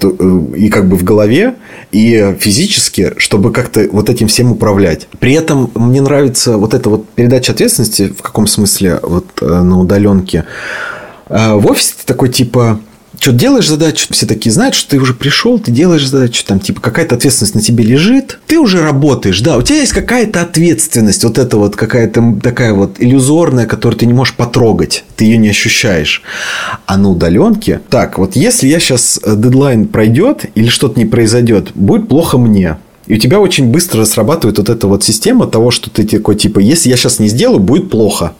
и 0.57 0.69
как 0.69 0.89
бы 0.89 0.97
в 0.97 1.05
голове, 1.05 1.57
и 1.93 2.37
физически, 2.39 3.13
чтобы 3.17 3.53
как-то 3.53 3.89
вот 3.93 4.09
этим 4.09 4.29
всем 4.29 4.53
управлять. 4.53 5.09
При 5.19 5.33
этом 5.33 5.71
мне 5.75 6.01
нравится 6.01 6.57
вот 6.57 6.75
эта 6.75 6.91
вот 6.91 7.09
передача 7.11 7.53
ответственности, 7.53 8.13
в 8.17 8.23
каком 8.23 8.47
смысле 8.47 9.01
вот 9.03 9.27
э, 9.41 9.47
на 9.47 9.79
удаленке. 9.79 10.45
Э, 11.29 11.55
в 11.55 11.67
офисе 11.71 11.95
ты 12.01 12.07
такой 12.07 12.29
типа 12.29 12.81
что 13.21 13.33
делаешь 13.33 13.69
задачу, 13.69 14.07
все 14.11 14.27
такие 14.27 14.51
знают, 14.51 14.75
что 14.75 14.91
ты 14.91 14.99
уже 14.99 15.13
пришел, 15.13 15.59
ты 15.59 15.71
делаешь 15.71 16.09
задачу, 16.09 16.43
там, 16.47 16.59
типа, 16.59 16.81
какая-то 16.81 17.17
ответственность 17.17 17.55
на 17.55 17.61
тебе 17.61 17.85
лежит, 17.85 18.41
ты 18.47 18.59
уже 18.59 18.83
работаешь, 18.83 19.41
да, 19.43 19.59
у 19.59 19.63
тебя 19.63 19.81
есть 19.81 19.93
какая-то 19.93 20.41
ответственность, 20.41 21.23
вот 21.23 21.37
это 21.37 21.59
вот 21.59 21.77
какая-то 21.77 22.39
такая 22.43 22.73
вот 22.73 22.97
иллюзорная, 22.99 23.67
которую 23.67 23.99
ты 23.99 24.07
не 24.07 24.15
можешь 24.15 24.35
потрогать, 24.35 25.05
ты 25.17 25.27
ее 25.27 25.37
не 25.37 25.51
ощущаешь. 25.51 26.23
А 26.87 26.97
на 26.97 27.11
удаленке, 27.11 27.83
так, 27.91 28.19
вот 28.19 28.37
если 28.37 28.69
я 28.69 28.81
сейчас 28.81 29.21
э, 29.23 29.37
дедлайн 29.37 29.87
пройдет 29.87 30.47
или 30.55 30.69
что-то 30.69 30.99
не 30.99 31.05
произойдет, 31.05 31.73
будет 31.75 32.09
плохо 32.09 32.39
мне. 32.39 32.79
И 33.07 33.15
у 33.15 33.19
тебя 33.19 33.41
очень 33.41 33.67
быстро 33.67 34.05
срабатывает 34.07 34.59
вот 34.59 34.69
эта 34.71 34.87
вот 34.87 35.05
система 35.05 35.47
того, 35.47 35.71
что 35.71 35.91
ты 35.91 36.07
такой, 36.07 36.37
типа, 36.37 36.59
если 36.61 36.89
я 36.89 36.97
сейчас 36.97 37.19
не 37.19 37.29
сделаю, 37.29 37.59
будет 37.59 37.91
плохо. 37.91 38.33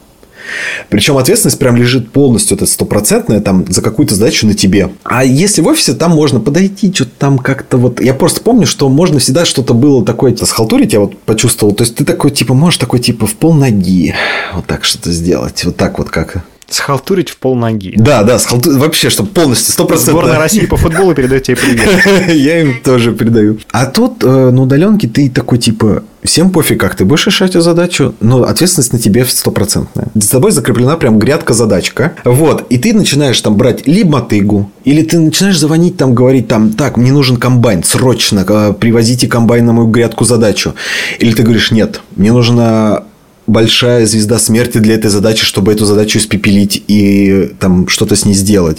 Причем 0.89 1.17
ответственность 1.17 1.59
прям 1.59 1.77
лежит 1.77 2.11
полностью, 2.11 2.57
это 2.57 2.67
стопроцентная, 2.67 3.41
там, 3.41 3.65
за 3.69 3.83
какую-то 3.83 4.15
задачу 4.15 4.47
на 4.47 4.55
тебе. 4.55 4.91
А 5.05 5.25
если 5.25 5.63
в 5.63 5.67
офисе, 5.67 5.95
там 5.95 6.13
можно 6.13 6.41
подойти, 6.41 6.93
что-то 6.93 7.13
там 7.19 7.39
как-то 7.39 7.77
вот... 7.77 8.01
Я 8.01 8.15
просто 8.15 8.41
помню, 8.41 8.67
что 8.67 8.89
можно 8.89 9.19
всегда 9.19 9.45
что-то 9.45 9.75
было 9.75 10.05
такое 10.05 10.37
схалтурить, 10.37 10.93
я 10.93 11.01
вот 11.01 11.19
почувствовал. 11.19 11.75
То 11.75 11.85
есть, 11.85 11.97
ты 11.97 12.05
такой, 12.05 12.31
типа, 12.31 12.55
можешь 12.55 12.79
такой, 12.79 13.01
типа, 13.01 13.27
в 13.27 13.35
пол 13.35 13.55
ноги 13.55 14.15
вот 14.55 14.67
так 14.67 14.85
что-то 14.85 15.13
сделать. 15.13 15.65
Вот 15.65 15.77
так 15.77 15.99
вот 15.99 16.11
как 16.11 16.45
Схалтурить 16.71 17.31
в 17.31 17.37
пол 17.37 17.57
ноги. 17.57 17.95
Да, 17.97 18.23
да, 18.23 18.39
схалту... 18.39 18.79
вообще, 18.79 19.11
чтобы 19.11 19.31
полностью, 19.31 19.73
сто 19.73 19.85
процентов. 19.85 20.15
Сборная 20.15 20.39
России 20.39 20.67
по 20.67 20.77
футболу 20.77 21.15
передает 21.15 21.43
тебе 21.43 21.57
привет. 21.57 21.89
Я 22.35 22.61
им 22.61 22.81
тоже 22.83 23.13
передаю. 23.13 23.59
А 23.73 23.87
тут 23.87 24.23
э, 24.23 24.51
на 24.51 24.63
удаленке 24.63 25.09
ты 25.09 25.29
такой, 25.29 25.59
типа, 25.59 26.05
всем 26.23 26.51
пофиг, 26.51 26.79
как 26.81 26.95
ты 26.95 27.05
будешь 27.05 27.27
решать 27.27 27.51
эту 27.51 27.61
задачу, 27.63 28.15
но 28.21 28.45
ответственность 28.45 28.93
на 28.93 28.99
тебе 28.99 29.25
стопроцентная. 29.25 30.09
За 30.15 30.31
тобой 30.31 30.53
закреплена 30.53 30.97
прям 30.97 31.19
грядка-задачка. 31.19 32.13
Вот. 32.25 32.67
И 32.71 32.79
ты 32.79 32.93
начинаешь 32.93 33.41
там 33.41 33.57
брать 33.57 33.87
либо 33.87 34.11
мотыгу, 34.11 34.71
или 34.85 35.03
ты 35.03 35.19
начинаешь 35.19 35.59
звонить 35.59 35.97
там, 35.97 36.15
говорить 36.15 36.49
там, 36.49 36.73
так, 36.73 36.97
мне 36.97 37.13
нужен 37.13 37.37
комбайн, 37.37 37.83
срочно, 37.83 38.45
э, 38.47 38.75
привозите 38.79 39.27
комбайн 39.27 39.67
на 39.67 39.73
мою 39.73 39.89
грядку-задачу. 39.89 40.75
Или 41.19 41.33
ты 41.33 41.43
говоришь, 41.43 41.71
нет, 41.71 42.01
мне 42.17 42.33
нужно 42.33 43.05
большая 43.51 44.07
звезда 44.07 44.39
смерти 44.39 44.79
для 44.79 44.95
этой 44.95 45.11
задачи, 45.11 45.45
чтобы 45.45 45.73
эту 45.73 45.85
задачу 45.85 46.19
испепелить 46.19 46.83
и 46.87 47.51
там 47.59 47.89
что-то 47.89 48.17
с 48.17 48.25
ней 48.25 48.35
сделать. 48.35 48.79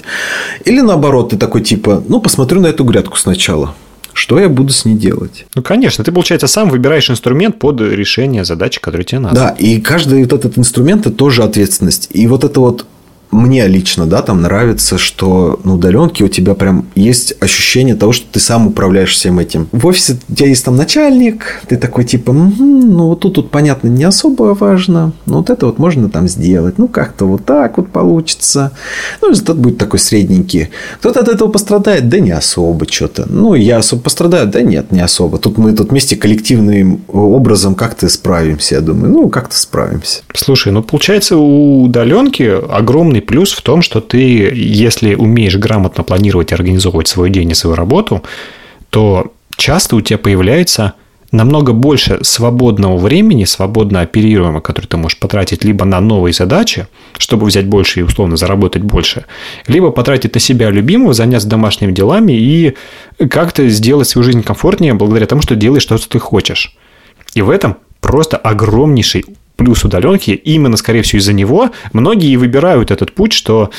Или 0.66 0.82
наоборот, 0.82 1.30
ты 1.30 1.38
такой 1.38 1.62
типа, 1.62 2.04
ну, 2.08 2.22
посмотрю 2.22 2.62
на 2.62 2.68
эту 2.68 2.84
грядку 2.84 3.18
сначала. 3.18 3.76
Что 4.14 4.40
я 4.40 4.50
буду 4.50 4.74
с 4.74 4.86
ней 4.86 4.96
делать? 4.96 5.46
Ну, 5.56 5.62
конечно, 5.62 6.04
ты, 6.04 6.12
получается, 6.12 6.48
сам 6.48 6.70
выбираешь 6.70 7.10
инструмент 7.10 7.60
под 7.60 7.80
решение 7.82 8.44
задачи, 8.44 8.82
которая 8.82 9.06
тебе 9.06 9.20
надо. 9.20 9.36
Да, 9.36 9.50
и 9.52 9.80
каждый 9.80 10.24
вот 10.24 10.34
этот 10.34 10.58
инструмент– 10.58 11.02
это 11.06 11.16
тоже 11.16 11.44
ответственность. 11.44 12.10
И 12.12 12.28
вот 12.28 12.44
это 12.44 12.60
вот 12.60 12.86
мне 13.32 13.68
лично, 13.68 14.06
да, 14.06 14.22
там 14.22 14.42
нравится, 14.42 14.98
что 14.98 15.60
на 15.64 15.76
удаленке 15.76 16.24
у 16.24 16.28
тебя 16.28 16.54
прям 16.54 16.86
есть 16.96 17.34
ощущение 17.40 17.96
того, 17.96 18.12
что 18.12 18.26
ты 18.32 18.40
сам 18.40 18.68
управляешь 18.68 19.14
всем 19.14 19.40
этим. 19.40 19.68
В 19.72 19.88
офисе 19.88 20.18
у 20.30 20.36
тебя 20.36 20.50
есть 20.50 20.66
там 20.66 20.76
начальник, 20.76 21.62
ты 21.68 21.78
такой 21.78 22.04
типа, 22.04 22.32
угу, 22.32 22.64
ну 22.64 23.08
вот 23.08 23.22
тут, 23.22 23.36
тут 23.36 23.52
понятно, 23.52 23.88
не 23.88 24.04
особо 24.04 24.54
важно, 24.54 25.14
но 25.26 25.38
вот 25.38 25.50
это 25.50 25.66
вот 25.66 25.80
можно 25.80 26.10
там 26.10 26.28
сделать, 26.28 26.78
ну 26.78 26.88
как-то 26.88 27.26
вот 27.26 27.46
так 27.46 27.78
вот 27.78 27.90
получится. 27.90 28.72
Ну, 29.22 29.30
результат 29.30 29.58
будет 29.58 29.78
такой 29.78 30.00
средненький. 30.00 30.70
Кто-то 31.00 31.22
от 31.22 31.28
этого 31.28 31.50
пострадает, 31.50 32.10
да 32.10 32.20
не 32.20 32.32
особо 32.32 32.86
что-то. 32.90 33.26
Ну, 33.30 33.54
я 33.54 33.78
особо 33.78 34.04
пострадаю, 34.04 34.48
да 34.48 34.62
нет, 34.62 34.92
не 34.92 35.02
особо. 35.02 35.38
Тут 35.38 35.58
мы 35.58 35.74
тут 35.74 35.92
вместе 35.92 36.16
коллективным 36.16 37.02
образом 37.08 37.76
как-то 37.76 38.10
справимся, 38.10 38.76
я 38.76 38.82
думаю. 38.82 39.14
Ну, 39.14 39.30
как-то 39.30 39.58
справимся. 39.58 40.22
Слушай, 40.34 40.72
ну, 40.72 40.84
получается, 40.84 41.38
у 41.38 41.84
удаленки 41.84 42.44
огромный 42.44 43.21
Главный 43.22 43.28
плюс 43.28 43.54
в 43.54 43.62
том, 43.62 43.82
что 43.82 44.02
ты, 44.02 44.18
если 44.54 45.16
умеешь 45.16 45.56
грамотно 45.56 46.04
планировать 46.04 46.52
и 46.52 46.56
организовывать 46.56 47.08
свой 47.08 47.30
день 47.30 47.52
и 47.52 47.54
свою 47.56 47.76
работу, 47.76 48.24
то 48.90 49.32
часто 49.56 49.96
у 49.96 50.02
тебя 50.02 50.18
появляется 50.18 50.94
намного 51.32 51.74
больше 51.74 52.20
свободного 52.24 52.98
времени, 52.98 53.46
свободно 53.46 54.02
оперируемого, 54.02 54.62
которое 54.62 54.88
ты 54.88 54.98
можешь 54.98 55.20
потратить 55.20 55.64
либо 55.64 55.86
на 55.86 56.02
новые 56.02 56.34
задачи, 56.34 56.88
чтобы 57.18 57.46
взять 57.46 57.68
больше 57.68 58.00
и 58.00 58.04
условно 58.04 58.38
заработать 58.38 58.82
больше, 58.82 59.26
либо 59.68 59.92
потратить 59.92 60.34
на 60.34 60.40
себя 60.40 60.72
любимого, 60.72 61.14
заняться 61.14 61.48
домашними 61.48 61.92
делами 61.92 62.34
и 62.34 62.76
как-то 63.30 63.70
сделать 63.70 64.08
свою 64.10 64.26
жизнь 64.26 64.42
комфортнее 64.42 64.94
благодаря 64.94 65.28
тому, 65.28 65.42
что 65.42 65.56
делаешь 65.56 65.86
то, 65.86 65.98
что 65.98 66.10
ты 66.10 66.20
хочешь. 66.20 66.76
И 67.36 67.42
в 67.42 67.50
этом 67.50 67.76
просто 68.00 68.38
огромнейший 68.38 69.26
плюс 69.62 69.86
удаленки, 69.86 70.32
именно, 70.32 70.76
скорее 70.76 71.04
всего, 71.04 71.20
из-за 71.20 71.34
него 71.34 71.70
многие 71.94 72.36
выбирают 72.36 72.90
этот 72.90 73.14
путь, 73.14 73.32
что 73.32 73.70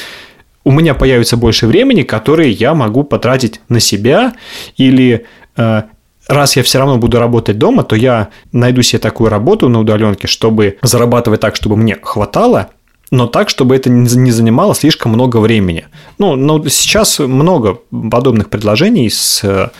у 0.63 0.71
меня 0.71 0.95
появится 0.95 1.37
больше 1.37 1.67
времени, 1.67 2.03
которое 2.03 2.51
я 2.51 2.73
могу 2.73 3.03
потратить 3.03 3.61
на 3.69 3.81
себя 3.81 4.35
или 4.77 5.27
э, 5.57 5.83
раз 6.29 6.57
я 6.57 6.63
все 6.63 6.79
равно 6.79 6.99
буду 6.99 7.19
работать 7.19 7.59
дома, 7.59 7.83
то 7.83 7.97
я 7.97 8.29
найду 8.53 8.83
себе 8.83 9.01
такую 9.01 9.29
работу 9.29 9.69
на 9.69 9.81
удаленке, 9.81 10.29
чтобы 10.29 10.79
зарабатывать 10.83 11.41
так, 11.41 11.57
чтобы 11.57 11.77
мне 11.77 11.99
хватало, 12.01 12.69
но 13.11 13.27
так, 13.27 13.49
чтобы 13.51 13.75
это 13.75 13.91
не 13.91 14.31
занимало 14.31 14.77
слишком 14.77 15.11
много 15.11 15.39
времени. 15.39 15.87
Ну, 16.19 16.37
но 16.37 16.65
сейчас 16.69 17.19
много 17.19 17.81
подобных 17.91 18.51
предложений 18.51 19.11
с 19.11 19.73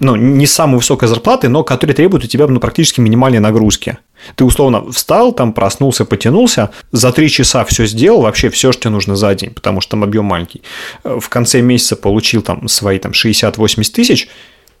ну, 0.00 0.16
не 0.16 0.46
самой 0.46 0.76
высокой 0.76 1.08
зарплаты, 1.08 1.48
но 1.48 1.62
которые 1.62 1.94
требуют 1.94 2.24
у 2.24 2.26
тебя 2.26 2.46
ну, 2.46 2.58
практически 2.58 3.00
минимальной 3.00 3.38
нагрузки. 3.38 3.98
Ты 4.34 4.44
условно 4.44 4.90
встал, 4.92 5.32
там 5.32 5.52
проснулся, 5.52 6.04
потянулся, 6.04 6.70
за 6.92 7.12
три 7.12 7.28
часа 7.30 7.64
все 7.64 7.86
сделал, 7.86 8.22
вообще 8.22 8.50
все, 8.50 8.72
что 8.72 8.82
тебе 8.82 8.90
нужно 8.90 9.16
за 9.16 9.34
день, 9.34 9.50
потому 9.50 9.80
что 9.80 9.92
там 9.92 10.04
объем 10.04 10.24
маленький. 10.24 10.62
В 11.04 11.28
конце 11.28 11.60
месяца 11.60 11.96
получил 11.96 12.42
там 12.42 12.68
свои 12.68 12.98
там 12.98 13.12
60-80 13.12 13.92
тысяч, 13.92 14.28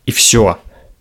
и 0.06 0.12
все 0.12 0.58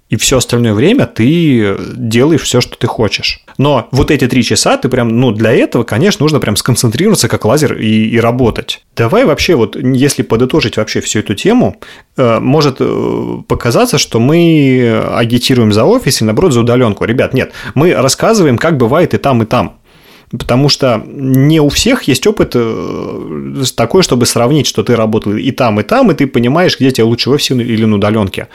и 0.10 0.16
все 0.16 0.38
остальное 0.38 0.74
время 0.74 1.06
ты 1.06 1.78
делаешь 1.96 2.42
все, 2.42 2.62
что 2.62 2.78
ты 2.78 2.88
хочешь. 2.88 3.42
Но 3.58 3.88
вот 3.92 4.10
эти 4.10 4.28
три 4.28 4.44
часа 4.44 4.78
ты 4.78 4.90
прям, 4.90 5.20
ну, 5.20 5.32
для 5.32 5.52
этого, 5.52 5.84
конечно, 5.84 6.24
нужно 6.24 6.40
прям 6.40 6.56
сконцентрироваться 6.56 7.28
как 7.28 7.46
лазер 7.46 7.74
и, 7.76 8.08
и 8.10 8.20
работать. 8.20 8.84
Давай 8.96 9.26
вообще 9.26 9.56
вот, 9.56 9.76
если 9.76 10.24
подытожить 10.24 10.78
вообще 10.78 11.02
всю 11.02 11.20
эту 11.20 11.36
тему, 11.36 11.78
э, 12.18 12.40
может 12.40 12.78
э, 12.80 13.42
показаться, 13.48 13.98
что 13.98 14.20
мы 14.20 15.04
агитируем 15.14 15.72
за 15.72 15.86
офис 15.86 16.22
и, 16.22 16.26
наоборот, 16.26 16.54
за 16.54 16.62
удаленку. 16.62 17.06
Ребят, 17.06 17.34
нет, 17.34 17.52
мы 17.76 17.94
рассказываем, 17.94 18.58
как 18.58 18.78
бывает 18.78 19.14
и 19.14 19.18
там, 19.18 19.44
и 19.44 19.46
там. 19.46 19.79
Потому 20.32 20.70
что 20.70 21.04
не 21.08 21.60
у 21.60 21.70
всех 21.70 22.04
есть 22.04 22.28
опыт 22.28 22.52
э, 22.54 23.64
такой, 23.76 24.04
чтобы 24.04 24.28
сравнить, 24.28 24.68
что 24.68 24.84
ты 24.84 24.96
работал 24.96 25.34
и 25.34 25.52
там, 25.52 25.80
и 25.80 25.84
там, 25.84 26.12
и 26.12 26.14
ты 26.14 26.28
понимаешь, 26.28 26.80
где 26.80 26.92
тебе 26.92 27.06
лучше 27.06 27.30
в 27.30 27.34
офисе 27.34 27.56
или 27.56 27.86
на 27.86 27.96
удаленке. 27.96 28.48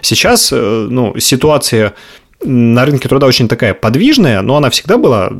Сейчас 0.00 0.52
э, 0.52 0.86
ну, 0.90 1.16
ситуация 1.18 1.94
на 2.42 2.84
рынке 2.84 3.08
труда 3.08 3.26
очень 3.26 3.48
такая 3.48 3.74
подвижная, 3.74 4.40
но 4.40 4.56
она 4.56 4.70
всегда 4.70 4.96
была 4.96 5.30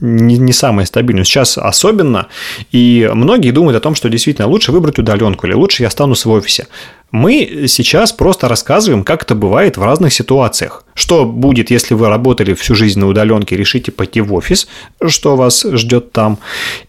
не, 0.00 0.36
не 0.38 0.52
самая 0.52 0.86
стабильная. 0.86 1.24
Сейчас 1.24 1.56
особенно. 1.56 2.26
И 2.72 3.08
многие 3.14 3.50
думают 3.50 3.76
о 3.76 3.80
том, 3.80 3.94
что 3.94 4.08
действительно 4.08 4.48
лучше 4.48 4.72
выбрать 4.72 4.98
удаленку 4.98 5.46
или 5.46 5.54
лучше 5.54 5.82
я 5.82 5.88
останусь 5.88 6.24
в 6.24 6.30
офисе. 6.30 6.66
Мы 7.10 7.64
сейчас 7.68 8.12
просто 8.12 8.48
рассказываем, 8.48 9.02
как 9.02 9.22
это 9.22 9.34
бывает 9.34 9.78
в 9.78 9.82
разных 9.82 10.12
ситуациях. 10.12 10.84
Что 10.94 11.24
будет, 11.24 11.70
если 11.70 11.94
вы 11.94 12.08
работали 12.08 12.52
всю 12.52 12.74
жизнь 12.74 13.00
на 13.00 13.06
удаленке, 13.06 13.56
решите 13.56 13.90
пойти 13.90 14.20
в 14.20 14.34
офис, 14.34 14.68
что 15.06 15.34
вас 15.36 15.64
ждет 15.64 16.12
там. 16.12 16.38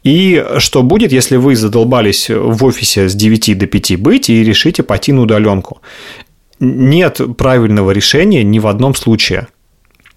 И 0.04 0.46
что 0.58 0.84
будет, 0.84 1.14
если 1.14 1.38
вы 1.38 1.56
задолбались 1.56 2.30
в 2.30 2.66
офисе 2.66 3.08
с 3.08 3.16
9 3.16 3.58
до 3.58 3.68
5 3.68 4.00
быть 4.00 4.30
и 4.30 4.44
решите 4.44 4.84
пойти 4.84 5.14
на 5.14 5.22
удаленку. 5.22 5.82
Нет 6.60 7.22
правильного 7.38 7.92
решения 7.92 8.44
ни 8.44 8.60
в 8.60 8.68
одном 8.68 8.96
случае 8.96 9.48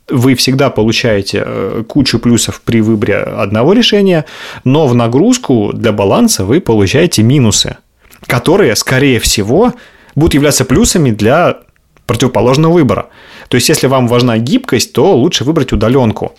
вы 0.09 0.35
всегда 0.35 0.69
получаете 0.69 1.43
э, 1.45 1.85
кучу 1.89 2.19
плюсов 2.19 2.61
при 2.61 2.81
выборе 2.81 3.19
одного 3.19 3.73
решения, 3.73 4.25
но 4.65 4.87
в 4.87 4.95
нагрузку 4.95 5.71
для 5.73 5.93
баланса 5.93 6.45
вы 6.45 6.61
получаете 6.61 7.23
минусы, 7.23 7.77
которые, 8.33 8.77
скорее 8.77 9.19
всего, 9.19 9.75
будут 10.15 10.33
являться 10.33 10.65
плюсами 10.65 11.11
для 11.11 11.59
противоположного 12.07 12.73
выбора. 12.73 13.09
То 13.49 13.57
есть, 13.57 13.69
если 13.69 13.89
вам 13.89 14.09
важна 14.09 14.39
гибкость, 14.39 14.95
то 14.95 15.15
лучше 15.15 15.45
выбрать 15.45 15.75
удаленку. 15.75 16.33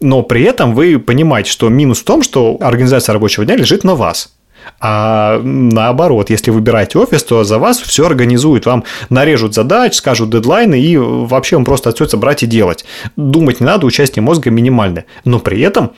Но 0.00 0.22
при 0.22 0.42
этом 0.42 0.74
вы 0.74 0.98
понимаете, 0.98 1.50
что 1.50 1.70
минус 1.70 2.00
в 2.00 2.04
том, 2.04 2.22
что 2.22 2.58
организация 2.60 3.14
рабочего 3.14 3.46
дня 3.46 3.56
лежит 3.56 3.84
на 3.84 3.94
вас. 3.94 4.34
А 4.80 5.40
наоборот, 5.42 6.28
если 6.28 6.50
выбираете 6.50 6.98
офис, 6.98 7.24
то 7.24 7.42
за 7.42 7.58
вас 7.58 7.78
все 7.78 8.04
организуют. 8.04 8.66
Вам 8.66 8.84
нарежут 9.08 9.54
задач, 9.54 9.94
скажут 9.94 10.28
дедлайны, 10.28 10.78
и 10.78 10.98
вообще 10.98 11.56
вам 11.56 11.64
просто 11.64 11.88
остается 11.88 12.18
брать 12.18 12.42
и 12.42 12.46
делать. 12.46 12.84
Думать 13.16 13.60
не 13.60 13.66
надо, 13.66 13.86
участие 13.86 14.22
мозга 14.22 14.50
минимальное. 14.50 15.06
Но 15.24 15.38
при 15.38 15.62
этом 15.62 15.92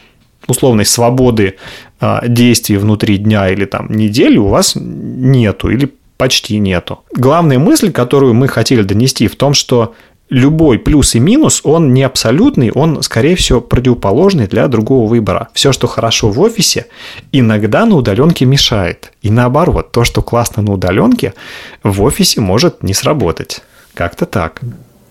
условной 0.48 0.84
свободы 0.84 1.56
а, 2.00 2.26
действий 2.26 2.76
внутри 2.76 3.18
дня 3.18 3.50
или 3.50 3.64
там 3.64 3.90
недели 3.90 4.36
у 4.36 4.48
вас 4.48 4.74
нету 4.76 5.70
или 5.70 5.92
почти 6.16 6.58
нету. 6.58 7.00
Главная 7.12 7.58
мысль, 7.58 7.90
которую 7.90 8.34
мы 8.34 8.48
хотели 8.48 8.82
донести 8.82 9.26
в 9.26 9.36
том, 9.36 9.54
что 9.54 9.94
любой 10.32 10.78
плюс 10.78 11.14
и 11.14 11.20
минус, 11.20 11.60
он 11.62 11.92
не 11.92 12.02
абсолютный, 12.02 12.70
он, 12.72 13.02
скорее 13.02 13.36
всего, 13.36 13.60
противоположный 13.60 14.46
для 14.46 14.66
другого 14.68 15.06
выбора. 15.06 15.48
Все, 15.52 15.72
что 15.72 15.86
хорошо 15.86 16.30
в 16.30 16.40
офисе, 16.40 16.86
иногда 17.32 17.84
на 17.84 17.96
удаленке 17.96 18.46
мешает. 18.46 19.12
И 19.20 19.30
наоборот, 19.30 19.92
то, 19.92 20.04
что 20.04 20.22
классно 20.22 20.62
на 20.62 20.72
удаленке, 20.72 21.34
в 21.82 22.02
офисе 22.02 22.40
может 22.40 22.82
не 22.82 22.94
сработать. 22.94 23.62
Как-то 23.94 24.24
так. 24.24 24.60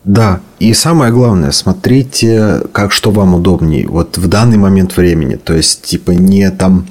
Да, 0.04 0.40
и 0.60 0.74
самое 0.74 1.12
главное, 1.12 1.52
смотрите, 1.52 2.62
как 2.72 2.92
что 2.92 3.12
вам 3.12 3.36
удобнее. 3.36 3.88
Вот 3.88 4.18
в 4.18 4.28
данный 4.28 4.58
момент 4.58 4.98
времени. 4.98 5.36
То 5.36 5.54
есть, 5.54 5.84
типа, 5.84 6.12
не 6.12 6.50
там 6.50 6.88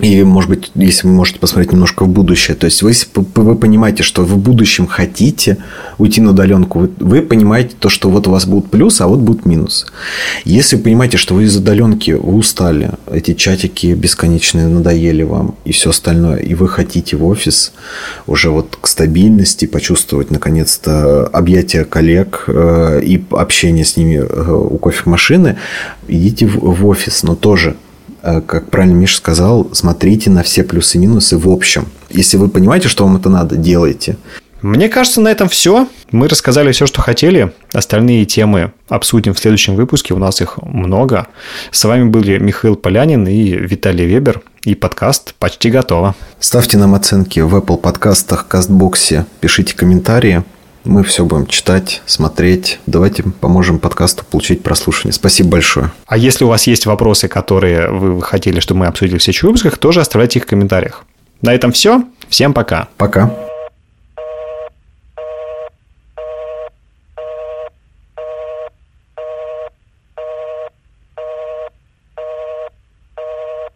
и, 0.00 0.24
может 0.24 0.50
быть, 0.50 0.72
если 0.74 1.06
вы 1.06 1.12
можете 1.12 1.38
посмотреть 1.38 1.72
немножко 1.72 2.04
в 2.04 2.08
будущее, 2.08 2.56
то 2.56 2.64
есть 2.66 2.82
вы, 2.82 2.92
вы 3.14 3.54
понимаете, 3.54 4.02
что 4.02 4.22
вы 4.22 4.34
в 4.34 4.38
будущем 4.38 4.88
хотите 4.88 5.58
уйти 5.98 6.20
на 6.20 6.30
удаленку, 6.30 6.80
вы, 6.80 6.90
вы 6.98 7.22
понимаете 7.22 7.76
то, 7.78 7.88
что 7.88 8.10
вот 8.10 8.26
у 8.26 8.32
вас 8.32 8.44
будут 8.44 8.72
плюсы, 8.72 9.02
а 9.02 9.06
вот 9.06 9.20
будут 9.20 9.46
минусы. 9.46 9.86
Если 10.44 10.74
вы 10.74 10.82
понимаете, 10.82 11.16
что 11.16 11.34
вы 11.34 11.44
из 11.44 11.56
удаленки 11.56 12.10
вы 12.10 12.34
устали, 12.34 12.90
эти 13.08 13.34
чатики 13.34 13.94
бесконечные 13.94 14.66
надоели 14.66 15.22
вам 15.22 15.54
и 15.64 15.70
все 15.70 15.90
остальное, 15.90 16.38
и 16.38 16.54
вы 16.54 16.68
хотите 16.68 17.16
в 17.16 17.24
офис 17.24 17.72
уже 18.26 18.50
вот 18.50 18.76
к 18.80 18.88
стабильности, 18.88 19.66
почувствовать 19.66 20.32
наконец-то 20.32 21.28
объятия 21.28 21.84
коллег 21.84 22.44
э, 22.48 23.00
и 23.04 23.24
общение 23.30 23.84
с 23.84 23.96
ними 23.96 24.16
э, 24.16 24.52
у 24.52 24.76
кофемашины, 24.76 25.56
идите 26.08 26.46
в, 26.46 26.58
в 26.58 26.86
офис, 26.88 27.22
но 27.22 27.36
тоже 27.36 27.76
как 28.24 28.70
правильно 28.70 28.94
Миша 28.94 29.18
сказал, 29.18 29.68
смотрите 29.72 30.30
на 30.30 30.42
все 30.42 30.64
плюсы 30.64 30.96
и 30.96 31.00
минусы 31.00 31.36
в 31.36 31.48
общем. 31.48 31.86
Если 32.10 32.36
вы 32.36 32.48
понимаете, 32.48 32.88
что 32.88 33.04
вам 33.04 33.16
это 33.16 33.28
надо, 33.28 33.56
делайте. 33.56 34.16
Мне 34.64 34.88
кажется, 34.88 35.20
на 35.20 35.28
этом 35.28 35.50
все. 35.50 35.88
Мы 36.10 36.26
рассказали 36.26 36.72
все, 36.72 36.86
что 36.86 37.02
хотели. 37.02 37.52
Остальные 37.74 38.24
темы 38.24 38.72
обсудим 38.88 39.34
в 39.34 39.38
следующем 39.38 39.74
выпуске. 39.74 40.14
У 40.14 40.18
нас 40.18 40.40
их 40.40 40.56
много. 40.62 41.26
С 41.70 41.84
вами 41.84 42.04
были 42.04 42.38
Михаил 42.38 42.74
Полянин 42.74 43.26
и 43.26 43.50
Виталий 43.50 44.06
Вебер. 44.06 44.40
И 44.62 44.74
подкаст 44.74 45.34
почти 45.34 45.68
готово. 45.68 46.14
Ставьте 46.40 46.78
нам 46.78 46.94
оценки 46.94 47.40
в 47.40 47.54
Apple 47.54 47.76
подкастах, 47.76 48.48
Кастбоксе. 48.48 49.26
Пишите 49.40 49.76
комментарии. 49.76 50.44
Мы 50.84 51.02
все 51.02 51.24
будем 51.24 51.46
читать, 51.46 52.02
смотреть. 52.04 52.78
Давайте 52.86 53.22
поможем 53.22 53.78
подкасту 53.78 54.24
получить 54.30 54.62
прослушивание. 54.62 55.14
Спасибо 55.14 55.50
большое. 55.50 55.90
А 56.06 56.18
если 56.18 56.44
у 56.44 56.48
вас 56.48 56.66
есть 56.66 56.84
вопросы, 56.86 57.26
которые 57.26 57.88
вы 57.88 58.22
хотели, 58.22 58.60
чтобы 58.60 58.80
мы 58.80 58.86
обсудили 58.86 59.18
в 59.18 59.22
следующих 59.22 59.44
выпусках, 59.44 59.78
тоже 59.78 60.00
оставляйте 60.00 60.38
их 60.38 60.44
в 60.44 60.48
комментариях. 60.48 61.04
На 61.40 61.54
этом 61.54 61.72
все. 61.72 62.04
Всем 62.28 62.52
пока. 62.52 62.88
Пока. 62.96 63.34